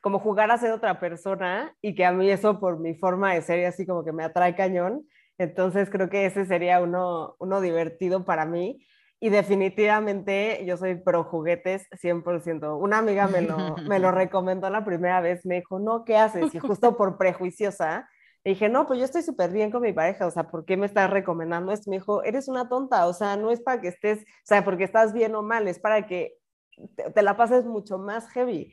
como 0.00 0.18
jugar 0.18 0.50
a 0.50 0.56
ser 0.56 0.72
otra 0.72 0.98
persona 0.98 1.76
y 1.82 1.94
que 1.94 2.06
a 2.06 2.12
mí 2.12 2.30
eso 2.30 2.58
por 2.58 2.80
mi 2.80 2.94
forma 2.94 3.34
de 3.34 3.42
ser 3.42 3.58
y 3.58 3.64
así 3.64 3.84
como 3.84 4.02
que 4.02 4.12
me 4.12 4.24
atrae 4.24 4.56
cañón. 4.56 5.06
Entonces 5.38 5.90
creo 5.90 6.08
que 6.08 6.26
ese 6.26 6.46
sería 6.46 6.80
uno, 6.80 7.36
uno 7.38 7.60
divertido 7.60 8.24
para 8.24 8.46
mí. 8.46 8.86
Y 9.20 9.28
definitivamente 9.28 10.64
yo 10.66 10.76
soy 10.76 10.96
pro 10.96 11.22
juguetes 11.22 11.86
100%. 11.92 12.76
Una 12.76 12.98
amiga 12.98 13.28
me 13.28 13.42
lo, 13.42 13.76
me 13.88 14.00
lo 14.00 14.10
recomendó 14.12 14.68
la 14.68 14.84
primera 14.84 15.20
vez, 15.20 15.46
me 15.46 15.56
dijo, 15.56 15.78
no, 15.78 16.04
¿qué 16.04 16.16
haces? 16.16 16.52
Y 16.54 16.58
justo 16.58 16.96
por 16.96 17.18
prejuiciosa, 17.18 18.08
le 18.44 18.50
dije, 18.50 18.68
no, 18.68 18.86
pues 18.86 18.98
yo 18.98 19.04
estoy 19.04 19.22
súper 19.22 19.52
bien 19.52 19.70
con 19.70 19.82
mi 19.82 19.92
pareja, 19.92 20.26
o 20.26 20.30
sea, 20.32 20.48
¿por 20.48 20.64
qué 20.64 20.76
me 20.76 20.86
estás 20.86 21.08
recomendando 21.08 21.70
esto? 21.70 21.88
Me 21.88 21.98
dijo, 21.98 22.24
eres 22.24 22.48
una 22.48 22.68
tonta, 22.68 23.06
o 23.06 23.12
sea, 23.12 23.36
no 23.36 23.52
es 23.52 23.60
para 23.60 23.80
que 23.80 23.88
estés, 23.88 24.22
o 24.22 24.44
sea, 24.44 24.64
porque 24.64 24.82
estás 24.82 25.12
bien 25.12 25.36
o 25.36 25.42
mal, 25.42 25.68
es 25.68 25.78
para 25.78 26.08
que 26.08 26.38
te 27.14 27.22
la 27.22 27.36
pases 27.36 27.64
mucho 27.64 27.98
más 27.98 28.28
heavy. 28.30 28.72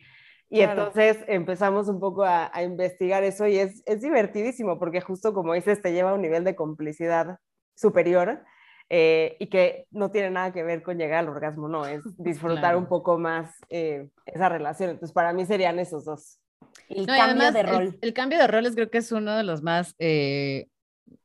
Y 0.49 0.61
entonces 0.61 1.17
empezamos 1.27 1.87
un 1.87 1.99
poco 1.99 2.23
a, 2.23 2.51
investigar 2.63 3.23
eso 3.23 3.45
y 3.47 3.59
es, 3.59 3.83
es, 3.85 4.01
divertidísimo 4.01 4.79
porque 4.79 4.99
justo 4.99 5.33
como 5.33 5.53
dices, 5.53 5.81
te 5.81 5.93
lleva 5.93 6.11
a 6.11 6.13
un 6.15 6.21
nivel 6.21 6.43
de 6.43 6.55
complicidad 6.55 7.37
superior 7.75 8.43
eh, 8.89 9.37
y 9.39 9.47
que 9.47 9.85
no 9.91 10.09
tiene 10.09 10.31
nada 10.31 10.51
que 10.51 10.63
ver 10.63 10.81
con 10.81 10.97
llegar 10.97 11.19
al 11.19 11.29
orgasmo, 11.29 11.67
no, 11.67 11.85
es 11.85 12.01
disfrutar 12.17 12.75
un 12.75 12.87
poco 12.87 13.19
más 13.19 13.51
eh, 13.69 14.09
esa 14.25 14.49
relación. 14.49 14.89
Entonces 14.89 15.13
para 15.13 15.33
mí 15.33 15.45
serían 15.45 15.77
esos 15.77 16.05
dos. 16.05 16.39
El 16.87 17.05
cambio 17.05 17.51
de 17.51 17.63
rol. 17.63 17.99
El, 18.01 18.13
cambio 18.13 18.39
de 18.39 18.47
roles 18.47 18.73
creo 18.73 18.89
que 18.89 18.97
es 18.97 19.11
uno 19.11 19.37
de 19.37 19.43
los 19.43 19.61
más, 19.61 19.93
eh, 19.99 20.67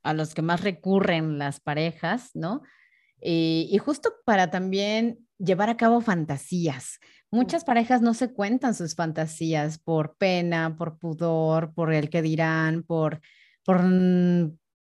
a 0.02 0.12
los 0.12 0.34
que 0.34 0.42
más 0.42 0.62
recurren 0.62 1.38
las 1.38 1.60
parejas, 1.60 2.30
¿no? 2.34 2.60
Y, 3.22 3.70
y 3.72 3.78
justo 3.78 4.12
para 4.26 4.50
también 4.50 5.18
llevar 5.38 5.70
a 5.70 5.78
cabo 5.78 6.02
fantasías. 6.02 7.00
Muchas 7.34 7.64
parejas 7.64 8.00
no 8.00 8.14
se 8.14 8.32
cuentan 8.32 8.76
sus 8.76 8.94
fantasías 8.94 9.78
por 9.78 10.14
pena, 10.14 10.76
por 10.76 10.98
pudor, 10.98 11.74
por 11.74 11.92
el 11.92 12.08
que 12.08 12.22
dirán, 12.22 12.84
por, 12.84 13.20
por 13.64 13.80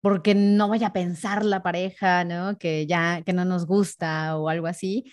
porque 0.01 0.35
no 0.35 0.67
vaya 0.67 0.87
a 0.87 0.93
pensar 0.93 1.45
la 1.45 1.63
pareja, 1.63 2.25
¿no? 2.25 2.57
Que 2.57 2.85
ya 2.87 3.21
que 3.21 3.31
no 3.31 3.45
nos 3.45 3.65
gusta 3.65 4.35
o 4.37 4.49
algo 4.49 4.67
así. 4.67 5.05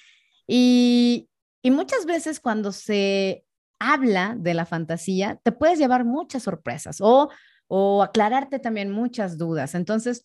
Y, 0.48 1.28
y 1.62 1.70
muchas 1.70 2.06
veces 2.06 2.40
cuando 2.40 2.72
se 2.72 3.44
habla 3.78 4.34
de 4.36 4.54
la 4.54 4.66
fantasía, 4.66 5.38
te 5.44 5.52
puedes 5.52 5.78
llevar 5.78 6.04
muchas 6.04 6.42
sorpresas 6.42 7.00
o, 7.00 7.30
o 7.68 8.02
aclararte 8.02 8.58
también 8.58 8.90
muchas 8.90 9.38
dudas. 9.38 9.76
Entonces, 9.76 10.24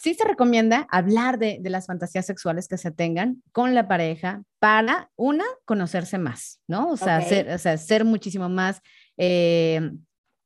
sí 0.00 0.14
se 0.14 0.24
recomienda 0.24 0.86
hablar 0.90 1.38
de, 1.38 1.60
las 1.64 1.86
fantasías 1.86 2.26
sexuales 2.26 2.68
que 2.68 2.78
se 2.78 2.90
tengan 2.90 3.42
con 3.52 3.74
la 3.74 3.88
pareja 3.88 4.42
para, 4.58 5.10
una, 5.16 5.44
conocerse 5.64 6.18
más, 6.18 6.60
¿no? 6.66 6.90
O 6.90 6.96
sea, 6.96 7.20
ser, 7.20 8.04
muchísimo 8.04 8.48
más, 8.48 8.80
eh, 9.16 9.90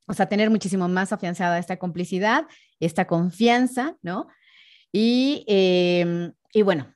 o 0.06 0.14
sea, 0.14 0.26
tener 0.26 0.50
muchísimo 0.50 0.88
más 0.88 1.12
afianzada 1.12 1.58
esta 1.58 1.78
complicidad, 1.78 2.46
esta 2.80 3.06
confianza, 3.06 3.96
¿no? 4.02 4.26
Y, 4.90 5.44
em, 5.46 6.32
y 6.52 6.62
bueno, 6.62 6.92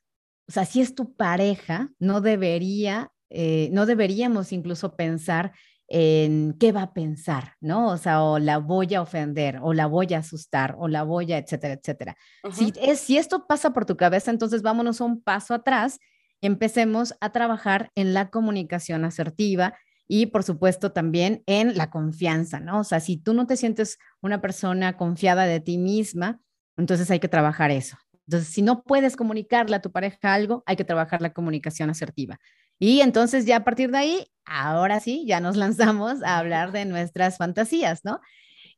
o 0.48 0.52
sea, 0.52 0.64
si 0.64 0.80
es 0.80 0.94
tu 0.94 1.14
pareja, 1.14 1.90
no 1.98 2.20
debería, 2.20 3.12
eh, 3.30 3.68
no 3.72 3.86
deberíamos 3.86 4.52
incluso 4.52 4.96
pensar 4.96 5.52
en 5.88 6.56
qué 6.58 6.72
va 6.72 6.82
a 6.82 6.92
pensar, 6.92 7.54
¿no? 7.60 7.88
O 7.88 7.96
sea, 7.96 8.22
o 8.22 8.38
la 8.38 8.58
voy 8.58 8.94
a 8.94 9.02
ofender, 9.02 9.58
o 9.62 9.72
la 9.72 9.86
voy 9.86 10.14
a 10.14 10.18
asustar, 10.18 10.74
o 10.78 10.88
la 10.88 11.04
voy 11.04 11.32
a, 11.32 11.38
etcétera, 11.38 11.74
etcétera. 11.74 12.16
si, 12.52 12.72
es, 12.80 13.00
si 13.00 13.18
esto 13.18 13.46
pasa 13.46 13.72
por 13.72 13.86
tu 13.86 13.96
cabeza, 13.96 14.30
entonces 14.30 14.62
vámonos 14.62 15.00
un 15.00 15.22
paso 15.22 15.54
atrás, 15.54 15.98
empecemos 16.40 17.14
a 17.20 17.30
trabajar 17.30 17.90
en 17.94 18.14
la 18.14 18.30
comunicación 18.30 19.04
asertiva 19.04 19.74
y, 20.08 20.26
por 20.26 20.42
supuesto, 20.42 20.92
también 20.92 21.42
en 21.46 21.76
la 21.76 21.90
confianza, 21.90 22.60
¿no? 22.60 22.80
O 22.80 22.84
sea, 22.84 23.00
si 23.00 23.16
tú 23.16 23.34
no 23.34 23.46
te 23.46 23.56
sientes 23.56 23.98
una 24.20 24.40
persona 24.40 24.96
confiada 24.96 25.46
de 25.46 25.60
ti 25.60 25.78
misma, 25.78 26.40
entonces 26.76 27.10
hay 27.10 27.20
que 27.20 27.28
trabajar 27.28 27.70
eso. 27.70 27.96
Entonces, 28.26 28.48
si 28.52 28.62
no 28.62 28.82
puedes 28.82 29.16
comunicarle 29.16 29.76
a 29.76 29.82
tu 29.82 29.92
pareja 29.92 30.34
algo, 30.34 30.62
hay 30.66 30.76
que 30.76 30.84
trabajar 30.84 31.22
la 31.22 31.32
comunicación 31.32 31.90
asertiva. 31.90 32.38
Y 32.78 33.00
entonces 33.00 33.46
ya 33.46 33.56
a 33.56 33.64
partir 33.64 33.90
de 33.90 33.98
ahí, 33.98 34.26
ahora 34.44 35.00
sí, 35.00 35.24
ya 35.26 35.40
nos 35.40 35.56
lanzamos 35.56 36.22
a 36.22 36.38
hablar 36.38 36.72
de 36.72 36.84
nuestras 36.84 37.36
fantasías, 37.38 38.04
¿no? 38.04 38.20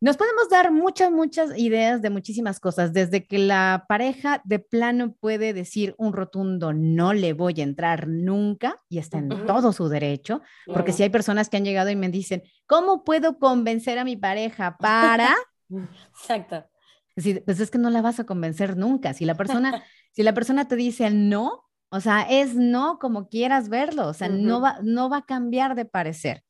Nos 0.01 0.17
podemos 0.17 0.49
dar 0.49 0.71
muchas, 0.71 1.11
muchas 1.11 1.59
ideas 1.59 2.03
de 2.03 2.11
muchísimas 2.11 2.61
cosas, 2.61 2.93
desde 2.93 3.27
que 3.27 3.39
la 3.39 3.85
pareja 3.89 4.41
de 4.45 4.61
plano 4.61 5.17
puede 5.19 5.53
decir 5.53 5.97
un 5.99 6.13
rotundo 6.13 6.73
no 6.73 7.13
le 7.13 7.33
voy 7.33 7.61
a 7.61 7.65
entrar 7.65 8.07
nunca 8.07 8.81
y 8.89 8.99
está 8.99 9.19
en 9.19 9.29
todo 9.45 9.73
su 9.73 9.89
derecho, 9.89 10.41
porque 10.67 10.93
si 10.93 11.03
hay 11.03 11.11
personas 11.11 11.49
que 11.49 11.57
han 11.57 11.65
llegado 11.65 11.91
y 11.91 11.97
me 11.97 12.11
dicen, 12.11 12.45
¿cómo 12.67 13.03
puedo 13.03 13.41
convencer 13.41 13.99
a 13.99 14.05
mi 14.05 14.17
pareja 14.17 14.77
para... 14.79 15.35
Exacto. 16.15 16.65
pues 17.17 17.59
es 17.59 17.69
que 17.69 17.79
no 17.79 17.91
la 17.91 18.01
vas 18.01 18.21
a 18.21 18.25
convencer 18.25 18.77
nunca. 18.77 19.15
Si 19.15 19.25
la 19.25 19.35
persona, 19.35 19.83
si 20.13 20.23
la 20.23 20.33
persona 20.33 20.69
te 20.69 20.77
dice 20.77 21.11
no, 21.11 21.68
o 21.91 22.01
sea, 22.01 22.23
es 22.23 22.55
no 22.55 22.99
como 22.99 23.29
quieras 23.29 23.69
verlo, 23.69 24.09
o 24.09 24.15
sea, 24.15 24.29
no, 24.29 24.61
va, 24.61 24.79
no 24.83 25.09
va 25.09 25.19
a 25.19 25.27
cambiar 25.27 25.75
de 25.75 25.85
parecer. 25.85 26.45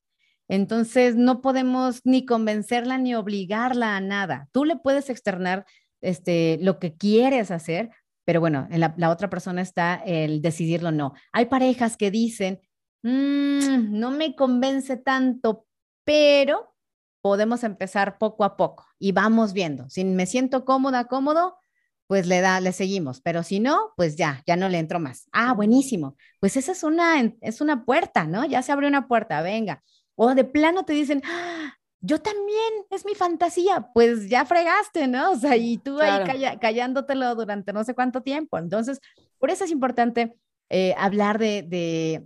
Entonces, 0.49 1.15
no 1.15 1.43
podemos 1.43 2.01
ni 2.05 2.25
convencerla 2.25 2.99
ni 2.99 3.15
obligarla 3.15 3.97
a 3.97 4.01
nada. 4.01 4.49
Tú 4.53 4.65
le 4.65 4.77
puedes 4.77 5.11
externar 5.11 5.67
este, 6.01 6.59
lo 6.63 6.79
que 6.79 6.97
quieres 6.97 7.51
hacer, 7.51 7.91
pero 8.25 8.41
bueno, 8.41 8.67
en 8.71 8.81
la, 8.81 9.11
otra 9.11 9.31
persona 9.31 9.63
está 9.63 9.95
el 9.95 10.43
decidirlo 10.43 10.91
no. 10.91 11.15
Hay 11.33 11.47
parejas 11.47 11.97
que 11.97 12.11
dicen, 12.11 12.61
mm, 13.03 13.99
no 13.99 14.11
me 14.11 14.35
convence 14.35 14.97
tanto, 14.97 15.67
pero 16.05 16.75
podemos 17.21 17.63
empezar 17.65 18.19
poco 18.19 18.45
a 18.45 18.57
poco 18.57 18.87
y 18.99 19.13
vamos 19.13 19.53
viendo. 19.53 19.89
Si 19.91 20.05
me 20.05 20.27
siento 20.27 20.65
cómoda, 20.65 21.07
cómodo, 21.07 21.57
pues 22.09 22.27
le 22.27 22.41
da, 22.41 22.59
le 22.61 22.73
seguimos, 22.73 23.21
pero 23.21 23.43
si 23.43 23.61
no, 23.61 23.93
pues 23.95 24.17
ya, 24.17 24.43
ya 24.47 24.57
no 24.57 24.71
le 24.71 24.79
entro 24.79 24.99
más. 24.99 25.29
Ah, 25.31 25.53
buenísimo. 25.53 26.17
Pues 26.41 26.57
esa 26.57 26.73
es 26.73 26.83
una, 26.83 27.35
es 27.43 27.61
una 27.61 27.85
puerta, 27.85 28.25
¿no? 28.25 28.47
Ya 28.47 28.63
se 28.63 28.73
abrió 28.73 28.89
una 28.89 29.07
puerta, 29.07 29.43
venga. 29.43 29.85
O 30.17 30.35
de 30.35 30.45
plano 30.45 30.85
te 30.87 30.95
dicen, 30.95 31.23
ah, 31.27 31.75
yo 32.01 32.21
también, 32.21 32.73
es 32.91 33.05
mi 33.05 33.15
fantasía, 33.15 33.91
pues 33.93 34.29
ya 34.31 34.47
fregaste, 34.47 35.07
¿no? 35.07 35.33
O 35.33 35.37
sea, 35.37 35.57
y 35.57 35.77
tú 35.77 36.01
ahí 36.01 36.25
callándotelo 36.59 37.35
durante 37.35 37.75
no 37.75 37.85
sé 37.85 37.95
cuánto 37.95 38.23
tiempo. 38.23 38.57
Entonces, 38.57 39.01
por 39.39 39.51
eso 39.51 39.65
es 39.65 39.71
importante 39.71 40.35
eh, 40.71 40.95
hablar 40.97 41.39
de, 41.39 41.63
de, 41.63 42.25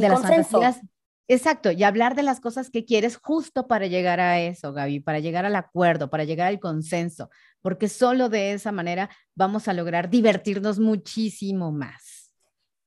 las 0.00 0.22
fantasías. 0.22 0.80
Exacto, 1.28 1.72
y 1.72 1.82
hablar 1.82 2.14
de 2.14 2.22
las 2.22 2.38
cosas 2.38 2.70
que 2.70 2.84
quieres 2.84 3.16
justo 3.16 3.66
para 3.66 3.88
llegar 3.88 4.20
a 4.20 4.38
eso, 4.40 4.72
Gaby, 4.72 5.00
para 5.00 5.18
llegar 5.18 5.44
al 5.44 5.56
acuerdo, 5.56 6.08
para 6.08 6.22
llegar 6.22 6.46
al 6.46 6.60
consenso, 6.60 7.30
porque 7.62 7.88
solo 7.88 8.28
de 8.28 8.52
esa 8.52 8.70
manera 8.70 9.10
vamos 9.34 9.66
a 9.66 9.72
lograr 9.72 10.08
divertirnos 10.08 10.78
muchísimo 10.78 11.72
más. 11.72 12.32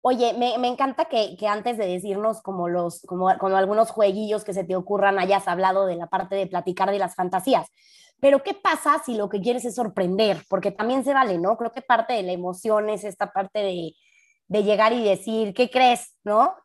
Oye, 0.02 0.34
me, 0.34 0.68
encanta 0.70 1.06
que, 1.06 1.36
antes 1.46 1.78
de 1.78 1.86
decirnos 1.86 2.42
como 2.42 2.70
los, 2.70 3.02
como, 3.02 3.38
como 3.38 3.58
algunos 3.58 3.92
jueguillos 3.92 4.46
que 4.46 4.54
se 4.54 4.64
te 4.64 4.78
ocurran, 4.78 5.20
hayas 5.20 5.46
hablado 5.50 5.86
de 5.86 5.98
la 5.98 6.08
parte 6.08 6.36
de 6.36 6.48
platicar 6.48 6.90
de 6.92 7.00
las 7.00 7.16
fantasías. 7.16 7.68
Pero 8.22 8.42
¿qué 8.42 8.54
pasa 8.54 9.02
si 9.06 9.16
lo 9.16 9.28
que 9.28 9.42
quieres 9.42 9.66
es 9.66 9.76
sorprender? 9.76 10.44
Porque 10.48 10.72
también 10.72 11.04
se 11.04 11.14
vale, 11.14 11.38
¿no? 11.38 11.58
Creo 11.58 11.74
que 11.74 11.82
parte 11.82 12.14
de 12.14 12.24
la 12.24 12.32
emoción 12.32 12.90
es 12.90 13.04
esta 13.04 13.34
parte 13.34 13.60
de, 13.60 13.94
de 14.48 14.64
llegar 14.64 14.94
y 14.94 15.04
decir, 15.04 15.54
¿qué 15.54 15.70
crees? 15.70 16.16
¿No? 16.24 16.56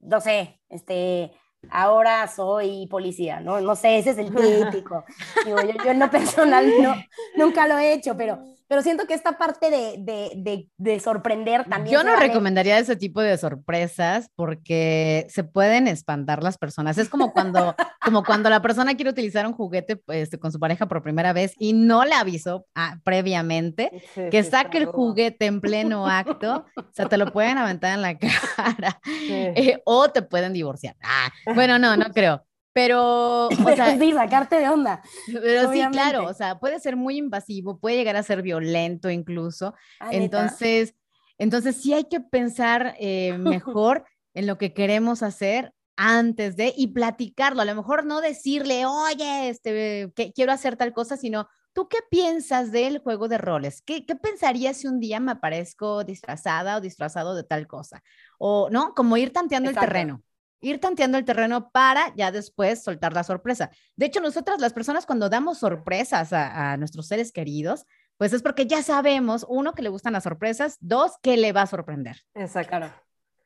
No 0.00 0.20
sé, 0.20 0.59
este, 0.70 1.32
ahora 1.70 2.26
soy 2.28 2.86
policía, 2.86 3.40
¿no? 3.40 3.60
No 3.60 3.76
sé, 3.76 3.98
ese 3.98 4.10
es 4.10 4.18
el 4.18 4.34
típico. 4.34 5.04
yo, 5.46 5.56
yo, 5.60 5.90
en 5.90 5.98
lo 5.98 6.10
personal 6.10 6.66
no, 6.82 6.94
nunca 7.36 7.68
lo 7.68 7.78
he 7.78 7.92
hecho, 7.92 8.16
pero 8.16 8.38
pero 8.70 8.82
siento 8.82 9.04
que 9.08 9.14
esta 9.14 9.36
parte 9.36 9.68
de, 9.68 9.96
de, 9.98 10.68
de, 10.76 11.00
sorprender 11.00 11.64
también. 11.68 11.92
Yo 11.92 12.04
no 12.04 12.14
recomendaría 12.14 12.78
ese 12.78 12.94
tipo 12.94 13.20
de 13.20 13.36
sorpresas 13.36 14.30
porque 14.36 15.26
se 15.28 15.42
pueden 15.42 15.88
espantar 15.88 16.44
las 16.44 16.56
personas. 16.56 16.96
Es 16.96 17.08
como 17.08 17.32
cuando, 17.32 17.74
como 18.04 18.22
cuando 18.22 18.48
la 18.48 18.62
persona 18.62 18.94
quiere 18.94 19.10
utilizar 19.10 19.44
un 19.44 19.54
juguete 19.54 20.00
este, 20.06 20.38
con 20.38 20.52
su 20.52 20.60
pareja 20.60 20.86
por 20.86 21.02
primera 21.02 21.32
vez 21.32 21.56
y 21.58 21.72
no 21.72 22.04
le 22.04 22.14
avisó 22.14 22.64
ah, 22.76 23.00
previamente 23.02 23.90
que 24.30 24.44
saque 24.44 24.78
el 24.78 24.86
juguete 24.86 25.46
en 25.46 25.60
pleno 25.60 26.06
acto, 26.08 26.64
o 26.76 26.84
sea, 26.92 27.08
te 27.08 27.16
lo 27.16 27.32
pueden 27.32 27.58
aventar 27.58 27.94
en 27.94 28.02
la 28.02 28.16
cara 28.56 29.00
eh, 29.28 29.82
o 29.84 30.10
te 30.10 30.22
pueden 30.22 30.52
divorciar. 30.52 30.94
Ah, 31.02 31.32
bueno, 31.56 31.76
no, 31.80 31.96
no 31.96 32.04
creo. 32.12 32.46
Pero, 32.72 33.48
o 33.48 33.76
sea, 33.76 33.98
sí, 33.98 34.12
sacarte 34.12 34.56
de 34.56 34.68
onda. 34.68 35.02
Pero 35.26 35.72
sí, 35.72 35.82
claro, 35.90 36.26
o 36.26 36.34
sea, 36.34 36.58
puede 36.58 36.80
ser 36.80 36.96
muy 36.96 37.18
invasivo, 37.18 37.78
puede 37.78 37.96
llegar 37.96 38.16
a 38.16 38.22
ser 38.22 38.42
violento 38.42 39.10
incluso. 39.10 39.74
Ah, 39.98 40.10
entonces, 40.12 40.94
entonces 41.38 41.76
sí 41.76 41.94
hay 41.94 42.04
que 42.04 42.20
pensar 42.20 42.94
eh, 42.98 43.36
mejor 43.38 44.04
en 44.34 44.46
lo 44.46 44.58
que 44.58 44.72
queremos 44.72 45.22
hacer 45.22 45.72
antes 45.96 46.56
de 46.56 46.72
y 46.76 46.88
platicarlo. 46.88 47.62
A 47.62 47.66
lo 47.66 47.74
mejor 47.74 48.06
no 48.06 48.20
decirle, 48.20 48.86
oye, 48.86 49.48
este, 49.48 50.10
que 50.14 50.32
quiero 50.32 50.52
hacer 50.52 50.76
tal 50.76 50.92
cosa, 50.92 51.16
sino 51.16 51.48
¿Tú 51.72 51.88
qué 51.88 51.98
piensas 52.10 52.72
del 52.72 52.98
juego 52.98 53.28
de 53.28 53.38
roles? 53.38 53.80
¿Qué, 53.82 54.04
¿Qué, 54.04 54.16
pensarías 54.16 54.78
si 54.78 54.88
un 54.88 54.98
día 54.98 55.20
me 55.20 55.32
aparezco 55.32 56.02
disfrazada 56.02 56.76
o 56.76 56.80
disfrazado 56.80 57.34
de 57.36 57.44
tal 57.44 57.68
cosa? 57.68 58.02
O, 58.38 58.68
¿no? 58.70 58.92
Como 58.94 59.16
ir 59.16 59.32
tanteando 59.32 59.70
el 59.70 59.76
terreno 59.76 60.22
ir 60.60 60.80
tanteando 60.80 61.18
el 61.18 61.24
terreno 61.24 61.70
para 61.70 62.14
ya 62.16 62.30
después 62.32 62.82
soltar 62.82 63.12
la 63.12 63.24
sorpresa. 63.24 63.70
De 63.96 64.06
hecho, 64.06 64.20
nosotras 64.20 64.60
las 64.60 64.72
personas 64.72 65.06
cuando 65.06 65.28
damos 65.28 65.58
sorpresas 65.58 66.32
a, 66.32 66.76
nuestros 66.76 67.06
seres 67.06 67.32
queridos, 67.32 67.86
pues 68.16 68.32
es 68.32 68.42
porque 68.42 68.66
ya 68.66 68.82
sabemos, 68.82 69.46
uno, 69.48 69.74
que 69.74 69.82
le 69.82 69.88
gustan 69.88 70.12
las 70.12 70.24
sorpresas, 70.24 70.76
dos, 70.80 71.12
que 71.22 71.36
le 71.36 71.52
va 71.52 71.62
a 71.62 71.66
sorprender. 71.66 72.22
Exacto. 72.34 72.92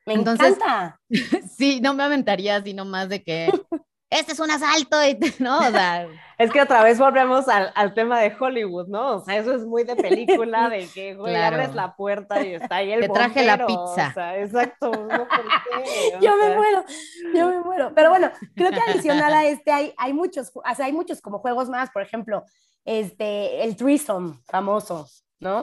Me 0.05 0.13
encanta. 0.13 0.99
sí, 1.57 1.81
no 1.81 1.93
me 1.93 2.03
aventaría 2.03 2.57
así 2.57 2.73
nomás 2.73 3.09
de 3.09 3.23
que 3.23 3.49
este 4.09 4.33
es 4.33 4.39
un 4.39 4.51
asalto, 4.51 5.03
y, 5.03 5.17
¿no? 5.39 5.59
O 5.59 5.71
sea, 5.71 6.07
es 6.37 6.51
que 6.51 6.61
otra 6.61 6.83
vez 6.83 6.99
volvemos 6.99 7.47
al, 7.47 7.71
al, 7.75 7.93
tema 7.93 8.19
de 8.19 8.35
Hollywood, 8.37 8.87
¿no? 8.87 9.17
O 9.17 9.19
sea, 9.19 9.37
eso 9.37 9.53
es 9.53 9.65
muy 9.65 9.83
de 9.83 9.95
película, 9.95 10.69
de 10.69 10.87
que, 10.87 11.15
güey, 11.15 11.35
abres 11.35 11.73
la 11.73 11.95
puerta 11.95 12.45
y 12.45 12.53
está 12.53 12.77
ahí 12.77 12.91
el 12.91 13.01
Te 13.01 13.09
traje 13.09 13.43
la 13.43 13.65
pizza. 13.65 14.09
O 14.09 14.13
sea, 14.13 14.39
exacto. 14.39 14.91
yo 16.21 16.37
me 16.37 16.55
muero, 16.55 16.85
yo 17.33 17.49
me 17.49 17.59
muero. 17.59 17.93
Pero 17.95 18.09
bueno, 18.09 18.31
creo 18.55 18.71
que 18.71 18.79
adicional 18.79 19.33
a 19.33 19.45
este 19.45 19.71
hay, 19.71 19.93
hay 19.97 20.13
muchos, 20.13 20.51
o 20.53 20.75
sea, 20.75 20.85
hay 20.85 20.93
muchos 20.93 21.21
como 21.21 21.39
juegos 21.39 21.69
más, 21.69 21.89
por 21.89 22.01
ejemplo, 22.01 22.43
este, 22.83 23.63
el 23.63 23.75
threesome 23.75 24.39
famoso, 24.45 25.07
¿no? 25.39 25.61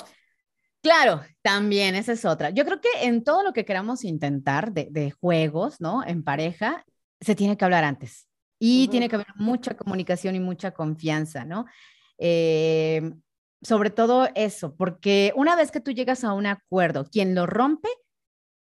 Claro, 0.83 1.21
también, 1.43 1.95
esa 1.95 2.13
es 2.13 2.25
otra. 2.25 2.51
Yo 2.51 2.65
creo 2.65 2.81
que 2.81 2.89
en 3.03 3.23
todo 3.23 3.45
lo 3.45 3.53
que 3.53 3.65
queramos 3.65 4.03
intentar 4.03 4.73
de, 4.73 4.89
de 4.91 5.13
juegos, 5.13 5.81
¿no? 5.81 6.05
En 6.05 6.25
pareja, 6.25 6.85
se 7.21 7.37
tiene 7.37 7.57
que 7.57 7.65
hablar 7.65 7.85
antes. 7.85 8.27
Y 8.65 8.87
tiene 8.87 9.09
que 9.09 9.17
haber 9.17 9.27
mucha 9.35 9.77
comunicación 9.77 10.37
y 10.37 10.41
mucha 10.41 10.71
confianza, 10.71 11.45
¿no? 11.45 11.67
Eh, 12.17 13.13
sobre 13.61 13.91
todo 13.91 14.29
eso, 14.37 14.77
porque 14.77 15.33
una 15.35 15.57
vez 15.57 15.73
que 15.73 15.81
tú 15.81 15.91
llegas 15.91 16.23
a 16.23 16.33
un 16.33 16.47
acuerdo, 16.47 17.05
quien 17.11 17.35
lo 17.35 17.47
rompe, 17.47 17.89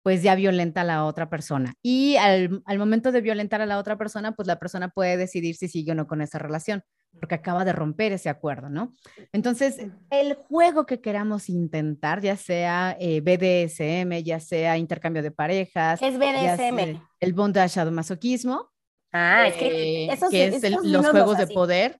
pues 0.02 0.24
ya 0.24 0.36
violenta 0.36 0.82
a 0.82 0.84
la 0.86 1.04
otra 1.04 1.30
persona. 1.30 1.74
Y 1.82 2.16
al, 2.16 2.64
momento 2.78 3.12
de 3.12 3.20
violentar 3.20 3.62
a 3.62 3.66
la 3.66 3.78
otra 3.78 3.97
persona, 3.97 4.32
pues 4.32 4.47
la 4.47 4.58
persona 4.58 4.88
puede 4.88 5.18
decidir 5.18 5.56
si 5.56 5.68
sigue 5.68 5.91
o 5.91 5.95
no 5.95 6.08
con 6.08 6.22
esa 6.22 6.39
relación, 6.39 6.82
porque 7.20 7.36
acaba 7.36 7.66
de 7.66 7.74
romper 7.74 8.14
ese 8.14 8.30
acuerdo, 8.30 8.70
¿no? 8.70 8.95
Entonces, 9.34 9.86
el 10.12 10.36
juego 10.36 10.86
que 10.86 11.02
queramos 11.02 11.50
intentar, 11.50 12.22
ya 12.22 12.38
sea 12.38 12.95
eh, 13.02 13.20
BDSM, 13.20 14.24
ya 14.24 14.39
sea 14.39 14.78
intercambio 14.78 15.24
de 15.24 15.32
parejas, 15.32 16.02
es 16.02 16.18
BDSM? 16.18 17.02
el 17.20 17.34
bondage 17.34 17.84
masoquismo, 17.91 18.72
Ah, 19.12 19.47
es 19.47 19.55
que, 19.55 20.05
eh, 20.05 20.18
que 20.30 20.45
es 20.45 20.84
los 20.84 21.07
juegos 21.07 21.38
de 21.38 21.47
poder. 21.47 21.99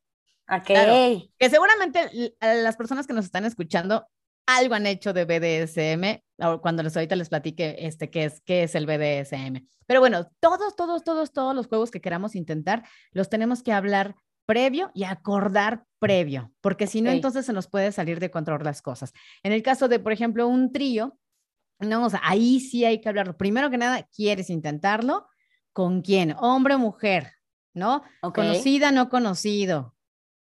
Ok. 0.52 0.66
que 0.66 1.50
seguramente 1.50 2.36
las 2.42 2.76
personas 2.76 3.06
que 3.06 3.14
nos 3.14 3.26
están 3.26 3.46
escuchando 3.46 4.08
algo 4.48 4.74
han 4.74 4.88
hecho 4.88 5.14
de 5.14 5.26
BDSM, 5.26 6.24
cuando 6.62 6.82
les 6.82 6.96
ahorita 6.96 7.16
les 7.16 7.30
platique 7.30 7.76
este, 7.86 8.10
qué, 8.10 8.26
es, 8.26 8.42
qué 8.42 8.64
es 8.64 8.74
el 8.74 8.88
BDSM. 8.88 9.68
Pero 9.86 10.00
bueno, 10.00 10.28
todos, 10.40 10.76
todos, 10.76 11.04
todos, 11.04 11.32
todos 11.32 11.56
los 11.56 11.68
juegos 11.68 11.92
que 11.92 12.02
queramos 12.02 12.36
intentar, 12.36 12.84
los 13.12 13.30
tenemos 13.30 13.62
que 13.62 13.74
hablar 13.74 14.16
previo 14.48 14.90
y 14.96 15.04
acordar 15.04 15.84
previo, 16.00 16.52
porque 16.62 16.88
si 16.88 17.02
no, 17.02 17.12
entonces 17.12 17.46
se 17.46 17.54
nos 17.54 17.68
puede 17.68 17.92
salir 17.92 18.20
de 18.20 18.32
control 18.32 18.64
las 18.64 18.82
cosas. 18.82 19.14
En 19.44 19.52
el 19.52 19.62
caso 19.62 19.88
de, 19.88 20.00
por 20.00 20.12
ejemplo, 20.12 20.48
un 20.48 20.72
trío, 20.72 21.20
no, 21.78 22.06
o 22.06 22.10
sea, 22.10 22.22
ahí 22.24 22.60
sí 22.60 22.84
hay 22.84 23.00
que 23.00 23.10
hablarlo. 23.10 23.38
Primero 23.38 23.70
que 23.70 23.78
nada, 23.78 24.08
quieres 24.16 24.50
intentarlo, 24.50 25.28
con 25.74 26.02
quién, 26.02 26.36
hombre 26.40 26.76
o 26.76 26.80
mujer, 26.80 27.34
¿no? 27.74 28.04
Conocida, 28.22 28.92
no 28.92 29.10
conocido, 29.10 29.96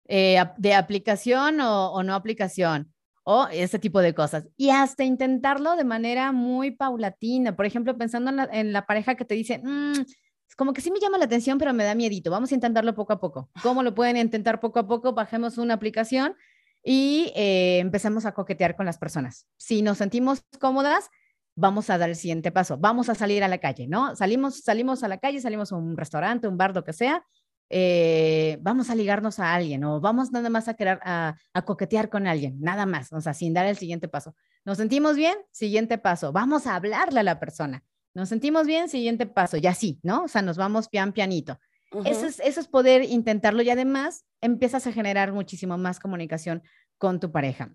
eh, 0.08 0.44
de 0.58 0.74
aplicación 0.74 1.60
o, 1.62 2.04
no 2.04 2.14
aplicación, 2.14 2.94
o 3.24 3.48
ese 3.52 3.80
tipo 3.80 4.02
de 4.02 4.14
cosas. 4.14 4.48
Y 4.56 4.70
hasta 4.70 5.04
intentarlo 5.04 5.76
de 5.76 5.84
manera 5.84 6.32
muy 6.32 6.72
paulatina. 6.72 7.56
Por 7.56 7.66
ejemplo, 7.66 7.98
pensando 7.98 8.32
en 8.52 8.72
la, 8.72 8.86
pareja 8.86 9.16
que 9.16 9.26
te 9.26 9.36
dice, 9.36 9.60
mm, 9.64 10.06
como 10.56 10.74
que 10.74 10.82
sí 10.82 10.92
me 10.92 11.00
llama 11.00 11.18
la 11.18 11.26
atención, 11.26 11.58
pero 11.58 11.74
me 11.74 11.84
da 11.84 11.96
miedito. 11.96 12.32
Vamos 12.32 12.52
a 12.52 12.56
intentarlo 12.56 12.94
poco 12.94 13.14
a 13.14 13.20
poco. 13.20 13.50
¿Cómo 13.62 13.84
lo 13.84 13.96
pueden 13.96 14.18
intentar 14.18 14.60
poco 14.60 14.80
a 14.80 14.88
poco? 14.88 15.14
Bajemos 15.14 15.58
una 15.58 15.74
aplicación 15.74 16.36
y 16.84 17.32
eh, 17.36 17.80
empecemos 17.80 18.26
a 18.26 18.34
coquetear 18.34 18.76
con 18.76 18.86
las 18.86 19.00
personas. 19.00 19.48
Si 19.58 19.82
nos 19.82 19.98
sentimos 19.98 20.44
cómodas, 20.60 21.10
vamos 21.56 21.90
a 21.90 21.98
dar 21.98 22.10
el 22.10 22.16
siguiente 22.16 22.52
paso, 22.52 22.78
vamos 22.78 23.10
a 23.10 23.16
salir 23.16 23.44
a 23.44 23.48
la 23.48 23.58
calle, 23.58 23.88
¿no? 23.88 24.16
Salimos, 24.16 24.62
salimos 24.62 25.04
a 25.04 25.08
la 25.08 25.18
calle, 25.18 25.40
salimos 25.40 25.72
a 25.72 25.78
un 25.78 25.98
restaurante, 25.98 26.48
un 26.48 26.58
bar, 26.58 26.76
lo 26.76 26.84
que 26.84 26.94
sea, 26.94 27.24
eh, 27.70 28.58
vamos 28.62 28.90
a 28.90 28.96
ligarnos 28.96 29.40
a 29.40 29.54
alguien 29.54 29.84
o 29.86 30.00
vamos 30.00 30.32
nada 30.32 30.50
más 30.50 30.68
a 30.68 30.76
querer 30.76 31.00
a, 31.04 31.36
coquetear 31.66 32.10
con 32.10 32.28
alguien, 32.28 32.60
nada 32.60 32.86
más, 32.86 33.12
o 33.12 33.22
sea, 33.22 33.34
sin 33.34 33.54
dar 33.54 33.66
el 33.66 33.78
siguiente 33.78 34.08
paso. 34.08 34.36
¿Nos 34.66 34.78
sentimos 34.78 35.16
bien? 35.16 35.36
Siguiente 35.52 35.98
paso, 35.98 36.32
vamos 36.32 36.68
a 36.68 36.76
hablarle 36.76 37.22
a 37.22 37.24
la 37.24 37.40
persona. 37.40 37.84
¿Nos 38.14 38.30
sentimos 38.30 38.68
bien? 38.68 38.88
Siguiente 38.90 39.26
paso, 39.26 39.58
y 39.58 39.68
así, 39.68 40.00
¿no? 40.04 40.24
O 40.24 40.28
sea, 40.28 40.42
nos 40.42 40.58
vamos 40.58 40.90
pian 40.90 41.14
pianito. 41.14 41.60
eso, 42.06 42.26
es, 42.26 42.40
eso 42.40 42.60
es 42.60 42.68
poder 42.68 43.04
intentarlo 43.04 43.62
y 43.62 43.70
además 43.70 44.26
empiezas 44.42 44.88
a 44.88 44.92
generar 44.92 45.34
muchísimo 45.34 45.78
más 45.78 46.00
comunicación 46.00 46.64
con 46.98 47.20
tu 47.20 47.32
pareja. 47.32 47.72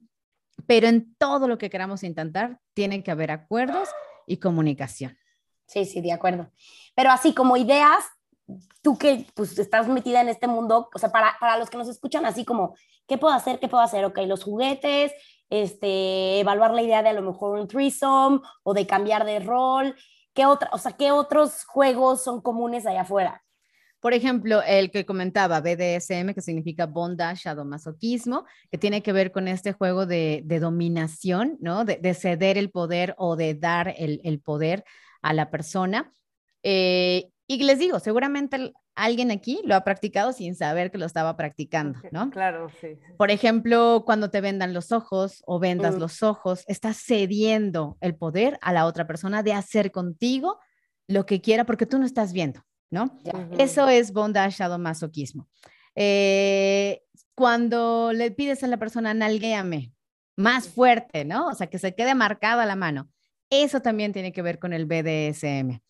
Pero 0.67 0.89
en 0.89 1.15
todo 1.17 1.49
lo 1.49 1.59
que 1.59 1.71
queramos 1.71 2.03
intentar, 2.03 2.61
tienen 2.75 3.03
que 3.03 3.11
haber 3.11 3.31
acuerdos 3.31 3.89
y 4.27 4.39
comunicación. 4.39 5.17
Sí, 5.67 5.85
sí, 5.85 6.01
de 6.01 6.13
acuerdo. 6.13 6.51
Pero 6.95 7.11
así 7.11 7.33
como 7.33 7.57
ideas, 7.57 8.05
tú 8.83 8.99
que 8.99 9.27
pues 9.35 9.59
estás 9.59 9.89
metida 9.89 10.21
en 10.21 10.29
este 10.29 10.47
mundo, 10.47 10.89
o 10.93 10.99
sea, 10.99 11.11
para, 11.11 11.37
para 11.39 11.57
los 11.59 11.71
que 11.71 11.79
nos 11.79 11.89
escuchan 11.89 12.27
así 12.27 12.45
como, 12.45 12.75
¿qué 13.07 13.19
puedo 13.19 13.35
hacer? 13.35 13.61
¿Qué 13.61 13.69
puedo 13.69 13.83
hacer? 13.83 14.05
Ok, 14.05 14.19
los 14.27 14.43
juguetes, 14.43 15.13
este, 15.49 16.41
evaluar 16.41 16.75
la 16.75 16.83
idea 16.83 17.03
de 17.03 17.11
a 17.11 17.13
lo 17.13 17.23
mejor 17.23 17.59
un 17.59 17.69
threesome 17.69 18.41
o 18.63 18.75
de 18.75 18.87
cambiar 18.87 19.25
de 19.25 19.41
rol. 19.41 19.95
¿Qué 20.33 20.47
otra, 20.47 20.71
o 20.73 20.79
sea, 20.79 20.93
qué 20.93 21.11
otros 21.13 21.65
juegos 21.65 22.23
son 22.23 22.41
comunes 22.41 22.87
allá 22.87 23.03
afuera? 23.03 23.43
Por 24.01 24.15
ejemplo, 24.15 24.63
el 24.67 24.91
que 24.91 25.05
comentaba 25.05 25.61
BDSM, 25.61 26.33
que 26.35 26.41
significa 26.41 26.87
bondage, 26.87 27.43
sadomasoquismo, 27.43 28.47
que 28.71 28.79
tiene 28.79 29.03
que 29.03 29.13
ver 29.13 29.31
con 29.31 29.47
este 29.47 29.73
juego 29.73 30.07
de, 30.07 30.43
dominación, 30.61 31.59
¿no? 31.61 31.85
De, 31.85 32.15
ceder 32.15 32.57
el 32.57 32.71
poder 32.71 33.15
o 33.19 33.37
de 33.37 33.55
dar 33.55 33.95
el, 33.97 34.41
poder 34.41 34.85
a 35.21 35.35
la 35.35 35.51
persona. 35.51 36.13
Eh, 36.63 37.31
y 37.47 37.63
les 37.63 37.79
digo, 37.79 38.01
seguramente 38.01 38.73
alguien 38.95 39.31
aquí 39.31 39.61
lo 39.65 39.75
ha 39.75 39.85
practicado 39.85 40.33
sin 40.33 40.55
saber 40.55 40.91
que 40.91 40.99
lo 40.99 41.07
estaba 41.07 41.37
practicando, 41.37 41.99
¿no? 42.11 42.31
Claro, 42.31 42.69
sí. 42.81 42.99
Por 43.19 43.31
ejemplo, 43.31 44.05
cuando 44.07 44.31
te 44.31 44.41
vendan 44.41 44.73
los 44.73 44.93
ojos 44.93 45.43
o 45.47 45.59
vendas 45.59 45.99
los 45.99 46.23
ojos, 46.23 46.65
estás 46.69 46.97
cediendo 46.97 47.99
el 48.01 48.15
poder 48.15 48.59
a 48.63 48.73
la 48.73 48.87
otra 48.87 49.07
persona 49.07 49.43
de 49.43 49.53
hacer 49.53 49.91
contigo 49.91 50.59
lo 51.07 51.27
que 51.27 51.41
quiera 51.41 51.65
porque 51.65 51.87
tú 51.87 51.99
no 51.99 52.07
estás 52.07 52.33
viendo. 52.33 52.63
¿No? 52.91 53.19
Eso 53.59 53.89
es 53.89 54.13
bondage 54.13 54.57
sadomasoquismo. 54.57 55.49
Eh, 55.95 57.03
cuando 57.35 58.13
le 58.13 58.31
pides 58.31 58.63
a 58.63 58.67
la 58.67 58.79
persona, 58.79 59.15
nalguéame, 59.15 59.93
más 60.37 60.69
fuerte, 60.69 61.25
¿no? 61.25 61.49
O 61.49 61.55
sea, 61.55 61.69
que 61.69 61.79
se 61.79 61.95
quede 61.95 62.15
marcada 62.15 62.67
la 62.67 62.77
mano. 62.77 63.09
Eso 63.51 63.81
también 63.81 64.13
tiene 64.13 64.33
que 64.33 64.43
ver 64.43 64.59
con 64.59 64.73
el 64.73 64.87
BDSM. 64.87 65.81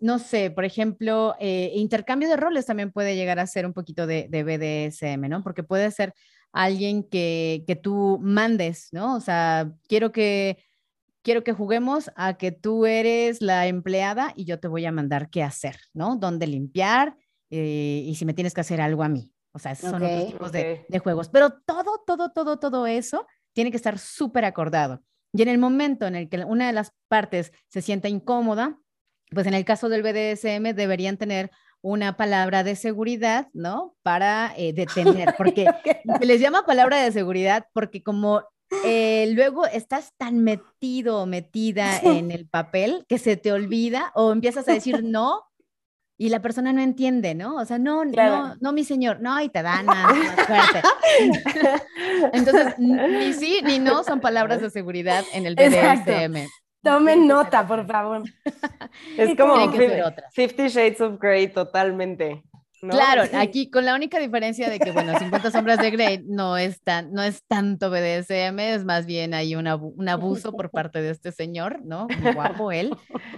no 0.00 0.18
sé, 0.18 0.50
por 0.50 0.64
ejemplo, 0.64 1.34
eh, 1.38 1.72
intercambio 1.74 2.28
de 2.28 2.36
roles 2.36 2.66
también 2.66 2.90
puede 2.90 3.14
llegar 3.14 3.38
a 3.38 3.46
ser 3.46 3.66
un 3.66 3.72
poquito 3.72 4.06
de, 4.06 4.26
de 4.28 4.42
BDSM, 4.42 5.28
¿no? 5.28 5.42
Porque 5.42 5.62
puede 5.62 5.90
ser 5.90 6.14
alguien 6.52 7.02
que, 7.02 7.64
que, 7.66 7.76
tú 7.76 8.18
mandes, 8.22 8.88
¿no? 8.92 9.16
O 9.16 9.20
sea, 9.20 9.72
quiero 9.86 10.12
que, 10.12 10.64
quiero 11.22 11.44
que 11.44 11.52
juguemos 11.52 12.10
a 12.16 12.34
que 12.34 12.52
tú 12.52 12.86
eres 12.86 13.40
la 13.40 13.66
empleada 13.66 14.32
y 14.36 14.44
yo 14.44 14.60
te 14.60 14.68
voy 14.68 14.84
a 14.86 14.92
mandar 14.92 15.30
qué 15.30 15.42
hacer, 15.42 15.76
¿no? 15.94 16.16
Dónde 16.16 16.46
limpiar 16.46 17.16
eh, 17.50 18.02
y 18.04 18.14
si 18.14 18.24
me 18.24 18.34
tienes 18.34 18.54
que 18.54 18.60
hacer 18.60 18.80
algo 18.80 19.02
a 19.02 19.08
mí. 19.08 19.32
O 19.52 19.58
sea, 19.58 19.72
esos 19.72 19.90
son 19.90 20.02
otros 20.02 20.26
tipos 20.26 20.52
de, 20.52 20.86
de 20.88 20.98
juegos. 20.98 21.28
Pero 21.28 21.50
todo, 21.50 22.02
todo, 22.06 22.30
todo, 22.30 22.58
todo 22.58 22.86
eso 22.86 23.26
tiene 23.52 23.70
que 23.70 23.76
estar 23.76 23.98
súper 23.98 24.44
acordado. 24.44 25.02
Y 25.32 25.42
en 25.42 25.48
el 25.48 25.58
momento 25.58 26.06
en 26.06 26.14
el 26.14 26.28
que 26.28 26.38
una 26.44 26.66
de 26.66 26.72
las 26.72 26.92
partes 27.08 27.52
se 27.68 27.82
sienta 27.82 28.08
incómoda, 28.08 28.78
pues 29.30 29.46
en 29.46 29.54
el 29.54 29.64
caso 29.64 29.88
del 29.88 30.02
BDSM 30.02 30.74
deberían 30.74 31.16
tener 31.16 31.50
una 31.80 32.16
palabra 32.16 32.62
de 32.64 32.76
seguridad, 32.76 33.48
¿no? 33.52 33.96
Para 34.02 34.54
eh, 34.56 34.72
detener, 34.72 35.34
porque 35.36 35.66
se 36.20 36.26
les 36.26 36.40
llama 36.40 36.64
palabra 36.64 37.02
de 37.02 37.12
seguridad 37.12 37.66
porque 37.72 38.02
como 38.02 38.42
eh, 38.84 39.32
luego 39.34 39.66
estás 39.66 40.12
tan 40.16 40.38
metido 40.40 41.22
o 41.22 41.26
metida 41.26 41.98
en 42.00 42.30
el 42.30 42.48
papel 42.48 43.04
que 43.08 43.18
se 43.18 43.36
te 43.36 43.52
olvida 43.52 44.12
o 44.14 44.32
empiezas 44.32 44.68
a 44.68 44.72
decir 44.72 45.02
no 45.04 45.44
y 46.18 46.28
la 46.28 46.40
persona 46.40 46.72
no 46.72 46.80
entiende, 46.80 47.34
¿no? 47.34 47.56
O 47.56 47.64
sea, 47.64 47.78
no, 47.78 48.04
no, 48.04 48.54
no, 48.60 48.72
mi 48.72 48.84
señor, 48.84 49.20
no, 49.20 49.40
y 49.40 49.48
te 49.48 49.62
dan 49.62 49.86
más, 49.86 50.12
fuerte. 50.46 50.82
Entonces, 52.32 52.78
ni 52.78 53.32
sí 53.32 53.60
ni 53.64 53.80
no 53.80 54.04
son 54.04 54.20
palabras 54.20 54.60
de 54.60 54.70
seguridad 54.70 55.24
en 55.32 55.46
el 55.46 55.56
BDSM. 55.56 56.48
Tomen 56.82 57.26
nota, 57.26 57.66
por 57.66 57.86
favor. 57.86 58.22
Es 59.16 59.36
como 59.36 59.72
Fifty 60.32 60.68
Shades 60.68 61.00
of 61.00 61.18
Grey 61.20 61.48
totalmente. 61.48 62.44
Claro, 62.90 63.22
aquí 63.34 63.70
con 63.70 63.84
la 63.84 63.94
única 63.94 64.18
diferencia 64.18 64.68
de 64.68 64.78
que, 64.80 64.90
bueno, 64.90 65.16
50 65.18 65.50
sombras 65.50 65.78
de 65.78 65.90
Grey 65.90 66.24
no 66.26 66.56
es, 66.56 66.82
tan, 66.82 67.12
no 67.12 67.22
es 67.22 67.44
tanto 67.46 67.90
BDSM, 67.90 68.58
es 68.58 68.84
más 68.84 69.06
bien 69.06 69.34
hay 69.34 69.54
un 69.54 69.68
abuso 69.68 70.52
por 70.52 70.70
parte 70.72 71.00
de 71.00 71.10
este 71.10 71.30
señor, 71.32 71.80
¿no? 71.84 72.08
Muy 72.20 72.34
guapo 72.34 72.72
él. 72.72 72.96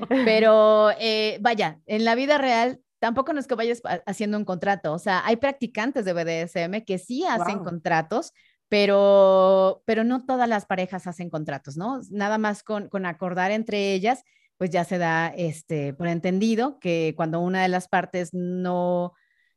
Pero 0.09 0.91
eh, 0.99 1.39
vaya, 1.41 1.81
en 1.87 2.05
la 2.05 2.15
vida 2.15 2.39
real 2.39 2.81
tampoco 2.99 3.35
no 3.35 3.41
es 3.41 3.47
que 3.47 3.55
vayas 3.55 3.83
haciendo 4.07 4.39
un 4.39 4.47
contrato, 4.47 4.95
o 4.95 4.99
sea, 4.99 5.23
hay 5.27 5.37
practicantes 5.37 6.07
de 6.07 6.15
BDSM 6.15 6.85
que 6.87 6.97
sí 6.97 7.25
hacen 7.29 7.59
contratos, 7.59 8.33
pero, 8.71 9.83
pero 9.85 10.05
no 10.05 10.25
todas 10.25 10.49
las 10.49 10.65
parejas 10.65 11.07
hacen 11.07 11.29
contratos, 11.29 11.77
¿no? 11.77 12.01
Nada 12.11 12.39
más 12.39 12.63
con, 12.63 12.89
con 12.89 13.05
acordar 13.05 13.51
entre 13.51 13.93
ellas, 13.93 14.25
pues 14.57 14.71
ya 14.71 14.85
se 14.85 14.97
da 14.97 15.29
este, 15.37 15.93
por 15.93 16.07
entendido 16.07 16.79
que 16.79 17.13
cuando 17.15 17.41
una 17.41 17.63
de 17.63 17.69
las 17.69 17.89
partes 17.89 18.33
no 18.33 19.13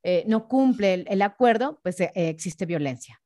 eh, 0.09 0.23
no 0.25 0.47
cumple 0.47 1.03
el, 1.05 1.21
acuerdo, 1.21 1.81
pues 1.83 1.99
eh, 1.99 2.11
existe 2.15 2.65
violencia. 2.65 3.19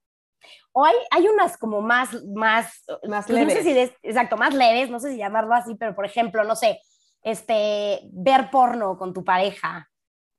O 0.72 0.84
hay, 0.84 0.96
hay 1.12 1.28
unas 1.28 1.56
como 1.56 1.80
más, 1.80 2.10
más, 2.26 2.84
más 3.08 3.30
leves. 3.30 3.54
Pues, 3.54 3.66
no 3.66 3.72
sé 3.72 3.86
si 3.86 3.94
exacto, 4.02 4.36
más 4.36 4.52
leves, 4.56 4.90
no 4.90 5.00
sé 5.00 5.12
si 5.12 5.18
llamarlo 5.18 5.54
así, 5.54 5.76
pero 5.76 5.94
por 5.94 6.08
ejemplo, 6.08 6.44
no 6.44 6.56
sé, 6.56 6.82
este, 7.22 8.00
ver 8.12 8.50
porno 8.50 8.98
con 8.98 9.14
tu 9.14 9.24
pareja 9.24 9.92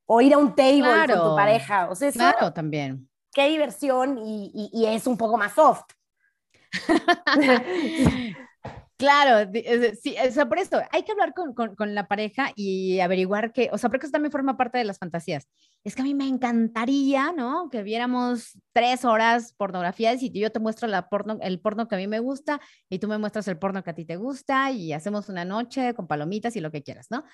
o 0.04 0.20
ir 0.20 0.34
a 0.34 0.38
un 0.38 0.52
table 0.56 1.06
con 1.06 1.30
tu 1.30 1.36
pareja. 1.36 1.88
O 1.88 1.94
sea, 1.94 2.10
claro, 2.10 2.52
también. 2.52 3.08
Qué 3.32 3.48
diversión 3.48 4.18
y, 4.18 4.50
y, 4.52 4.82
y 4.82 4.86
es 4.86 5.06
un 5.06 5.16
poco 5.16 5.38
más 5.38 5.52
soft. 5.52 5.84
Claro, 9.02 9.50
sí, 10.00 10.14
o 10.24 10.30
sea, 10.30 10.48
por 10.48 10.60
esto 10.60 10.80
hay 10.92 11.02
que 11.02 11.10
hablar 11.10 11.34
con, 11.34 11.54
con, 11.54 11.92
la 11.92 12.06
pareja 12.06 12.52
y 12.54 13.00
averiguar 13.00 13.52
que, 13.52 13.68
o 13.72 13.76
sea, 13.76 13.90
porque 13.90 14.06
eso 14.06 14.12
también 14.12 14.30
forma 14.30 14.56
parte 14.56 14.78
de 14.78 14.84
las 14.84 15.00
fantasías. 15.00 15.48
Es 15.82 15.96
que 15.96 16.02
a 16.02 16.04
mí 16.04 16.14
me 16.14 16.28
encantaría, 16.28 17.32
¿no? 17.32 17.68
Que 17.68 17.82
viéramos 17.82 18.56
tres 18.72 19.04
horas 19.04 19.54
pornografías 19.54 20.22
y 20.22 20.30
yo 20.30 20.52
te 20.52 20.60
muestro 20.60 20.86
la 20.86 21.08
porno, 21.08 21.36
el 21.42 21.58
porno 21.58 21.88
que 21.88 21.96
a 21.96 21.98
mí 21.98 22.06
me 22.06 22.20
gusta 22.20 22.60
y 22.88 23.00
tú 23.00 23.08
me 23.08 23.18
muestras 23.18 23.48
el 23.48 23.58
porno 23.58 23.82
que 23.82 23.90
a 23.90 23.94
ti 23.96 24.04
te 24.04 24.14
gusta 24.14 24.70
y 24.70 24.92
hacemos 24.92 25.28
una 25.28 25.44
noche 25.44 25.94
con 25.94 26.06
palomitas 26.06 26.54
y 26.54 26.60
lo 26.60 26.70
que 26.70 26.84
quieras, 26.84 27.08
¿no? 27.10 27.24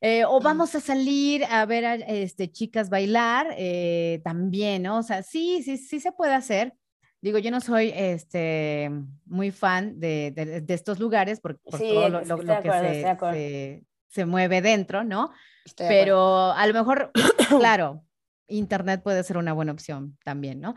Eh, 0.00 0.24
o 0.24 0.40
vamos 0.40 0.74
a 0.74 0.80
salir 0.80 1.44
a 1.44 1.66
ver 1.66 1.84
a 1.84 1.94
este, 1.96 2.50
chicas 2.50 2.88
bailar 2.88 3.48
eh, 3.58 4.22
también, 4.24 4.84
¿no? 4.84 4.96
O 4.96 5.02
sea, 5.02 5.22
sí, 5.22 5.62
sí, 5.62 5.76
sí 5.76 6.00
se 6.00 6.10
puede 6.10 6.32
hacer 6.32 6.72
Digo, 7.22 7.38
yo 7.38 7.52
no 7.52 7.60
soy 7.60 7.92
este, 7.94 8.90
muy 9.26 9.52
fan 9.52 10.00
de, 10.00 10.32
de, 10.34 10.74
estos 10.74 10.98
lugares 10.98 11.38
por, 11.38 11.56
todo 11.56 12.08
lo, 12.08 12.38
que 12.60 12.70
se, 12.70 13.84
se, 14.08 14.26
mueve 14.26 14.60
dentro, 14.60 15.04
¿no? 15.04 15.30
Pero 15.76 16.50
a 16.52 16.66
lo 16.66 16.74
mejor, 16.74 17.12
claro, 17.48 18.04
Internet 18.48 19.02
puede 19.04 19.22
ser 19.22 19.36
una 19.38 19.52
buena 19.52 19.70
opción 19.70 20.18
también, 20.24 20.60
¿no? 20.60 20.74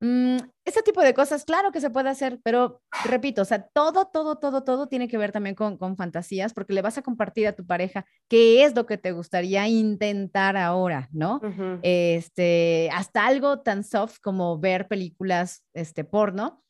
Mm, 0.00 0.38
ese 0.64 0.82
tipo 0.82 1.02
de 1.02 1.12
cosas, 1.12 1.44
claro 1.44 1.72
que 1.72 1.80
se 1.80 1.90
puede 1.90 2.08
hacer, 2.08 2.40
pero 2.42 2.80
repito, 3.04 3.42
o 3.42 3.44
sea, 3.44 3.62
todo, 3.62 4.06
todo, 4.06 4.36
todo, 4.36 4.64
todo 4.64 4.86
tiene 4.86 5.08
que 5.08 5.18
ver 5.18 5.30
también 5.30 5.54
con, 5.54 5.76
con 5.76 5.96
fantasías, 5.96 6.54
porque 6.54 6.72
le 6.72 6.80
vas 6.80 6.96
a 6.96 7.02
compartir 7.02 7.46
a 7.46 7.52
tu 7.52 7.66
pareja 7.66 8.06
qué 8.28 8.64
es 8.64 8.74
lo 8.74 8.86
que 8.86 8.96
te 8.96 9.12
gustaría 9.12 9.68
intentar 9.68 10.56
ahora, 10.56 11.08
¿no? 11.12 11.40
Este, 11.82 12.88
hasta 12.92 13.26
algo 13.26 13.60
tan 13.60 13.84
soft 13.84 14.18
como 14.22 14.58
ver 14.58 14.88
películas, 14.88 15.64
este, 15.74 16.04
porno, 16.04 16.62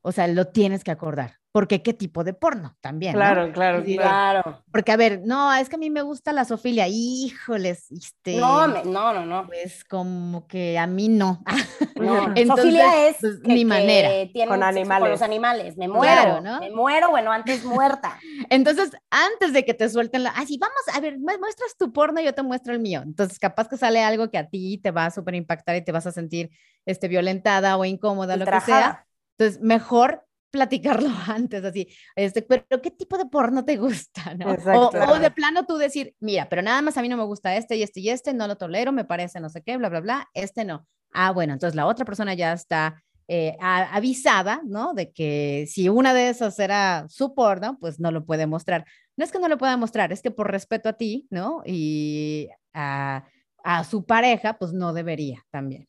o 0.00 0.12
sea, 0.12 0.26
lo 0.26 0.46
tienes 0.46 0.82
que 0.82 0.90
acordar 0.90 1.37
porque 1.50 1.82
qué 1.82 1.94
tipo 1.94 2.24
de 2.24 2.34
porno 2.34 2.76
también. 2.80 3.14
Claro, 3.14 3.50
claro, 3.52 3.82
claro. 3.82 4.62
Porque, 4.70 4.92
a 4.92 4.96
ver, 4.96 5.22
no, 5.24 5.52
es 5.54 5.68
que 5.68 5.76
a 5.76 5.78
mí 5.78 5.88
me 5.88 6.02
gusta 6.02 6.32
la 6.32 6.44
sofilia, 6.44 6.86
híjoles, 6.88 7.90
este. 7.90 8.36
No, 8.36 8.66
no, 8.68 8.84
no, 8.84 9.24
no. 9.24 9.46
Pues 9.46 9.82
como 9.84 10.46
que 10.46 10.78
a 10.78 10.86
mí 10.86 11.08
no. 11.08 11.42
no. 11.96 12.34
sofilia 12.46 13.08
es 13.08 13.16
pues, 13.20 13.40
mi 13.40 13.64
manera. 13.64 14.10
con 14.46 14.62
animales. 14.62 15.02
Con 15.02 15.10
los 15.10 15.22
animales, 15.22 15.76
me 15.78 15.88
muero, 15.88 16.40
¿no? 16.42 16.60
Me 16.60 16.70
muero, 16.70 17.10
bueno, 17.10 17.32
antes 17.32 17.64
muerta. 17.64 18.18
Entonces, 18.50 18.90
antes 19.10 19.54
de 19.54 19.64
que 19.64 19.72
te 19.72 19.88
suelten 19.88 20.24
la, 20.24 20.30
así, 20.30 20.58
vamos, 20.58 20.82
a 20.94 21.00
ver, 21.00 21.18
muestras 21.18 21.76
tu 21.78 21.92
porno 21.92 22.20
y 22.20 22.24
yo 22.24 22.34
te 22.34 22.42
muestro 22.42 22.74
el 22.74 22.80
mío. 22.80 23.00
Entonces, 23.02 23.38
capaz 23.38 23.68
que 23.68 23.78
sale 23.78 24.02
algo 24.02 24.30
que 24.30 24.38
a 24.38 24.48
ti 24.48 24.78
te 24.82 24.90
va 24.90 25.06
a 25.06 25.10
súper 25.10 25.34
impactar 25.34 25.76
y 25.76 25.82
te 25.82 25.92
vas 25.92 26.06
a 26.06 26.12
sentir 26.12 26.50
este, 26.84 27.08
violentada 27.08 27.78
o 27.78 27.86
incómoda, 27.86 28.36
lo 28.36 28.44
que 28.44 28.60
sea. 28.60 29.06
Entonces, 29.38 29.62
mejor 29.62 30.27
platicarlo 30.50 31.08
antes, 31.26 31.64
así, 31.64 31.88
este, 32.16 32.42
pero 32.42 32.64
¿qué 32.82 32.90
tipo 32.90 33.18
de 33.18 33.26
porno 33.26 33.64
te 33.64 33.76
gusta? 33.76 34.34
¿no? 34.34 34.46
O, 34.52 35.18
de 35.18 35.30
plano 35.30 35.64
tú 35.66 35.76
decir, 35.76 36.14
mira, 36.20 36.48
pero 36.48 36.62
nada 36.62 36.82
más 36.82 36.96
a 36.96 37.02
mí 37.02 37.08
no 37.08 37.16
me 37.16 37.24
gusta 37.24 37.56
este 37.56 37.76
y 37.76 37.82
este 37.82 38.00
y 38.00 38.10
este, 38.10 38.34
no 38.34 38.46
lo 38.46 38.56
tolero, 38.56 38.92
me 38.92 39.04
parece 39.04 39.40
no 39.40 39.48
sé 39.48 39.62
qué, 39.62 39.76
bla, 39.76 39.88
bla, 39.88 40.00
bla, 40.00 40.28
este 40.34 40.64
no. 40.64 40.86
Ah, 41.12 41.32
bueno, 41.32 41.54
entonces 41.54 41.74
la 41.74 41.86
otra 41.86 42.04
persona 42.04 42.34
ya 42.34 42.52
está 42.52 43.02
eh, 43.28 43.56
avisada, 43.60 44.60
¿no? 44.64 44.94
De 44.94 45.12
que 45.12 45.66
si 45.68 45.88
una 45.88 46.14
de 46.14 46.28
esas 46.28 46.58
era 46.58 47.06
su 47.08 47.34
porno, 47.34 47.78
pues 47.80 48.00
no 48.00 48.10
lo 48.10 48.24
puede 48.24 48.46
mostrar. 48.46 48.84
No 49.16 49.24
es 49.24 49.32
que 49.32 49.38
no 49.38 49.48
lo 49.48 49.58
pueda 49.58 49.76
mostrar, 49.76 50.12
es 50.12 50.22
que 50.22 50.30
por 50.30 50.50
respeto 50.50 50.88
a 50.88 50.94
ti, 50.94 51.26
¿no? 51.30 51.62
Y 51.66 52.48
a, 52.74 53.24
a 53.64 53.84
su 53.84 54.04
pareja, 54.06 54.58
pues 54.58 54.72
no 54.72 54.92
debería 54.92 55.44
también. 55.50 55.88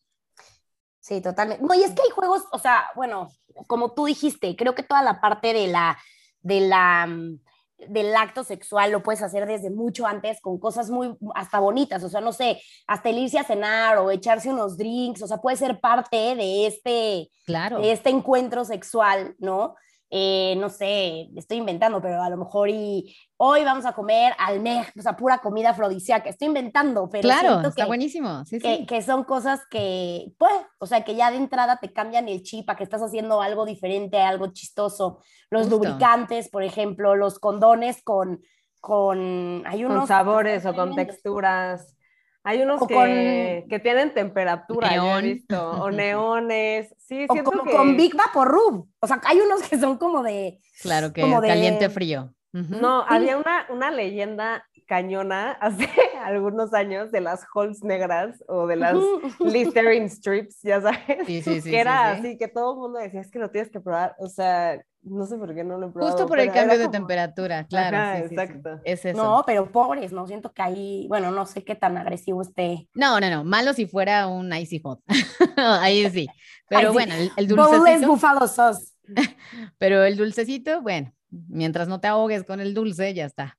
Sí, 1.09 1.21
totalmente. 1.21 1.65
No, 1.65 1.73
y 1.73 1.81
es 1.81 1.91
que 1.93 2.03
hay 2.03 2.11
juegos, 2.11 2.43
o 2.51 2.59
sea, 2.59 2.85
bueno, 2.95 3.29
como 3.65 3.93
tú 3.93 4.05
dijiste, 4.05 4.55
creo 4.55 4.75
que 4.75 4.83
toda 4.83 5.01
la 5.01 5.19
parte 5.19 5.53
de 5.53 5.65
la, 5.65 5.97
de 6.41 6.61
la, 6.61 7.07
mm, 7.07 7.39
del 7.87 8.15
acto 8.15 8.43
sexual 8.43 8.91
lo 8.91 9.01
puedes 9.01 9.23
hacer 9.23 9.47
desde 9.47 9.71
mucho 9.71 10.05
antes 10.05 10.39
con 10.39 10.59
cosas 10.59 10.91
muy 10.91 11.17
hasta 11.33 11.59
bonitas, 11.59 12.03
o 12.03 12.09
sea, 12.09 12.21
no 12.21 12.31
sé, 12.31 12.61
hasta 12.85 13.09
el 13.09 13.17
irse 13.17 13.39
a 13.39 13.43
cenar 13.43 13.97
o 13.97 14.11
echarse 14.11 14.51
unos 14.51 14.77
drinks, 14.77 15.23
o 15.23 15.27
sea, 15.27 15.37
puede 15.37 15.57
ser 15.57 15.79
parte 15.79 16.35
de 16.35 16.67
este, 16.67 17.31
claro. 17.43 17.79
de 17.79 17.91
este 17.91 18.11
encuentro 18.11 18.63
sexual, 18.63 19.35
¿no? 19.39 19.73
Eh, 20.11 20.55
no 20.57 20.69
sé, 20.69 21.29
estoy 21.35 21.57
inventando, 21.57 22.01
pero 22.01 22.23
a 22.23 22.29
lo 22.31 22.37
mejor 22.37 22.67
y 22.69 23.15
hoy 23.37 23.63
vamos 23.63 23.85
a 23.85 23.93
comer 23.93 24.33
almej, 24.39 24.87
o 24.97 25.01
sea, 25.03 25.15
pura 25.15 25.37
comida 25.37 25.69
afrodisíaca, 25.69 26.29
estoy 26.29 26.47
inventando, 26.47 27.07
pero 27.11 27.21
claro, 27.21 27.61
está 27.61 27.85
buenísimo, 27.85 28.43
sí, 28.45 28.59
que, 28.59 28.77
sí. 28.77 28.85
que, 28.87 29.03
son 29.03 29.23
cosas 29.23 29.61
que, 29.69 30.33
pues, 30.39 30.51
o 30.79 30.87
sea, 30.87 31.03
que 31.03 31.13
ya 31.13 31.29
de 31.29 31.37
entrada 31.37 31.77
te 31.77 31.93
cambian 31.93 32.27
el 32.27 32.41
chip 32.41 32.67
a 32.71 32.75
que 32.75 32.83
estás 32.83 33.03
haciendo 33.03 33.39
algo 33.39 33.65
diferente, 33.65 34.19
algo 34.19 34.47
chistoso. 34.47 35.21
Los 35.51 35.69
lubricantes, 35.69 36.49
por 36.49 36.63
ejemplo, 36.63 37.15
los 37.15 37.37
condones 37.37 38.01
con, 38.01 38.41
con, 38.81 39.63
hay 39.67 39.85
unos... 39.85 39.99
Con 39.99 40.07
sabores 40.07 40.65
o 40.65 40.73
con 40.73 40.95
texturas. 40.95 41.95
Hay 42.43 42.61
unos 42.61 42.87
que, 42.87 43.65
que, 43.69 43.79
tienen 43.79 44.13
temperatura, 44.13 44.95
he 44.95 45.21
visto, 45.21 45.71
o 45.71 45.91
neones, 45.91 46.95
sí, 46.97 47.25
o 47.27 47.43
como 47.43 47.65
con 47.65 47.97
Big 47.97 48.15
Vapor 48.15 48.47
Room, 48.47 48.91
o 48.99 49.07
sea, 49.07 49.21
hay 49.25 49.39
unos 49.39 49.61
que 49.63 49.77
son 49.77 49.97
como 49.97 50.23
de... 50.23 50.59
Claro, 50.81 51.11
que 51.11 51.21
caliente 51.21 51.89
frío. 51.89 52.33
No, 52.51 53.05
había 53.07 53.37
una, 53.37 53.67
una 53.69 53.91
leyenda 53.91 54.65
cañona 54.89 55.51
hace 55.61 55.87
algunos 56.21 56.73
años 56.73 57.11
de 57.11 57.21
las 57.21 57.45
holes 57.53 57.83
negras 57.83 58.43
o 58.47 58.67
de 58.67 58.75
las 58.75 58.97
Listerine 59.39 60.09
strips, 60.09 60.61
ya 60.63 60.81
sabes. 60.81 61.27
Sí, 61.27 61.41
sí, 61.41 61.61
sí, 61.61 61.69
que 61.69 61.79
era 61.79 62.11
así, 62.11 62.37
que 62.37 62.49
todo 62.49 62.73
el 62.73 62.79
mundo 62.79 62.99
decía, 62.99 63.21
es 63.21 63.31
que 63.31 63.39
lo 63.39 63.51
tienes 63.51 63.71
que 63.71 63.79
probar. 63.79 64.15
O 64.17 64.27
sea, 64.27 64.83
no 65.01 65.25
sé 65.25 65.37
por 65.37 65.55
qué 65.55 65.63
no 65.63 65.77
lo 65.77 65.87
he 65.87 65.91
probado. 65.91 66.11
Justo 66.11 66.27
por 66.27 66.39
el 66.39 66.51
cambio 66.51 66.77
de 66.77 66.89
temperatura, 66.89 67.65
claro. 67.65 68.25
exacto. 68.25 68.79
Es 68.83 69.05
eso. 69.05 69.17
No, 69.17 69.43
pero 69.45 69.71
pobres, 69.71 70.11
no 70.11 70.27
siento 70.27 70.51
que 70.51 70.61
ahí, 70.61 71.05
bueno, 71.07 71.31
no 71.31 71.45
sé 71.45 71.63
qué 71.63 71.75
tan 71.75 71.97
agresivo 71.97 72.41
esté. 72.41 72.87
No, 72.93 73.19
no, 73.19 73.29
no, 73.29 73.43
malo 73.43 73.73
si 73.73 73.85
fuera 73.85 74.27
un 74.27 74.53
icy 74.53 74.79
hot. 74.83 74.99
ahí 75.57 76.09
sí. 76.09 76.27
Pero 76.69 76.93
bueno, 76.93 77.15
el, 77.15 77.31
el 77.35 77.47
dulcecito. 77.47 78.07
buffalo 78.07 78.47
sauce. 78.47 78.93
pero 79.79 80.03
el 80.03 80.17
dulcecito, 80.17 80.81
bueno, 80.83 81.11
mientras 81.29 81.87
no 81.87 81.99
te 81.99 82.07
ahogues 82.07 82.43
con 82.43 82.59
el 82.59 82.73
dulce, 82.73 83.13
ya 83.13 83.25
está. 83.25 83.57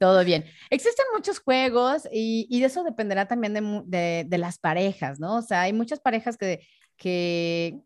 Todo 0.00 0.24
bien. 0.24 0.44
Existen 0.70 1.06
muchos 1.14 1.38
juegos 1.38 2.08
y, 2.10 2.60
de 2.60 2.66
eso 2.66 2.82
dependerá 2.82 3.26
también 3.26 3.54
de, 3.54 4.24
de, 4.26 4.38
las 4.38 4.58
parejas, 4.58 5.20
¿no? 5.20 5.36
O 5.36 5.42
sea, 5.42 5.62
hay 5.62 5.72
muchas 5.72 6.00
parejas 6.00 6.36
que, 6.36 6.66
que, 6.96 7.78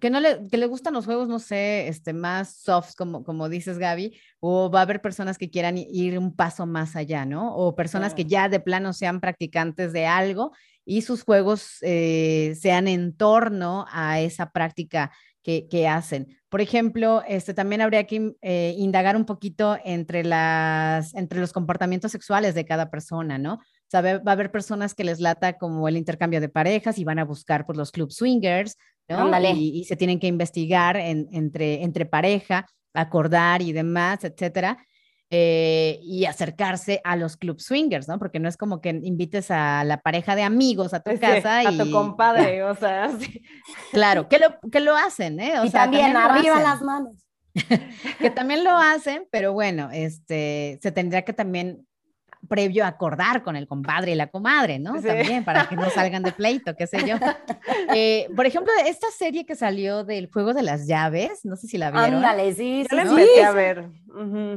que 0.00 0.10
no 0.10 0.20
le, 0.20 0.48
que 0.48 0.56
le 0.56 0.66
gustan 0.66 0.94
los 0.94 1.04
juegos, 1.04 1.28
no 1.28 1.38
sé, 1.38 1.88
este, 1.88 2.12
más 2.12 2.56
softs, 2.56 2.94
como, 2.94 3.24
como 3.24 3.48
dices, 3.48 3.78
Gaby, 3.78 4.18
o 4.40 4.70
va 4.70 4.80
a 4.80 4.82
haber 4.82 5.00
personas 5.00 5.38
que 5.38 5.50
quieran 5.50 5.76
ir 5.78 6.18
un 6.18 6.34
paso 6.34 6.66
más 6.66 6.96
allá, 6.96 7.24
¿no? 7.24 7.54
O 7.54 7.74
personas 7.74 8.14
que 8.14 8.24
ya 8.24 8.48
de 8.48 8.60
plano 8.60 8.92
sean 8.92 9.20
practicantes 9.20 9.92
de 9.92 10.06
algo 10.06 10.52
y 10.84 11.02
sus 11.02 11.22
juegos 11.22 11.78
eh, 11.82 12.56
sean 12.58 12.88
en 12.88 13.16
torno 13.16 13.86
a 13.90 14.20
esa 14.20 14.50
práctica 14.50 15.12
que, 15.42 15.88
hacen. 15.88 16.38
Por 16.50 16.60
ejemplo, 16.60 17.22
este, 17.26 17.54
también 17.54 17.80
habría 17.80 18.06
que 18.06 18.34
eh, 18.42 18.74
indagar 18.76 19.16
un 19.16 19.24
poquito 19.24 19.78
entre, 19.82 20.22
las, 20.22 21.14
entre 21.14 21.40
los 21.40 21.54
comportamientos 21.54 22.12
sexuales 22.12 22.54
de 22.54 22.66
cada 22.66 22.90
persona, 22.90 23.38
¿no? 23.38 23.54
O 23.54 23.90
sea, 23.90 24.02
va 24.02 24.20
a 24.26 24.32
haber 24.32 24.50
personas 24.50 24.94
que 24.94 25.04
les 25.04 25.20
lata 25.20 25.56
como 25.56 25.88
el 25.88 25.96
intercambio 25.96 26.42
de 26.42 26.50
parejas 26.50 26.98
y 26.98 27.04
van 27.04 27.18
a 27.18 27.24
buscar 27.24 27.64
por 27.64 27.78
los 27.78 27.92
club 27.92 28.12
swingers, 28.12 28.76
¿no? 29.08 29.30
Y, 29.40 29.80
y, 29.80 29.84
se 29.84 29.96
tienen 29.96 30.18
que 30.20 30.26
investigar 30.26 30.96
entre, 30.96 31.82
entre 31.82 32.06
pareja, 32.06 32.66
acordar 32.94 33.62
y 33.62 33.72
demás, 33.72 34.24
etcétera. 34.24 34.78
Eh, 35.30 36.00
y 36.02 36.24
acercarse 36.24 37.02
a 37.04 37.14
los 37.14 37.36
club 37.36 37.60
swingers, 37.60 38.08
¿no? 38.08 38.18
Porque 38.18 38.40
no 38.40 38.48
es 38.48 38.56
como 38.56 38.80
que 38.80 38.88
invites 38.88 39.50
a 39.50 39.84
la 39.84 40.00
pareja 40.00 40.34
de 40.34 40.42
amigos 40.42 40.94
a 40.94 41.00
tu 41.00 41.18
casa 41.20 41.64
y... 41.64 41.66
A 41.66 41.84
tu 41.84 41.90
compadre, 41.90 42.62
o 42.62 42.74
sea, 42.74 43.10
sí. 43.10 43.42
Claro, 43.92 44.26
que 44.28 44.38
lo, 44.38 44.58
que 44.70 44.80
lo 44.80 44.96
hacen, 44.96 45.38
¿eh? 45.38 45.60
O 45.60 45.66
y 45.66 45.70
también, 45.70 46.16
arriba 46.16 46.60
las 46.60 46.80
manos. 46.80 47.12
que 48.18 48.30
también 48.30 48.64
lo 48.64 48.70
hacen, 48.70 49.26
pero 49.30 49.52
bueno, 49.52 49.90
este, 49.92 50.78
se 50.82 50.92
tendría 50.92 51.22
que 51.22 51.34
también 51.34 51.86
previo 52.48 52.84
acordar 52.84 53.42
con 53.42 53.56
el 53.56 53.66
compadre 53.66 54.12
y 54.12 54.14
la 54.14 54.28
comadre, 54.28 54.78
¿no? 54.78 55.00
También, 55.00 55.44
para 55.44 55.68
que 55.68 55.76
no 55.76 55.90
salgan 55.90 56.22
de 56.22 56.32
pleito, 56.32 56.74
qué 56.76 56.86
sé 56.86 57.06
yo. 57.06 57.16
Eh, 57.94 58.28
por 58.36 58.44
ejemplo, 58.44 58.72
esta 58.86 59.06
serie 59.10 59.46
que 59.46 59.54
salió 59.54 60.04
del 60.04 60.30
juego 60.30 60.52
de 60.52 60.62
las 60.62 60.86
llaves, 60.86 61.44
no 61.44 61.56
sé 61.56 61.66
si 61.66 61.78
la 61.78 61.90
vieron. 61.90 62.16
Ándale, 62.16 62.52
sí, 62.52 62.84
sí, 62.88 62.96
sí. 62.96 63.40
a 63.40 63.52
ver. 63.52 63.88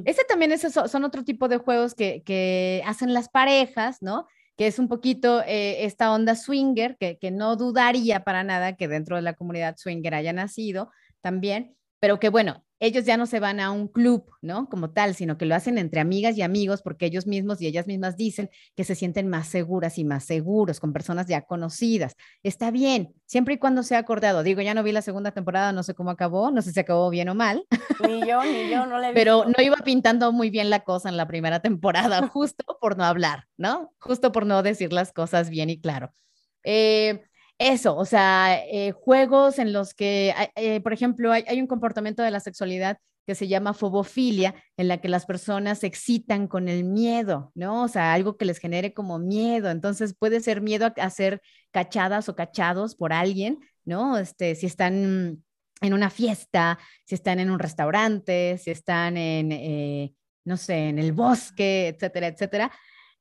Ese 0.06 0.24
también 0.26 0.52
es, 0.52 0.62
son 0.62 1.04
otro 1.04 1.24
tipo 1.24 1.48
de 1.48 1.58
juegos 1.58 1.96
que, 1.96 2.24
que 2.24 2.84
hacen 2.86 3.14
las 3.14 3.30
parejas, 3.30 4.02
¿no? 4.02 4.28
que 4.58 4.68
es 4.68 4.80
un 4.80 4.88
poquito 4.88 5.42
eh, 5.42 5.86
esta 5.86 6.12
onda 6.12 6.36
swinger, 6.36 6.98
que, 6.98 7.18
que, 7.18 7.32
no 7.32 7.56
dudaría 7.56 8.24
para 8.24 8.44
nada 8.44 8.76
que 8.76 8.88
dentro 8.88 9.16
de 9.16 9.22
la 9.22 9.34
comunidad 9.34 9.78
swinger 9.78 10.14
haya 10.14 10.34
nacido 10.34 10.92
también, 11.22 11.76
pero 12.02 12.20
que 12.20 12.30
bueno, 12.30 12.66
ellos 12.80 13.06
ya 13.06 13.16
no 13.16 13.28
se 13.28 13.40
van 13.40 13.60
a 13.60 13.70
un 13.70 13.88
club, 13.88 14.26
¿no? 14.42 14.68
Como 14.68 14.90
tal, 14.90 15.14
sino 15.14 15.38
que 15.38 15.46
lo 15.46 15.54
hacen 15.54 15.78
entre 15.78 16.02
amigas 16.02 16.36
y 16.36 16.42
amigos 16.42 16.82
porque 16.82 17.06
ellos 17.06 17.28
mismos 17.28 17.62
y 17.62 17.68
ellas 17.68 17.86
mismas 17.86 18.18
dicen 18.18 18.50
que 18.76 18.84
se 18.84 18.96
sienten 18.96 19.28
más 19.28 19.48
seguras 19.48 20.00
y 20.00 20.04
más 20.04 20.24
seguros 20.24 20.80
con 20.80 20.94
personas 20.94 21.28
ya 21.28 21.44
conocidas. 21.44 22.16
Está 22.42 22.72
bien, 22.72 23.14
siempre 23.28 23.54
y 23.54 23.58
cuando 23.60 23.84
sea 23.84 24.00
acordado. 24.00 24.42
Digo, 24.42 24.62
ya 24.62 24.74
no 24.74 24.82
vi 24.82 24.94
la 24.94 25.04
segunda 25.04 25.32
temporada, 25.32 25.74
no 25.74 25.84
sé 25.84 25.94
cómo 25.94 26.10
acabó, 26.10 26.50
no 26.50 26.64
sé 26.64 26.74
si 26.74 26.80
acabó 26.80 27.12
bien 27.12 27.30
o 27.30 27.36
mal. 27.36 27.68
Ni 28.04 28.28
yo, 28.28 28.44
ni 28.44 28.72
yo, 28.72 28.88
no 28.88 28.98
le 28.98 29.10
vi. 29.10 29.14
Pero 29.22 29.46
no 29.46 29.64
iba 29.64 29.78
pintando 29.78 30.32
muy 30.32 30.50
bien 30.50 30.72
la 30.72 30.80
cosa 30.80 31.08
en 31.08 31.18
la 31.18 31.28
primera 31.28 31.60
temporada, 31.60 32.28
justo 32.34 32.80
por 32.82 32.98
no 32.98 33.06
hablar, 33.06 33.46
¿no? 33.58 33.94
Justo 34.00 34.32
por 34.32 34.48
no 34.48 34.64
decir 34.64 34.92
las 34.92 35.14
cosas 35.14 35.52
bien 35.52 35.70
y 35.70 35.80
claro. 35.80 36.16
Eh, 36.64 37.22
eso, 37.62 37.96
o 37.96 38.06
sea, 38.06 38.58
eh, 38.66 38.92
juegos 38.92 39.60
en 39.60 39.72
los 39.72 39.94
que, 39.94 40.34
eh, 40.56 40.82
por 40.82 40.94
ejemplo, 40.94 41.32
hay, 41.32 41.62
un 41.62 41.68
comportamiento 41.68 42.24
de 42.24 42.32
la 42.32 42.40
sexualidad 42.40 42.98
que 43.28 43.36
se 43.36 43.48
llama 43.48 43.74
fobofilia, 43.76 44.56
en 44.78 44.88
la 44.88 45.00
que 45.00 45.08
las 45.08 45.26
personas 45.28 45.80
se 45.80 45.88
excitan 45.88 46.48
con 46.48 46.68
el 46.68 46.84
miedo, 46.84 47.52
¿no? 47.54 47.84
O 47.84 47.88
sea, 47.88 48.14
algo 48.14 48.36
que 48.36 48.46
les 48.46 48.58
genere 48.58 48.94
como 48.96 49.20
miedo. 49.20 49.70
Entonces 49.70 50.16
puede 50.18 50.40
ser 50.42 50.62
miedo 50.62 50.92
a, 50.98 51.10
ser 51.12 51.42
cachadas 51.72 52.30
o 52.30 52.36
cachados 52.36 52.96
por 52.96 53.14
alguien, 53.14 53.60
¿no? 53.86 54.18
Este, 54.18 54.56
si 54.56 54.66
están 54.66 55.44
en 55.82 55.94
una 55.94 56.10
fiesta, 56.10 56.80
si 57.06 57.16
están 57.16 57.40
en 57.40 57.52
un 57.52 57.60
restaurante, 57.60 58.58
si 58.58 58.72
están 58.72 59.18
en, 59.18 59.52
eh, 59.52 60.14
no 60.46 60.58
sé, 60.58 60.90
en 60.90 60.98
el 60.98 61.12
bosque, 61.12 61.90
etcétera, 61.90 62.28
etcétera. 62.28 62.72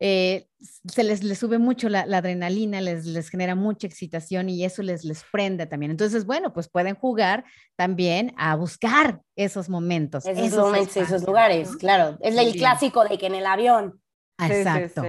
Eh, 0.03 0.47
se 0.61 1.05
les, 1.05 1.23
les, 1.23 1.39
sube 1.39 1.59
mucho 1.59 1.91
la, 1.91 2.01
adrenalina, 2.01 2.81
les, 2.81 3.05
les, 3.05 3.29
genera 3.29 3.55
mucha 3.55 3.87
excitación 3.87 4.49
y 4.49 4.65
eso 4.65 4.83
les, 4.83 5.05
les 5.05 5.23
prende 5.31 5.67
también. 5.67 5.91
Entonces, 5.91 6.25
bueno, 6.25 6.53
pues 6.53 6.69
pueden 6.69 6.95
jugar 6.95 7.45
también 7.77 8.33
a 8.37 8.57
buscar 8.57 9.21
esos 9.37 9.69
momentos. 9.69 10.25
Esos, 10.27 10.59
momentos, 10.59 10.97
esos 10.97 11.23
lugares, 11.23 11.77
claro. 11.77 12.19
Es 12.21 12.37
el 12.37 12.53
clásico 12.55 13.05
de 13.05 13.19
que 13.19 13.27
en 13.27 13.35
el 13.35 13.47
avión. 13.47 14.01
Exacto. 14.39 15.05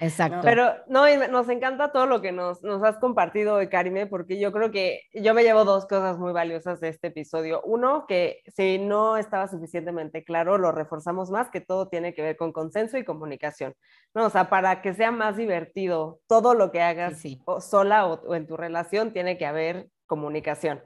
Exacto. 0.00 0.40
Pero 0.42 0.74
no, 0.88 1.04
nos 1.28 1.48
encanta 1.48 1.92
todo 1.92 2.06
lo 2.06 2.20
que 2.20 2.32
nos, 2.32 2.62
nos 2.62 2.82
has 2.82 2.98
compartido, 2.98 3.58
Karime, 3.70 4.06
porque 4.06 4.38
yo 4.38 4.52
creo 4.52 4.70
que 4.70 5.02
yo 5.14 5.34
me 5.34 5.42
llevo 5.42 5.64
dos 5.64 5.86
cosas 5.86 6.18
muy 6.18 6.32
valiosas 6.32 6.80
de 6.80 6.88
este 6.88 7.08
episodio. 7.08 7.62
Uno, 7.64 8.06
que 8.06 8.42
si 8.54 8.78
no 8.78 9.16
estaba 9.16 9.48
suficientemente 9.48 10.24
claro, 10.24 10.58
lo 10.58 10.72
reforzamos 10.72 11.30
más, 11.30 11.50
que 11.50 11.60
todo 11.60 11.88
tiene 11.88 12.14
que 12.14 12.22
ver 12.22 12.36
con 12.36 12.52
consenso 12.52 12.98
y 12.98 13.04
comunicación. 13.04 13.74
¿no? 14.14 14.26
O 14.26 14.30
sea, 14.30 14.50
para 14.50 14.82
que 14.82 14.94
sea 14.94 15.10
más 15.10 15.36
divertido 15.36 16.20
todo 16.26 16.54
lo 16.54 16.70
que 16.70 16.82
hagas 16.82 17.22
sola 17.60 18.06
o 18.06 18.34
en 18.34 18.46
tu 18.46 18.56
relación, 18.56 19.12
tiene 19.12 19.38
que 19.38 19.46
haber 19.46 19.88
comunicación. 20.06 20.82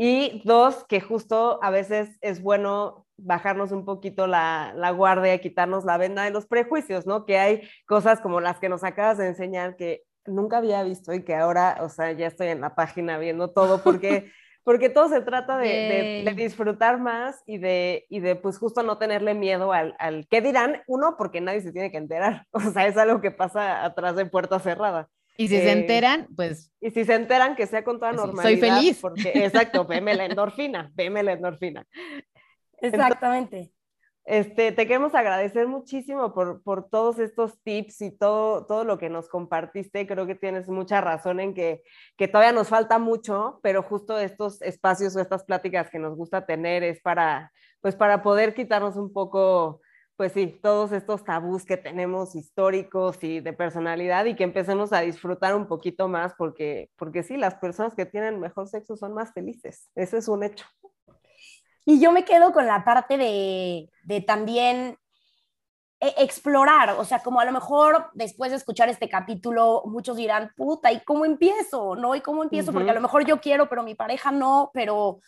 Y 0.00 0.42
dos, 0.44 0.84
que 0.88 1.00
justo 1.00 1.58
a 1.60 1.70
veces 1.70 2.16
es 2.20 2.40
bueno 2.40 3.04
bajarnos 3.16 3.72
un 3.72 3.84
poquito 3.84 4.28
la, 4.28 4.72
la, 4.76 4.92
guardia, 4.92 5.40
quitarnos 5.40 5.84
la 5.84 5.98
venda 5.98 6.22
de 6.22 6.30
los 6.30 6.46
prejuicios, 6.46 7.04
¿no? 7.04 7.26
Que 7.26 7.38
hay 7.38 7.68
cosas 7.84 8.20
como 8.20 8.40
las 8.40 8.60
que 8.60 8.68
nos 8.68 8.84
acabas 8.84 9.18
de 9.18 9.26
enseñar 9.26 9.74
que 9.74 10.04
nunca 10.24 10.58
había 10.58 10.84
visto 10.84 11.12
y 11.12 11.24
que 11.24 11.34
ahora, 11.34 11.78
o 11.80 11.88
sea, 11.88 12.12
ya 12.12 12.28
estoy 12.28 12.46
en 12.46 12.60
la 12.60 12.74
página 12.76 13.18
viendo 13.18 13.50
todo 13.50 13.82
porque... 13.82 14.30
porque 14.64 14.90
todo 14.90 15.08
se 15.08 15.22
trata 15.22 15.56
de, 15.56 16.24
de, 16.26 16.34
disfrutar 16.34 17.00
más 17.00 17.42
y 17.46 17.56
de, 17.56 18.04
y 18.10 18.20
de, 18.20 18.36
pues 18.36 18.58
justo 18.58 18.82
no 18.82 18.98
tenerle 18.98 19.32
miedo 19.32 19.72
al, 19.72 19.96
al 19.98 20.28
qué 20.28 20.42
dirán, 20.42 20.82
uno, 20.86 21.14
porque 21.16 21.40
nadie 21.40 21.62
se 21.62 21.72
tiene 21.72 21.90
que 21.90 21.96
enterar, 21.96 22.44
o 22.52 22.60
sea, 22.60 22.86
es 22.86 22.98
algo 22.98 23.22
que 23.22 23.30
pasa 23.30 23.82
atrás 23.82 24.14
de 24.14 24.26
puerta 24.26 24.58
cerrada. 24.58 25.08
Y 25.40 25.46
si 25.46 25.56
se 25.56 25.68
eh, 25.68 25.72
enteran, 25.72 26.26
pues... 26.34 26.72
Y 26.80 26.90
si 26.90 27.04
se 27.04 27.14
enteran, 27.14 27.54
que 27.54 27.68
sea 27.68 27.84
con 27.84 28.00
toda 28.00 28.10
pues 28.10 28.26
normalidad. 28.26 28.60
Soy 28.60 28.70
feliz. 28.70 28.98
Porque, 29.00 29.32
exacto, 29.36 29.84
veme 29.86 30.16
la 30.16 30.24
endorfina, 30.24 30.90
veme 30.96 31.22
la 31.22 31.34
endorfina. 31.34 31.86
Exactamente. 32.80 33.72
este, 34.24 34.72
te 34.72 34.86
queremos 34.88 35.14
agradecer 35.14 35.68
muchísimo 35.68 36.34
por, 36.34 36.60
por, 36.64 36.88
todos 36.88 37.20
estos 37.20 37.62
tips 37.62 38.02
y 38.02 38.10
todo, 38.10 38.66
todo 38.66 38.82
lo 38.82 38.98
que 38.98 39.10
nos 39.10 39.28
compartiste. 39.28 40.08
Creo 40.08 40.26
que 40.26 40.34
tienes 40.34 40.66
mucha 40.66 41.00
razón 41.00 41.38
en 41.38 41.54
que, 41.54 41.82
que 42.16 42.26
todavía 42.26 42.52
nos 42.52 42.68
falta 42.68 42.98
mucho, 42.98 43.60
pero 43.62 43.84
justo 43.84 44.18
estos 44.18 44.60
espacios 44.62 45.14
o 45.14 45.20
estas 45.20 45.44
pláticas 45.44 45.88
que 45.88 46.00
nos 46.00 46.16
gusta 46.16 46.46
tener 46.46 46.82
es 46.82 47.00
para, 47.00 47.52
pues 47.80 47.94
para 47.94 48.24
poder 48.24 48.54
quitarnos 48.54 48.96
un 48.96 49.12
poco 49.12 49.82
pues 50.18 50.32
sí, 50.32 50.48
todos 50.48 50.90
estos 50.90 51.22
tabús 51.22 51.64
que 51.64 51.76
tenemos 51.76 52.34
históricos 52.34 53.22
y 53.22 53.38
de 53.38 53.52
personalidad 53.52 54.24
y 54.24 54.34
que 54.34 54.42
empecemos 54.42 54.92
a 54.92 55.02
disfrutar 55.02 55.54
un 55.54 55.68
poquito 55.68 56.08
más 56.08 56.34
porque, 56.36 56.90
porque 56.96 57.22
sí, 57.22 57.36
las 57.36 57.54
personas 57.54 57.94
que 57.94 58.04
tienen 58.04 58.40
mejor 58.40 58.66
sexo 58.66 58.96
son 58.96 59.14
más 59.14 59.32
felices. 59.32 59.88
Ese 59.94 60.18
es 60.18 60.26
un 60.26 60.42
hecho. 60.42 60.66
Y 61.84 62.00
yo 62.00 62.10
me 62.10 62.24
quedo 62.24 62.52
con 62.52 62.66
la 62.66 62.84
parte 62.84 63.16
de, 63.16 63.88
de 64.02 64.20
también 64.20 64.98
e, 66.00 66.14
explorar, 66.18 66.96
o 66.98 67.04
sea, 67.04 67.20
como 67.20 67.38
a 67.38 67.44
lo 67.44 67.52
mejor 67.52 68.10
después 68.12 68.50
de 68.50 68.56
escuchar 68.56 68.88
este 68.88 69.08
capítulo, 69.08 69.84
muchos 69.86 70.16
dirán, 70.16 70.50
puta, 70.56 70.90
¿y 70.90 70.98
cómo 71.04 71.26
empiezo? 71.26 71.94
¿No? 71.94 72.16
¿Y 72.16 72.22
cómo 72.22 72.42
empiezo? 72.42 72.72
Porque 72.72 72.90
a 72.90 72.94
lo 72.94 73.00
mejor 73.00 73.24
yo 73.24 73.40
quiero, 73.40 73.68
pero 73.68 73.84
mi 73.84 73.94
pareja 73.94 74.32
no, 74.32 74.72
pero, 74.74 75.20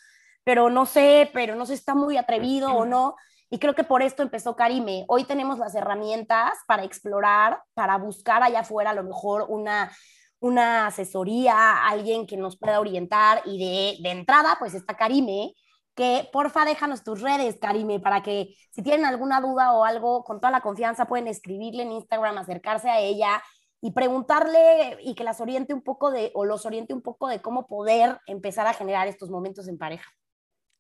pero 0.43 0.69
no 0.69 0.85
sé, 0.85 1.31
pero 1.33 1.55
no 1.55 1.65
sé, 1.65 1.75
está 1.75 1.95
muy 1.95 2.17
atrevido 2.17 2.73
o 2.75 2.85
no. 2.85 3.15
Y 3.53 3.59
creo 3.59 3.75
que 3.75 3.83
por 3.83 4.01
esto 4.01 4.23
empezó 4.23 4.55
Karime. 4.55 5.05
Hoy 5.09 5.25
tenemos 5.25 5.59
las 5.59 5.75
herramientas 5.75 6.53
para 6.69 6.85
explorar, 6.85 7.61
para 7.75 7.99
buscar 7.99 8.45
allá 8.45 8.61
afuera 8.61 8.91
a 8.91 8.95
lo 8.95 9.03
mejor 9.03 9.47
una, 9.49 9.91
una 10.39 10.87
asesoría, 10.87 11.85
alguien 11.85 12.29
que 12.29 12.37
nos 12.37 12.57
pueda 12.57 12.79
orientar. 12.79 13.43
Y 13.45 13.59
de, 13.59 14.03
de 14.03 14.11
entrada, 14.11 14.55
pues 14.61 14.75
está 14.75 14.97
Karime, 14.97 15.53
que 15.97 16.29
porfa 16.33 16.65
déjanos 16.65 17.03
tus 17.03 17.21
redes, 17.23 17.59
Karime, 17.61 17.99
para 17.99 18.23
que 18.23 18.55
si 18.71 18.83
tienen 18.83 19.05
alguna 19.05 19.41
duda 19.41 19.73
o 19.73 19.85
algo, 19.85 20.23
con 20.23 20.41
toda 20.41 20.53
la 20.53 20.61
confianza 20.61 21.07
pueden 21.07 21.27
escribirle 21.27 21.83
en 21.83 21.91
Instagram, 21.91 22.39
acercarse 22.39 22.89
a 22.89 23.01
ella 23.01 23.43
y 23.81 23.91
preguntarle 23.91 24.99
y 25.01 25.15
que 25.17 25.25
las 25.25 25.41
oriente 25.41 25.75
un 25.75 25.83
poco 25.83 26.13
de, 26.13 26.31
o 26.35 26.45
los 26.45 26.67
oriente 26.67 26.95
un 26.95 27.03
poco 27.03 27.27
de 27.27 27.43
cómo 27.43 27.67
poder 27.67 28.21
empezar 28.27 28.69
a 28.69 28.75
generar 28.75 29.09
estos 29.09 29.29
momentos 29.29 29.67
en 29.67 29.77
pareja. 29.77 30.09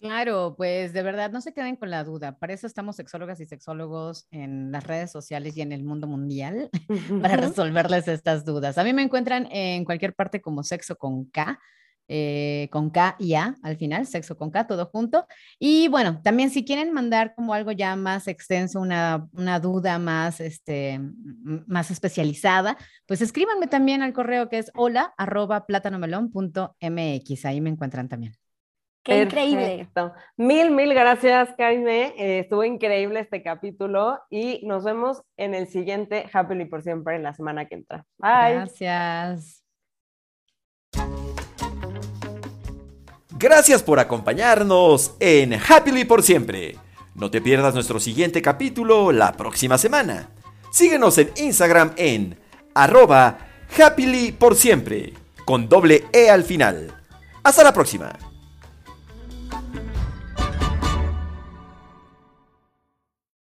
Claro, 0.01 0.55
pues 0.57 0.95
de 0.95 1.03
verdad 1.03 1.31
no 1.31 1.43
se 1.43 1.53
queden 1.53 1.77
con 1.77 1.91
la 1.91 2.05
duda. 2.05 2.39
Para 2.39 2.55
eso 2.55 2.67
estamos 2.67 2.97
sexólogas 2.97 3.39
y 3.41 3.45
sexólogos 3.45 4.27
en 4.31 4.73
las 4.73 4.87
redes 4.87 5.11
sociales 5.13 5.55
y 5.59 5.61
en 5.61 5.73
el 5.73 5.85
mundo 5.85 6.07
mundial 6.07 6.71
para 7.23 7.37
resolverles 7.37 8.09
estas 8.09 8.47
dudas. 8.47 8.79
A 8.79 8.85
mí 8.85 8.95
me 8.95 9.03
encuentran 9.03 9.47
en 9.53 9.85
cualquier 9.85 10.15
parte 10.15 10.41
como 10.41 10.63
sexo 10.63 10.97
con 10.97 11.27
K. 11.27 11.61
Eh, 12.13 12.69
con 12.73 12.91
K 12.91 13.15
y 13.21 13.35
A 13.35 13.55
al 13.63 13.77
final, 13.77 14.05
sexo 14.05 14.37
con 14.37 14.51
K, 14.51 14.67
todo 14.67 14.87
junto. 14.87 15.27
Y 15.61 15.87
bueno, 15.89 16.21
también 16.25 16.51
si 16.51 16.65
quieren 16.65 16.93
mandar 16.93 17.35
como 17.37 17.55
algo 17.55 17.71
ya 17.71 17.95
más 17.95 18.27
extenso, 18.27 18.81
una, 18.81 19.29
una 19.33 19.61
duda 19.61 19.99
más, 20.01 20.41
este, 20.41 20.99
más 21.67 21.91
especializada, 21.93 22.77
pues 23.07 23.21
escríbanme 23.21 23.69
también 23.69 24.03
al 24.03 24.13
correo 24.13 24.49
que 24.49 24.59
es 24.59 24.73
hola 24.75 25.15
arroba 25.19 25.67
plátanomelón.mx. 25.67 27.45
Ahí 27.45 27.61
me 27.61 27.71
encuentran 27.71 28.09
también. 28.09 28.33
Qué 29.03 29.23
increíble. 29.23 29.89
Mil, 30.37 30.71
mil 30.71 30.93
gracias, 30.93 31.51
Karime. 31.57 32.15
Eh, 32.19 32.41
estuvo 32.41 32.65
increíble 32.65 33.21
este 33.21 33.43
capítulo 33.43 34.21
y 34.29 34.61
nos 34.67 34.85
vemos 34.85 35.23
en 35.37 35.55
el 35.55 35.69
siguiente 35.69 36.29
Happily 36.33 36.67
por 36.67 36.83
siempre 36.83 37.17
en 37.17 37.23
la 37.23 37.33
semana 37.33 37.67
que 37.67 37.77
entra. 37.77 38.05
Bye. 38.19 38.55
Gracias. 38.55 39.65
Gracias 43.39 43.83
por 43.83 43.99
acompañarnos 43.99 45.17
en 45.19 45.55
Happily 45.55 46.05
por 46.05 46.23
siempre. 46.23 46.77
No 47.15 47.31
te 47.31 47.41
pierdas 47.41 47.75
nuestro 47.75 47.99
siguiente 47.99 48.43
capítulo 48.43 49.13
la 49.13 49.33
próxima 49.33 49.79
semana. 49.79 50.29
Síguenos 50.71 51.17
en 51.17 51.31
Instagram 51.37 51.93
en 51.97 52.39
arroba 52.75 53.39
happily 53.79 54.33
por 54.33 54.55
siempre, 54.55 55.15
con 55.47 55.69
doble 55.71 56.05
E 56.13 56.29
al 56.29 56.45
final. 56.45 56.95
Hasta 57.43 57.65
la 57.65 57.73
próxima. 57.73 58.30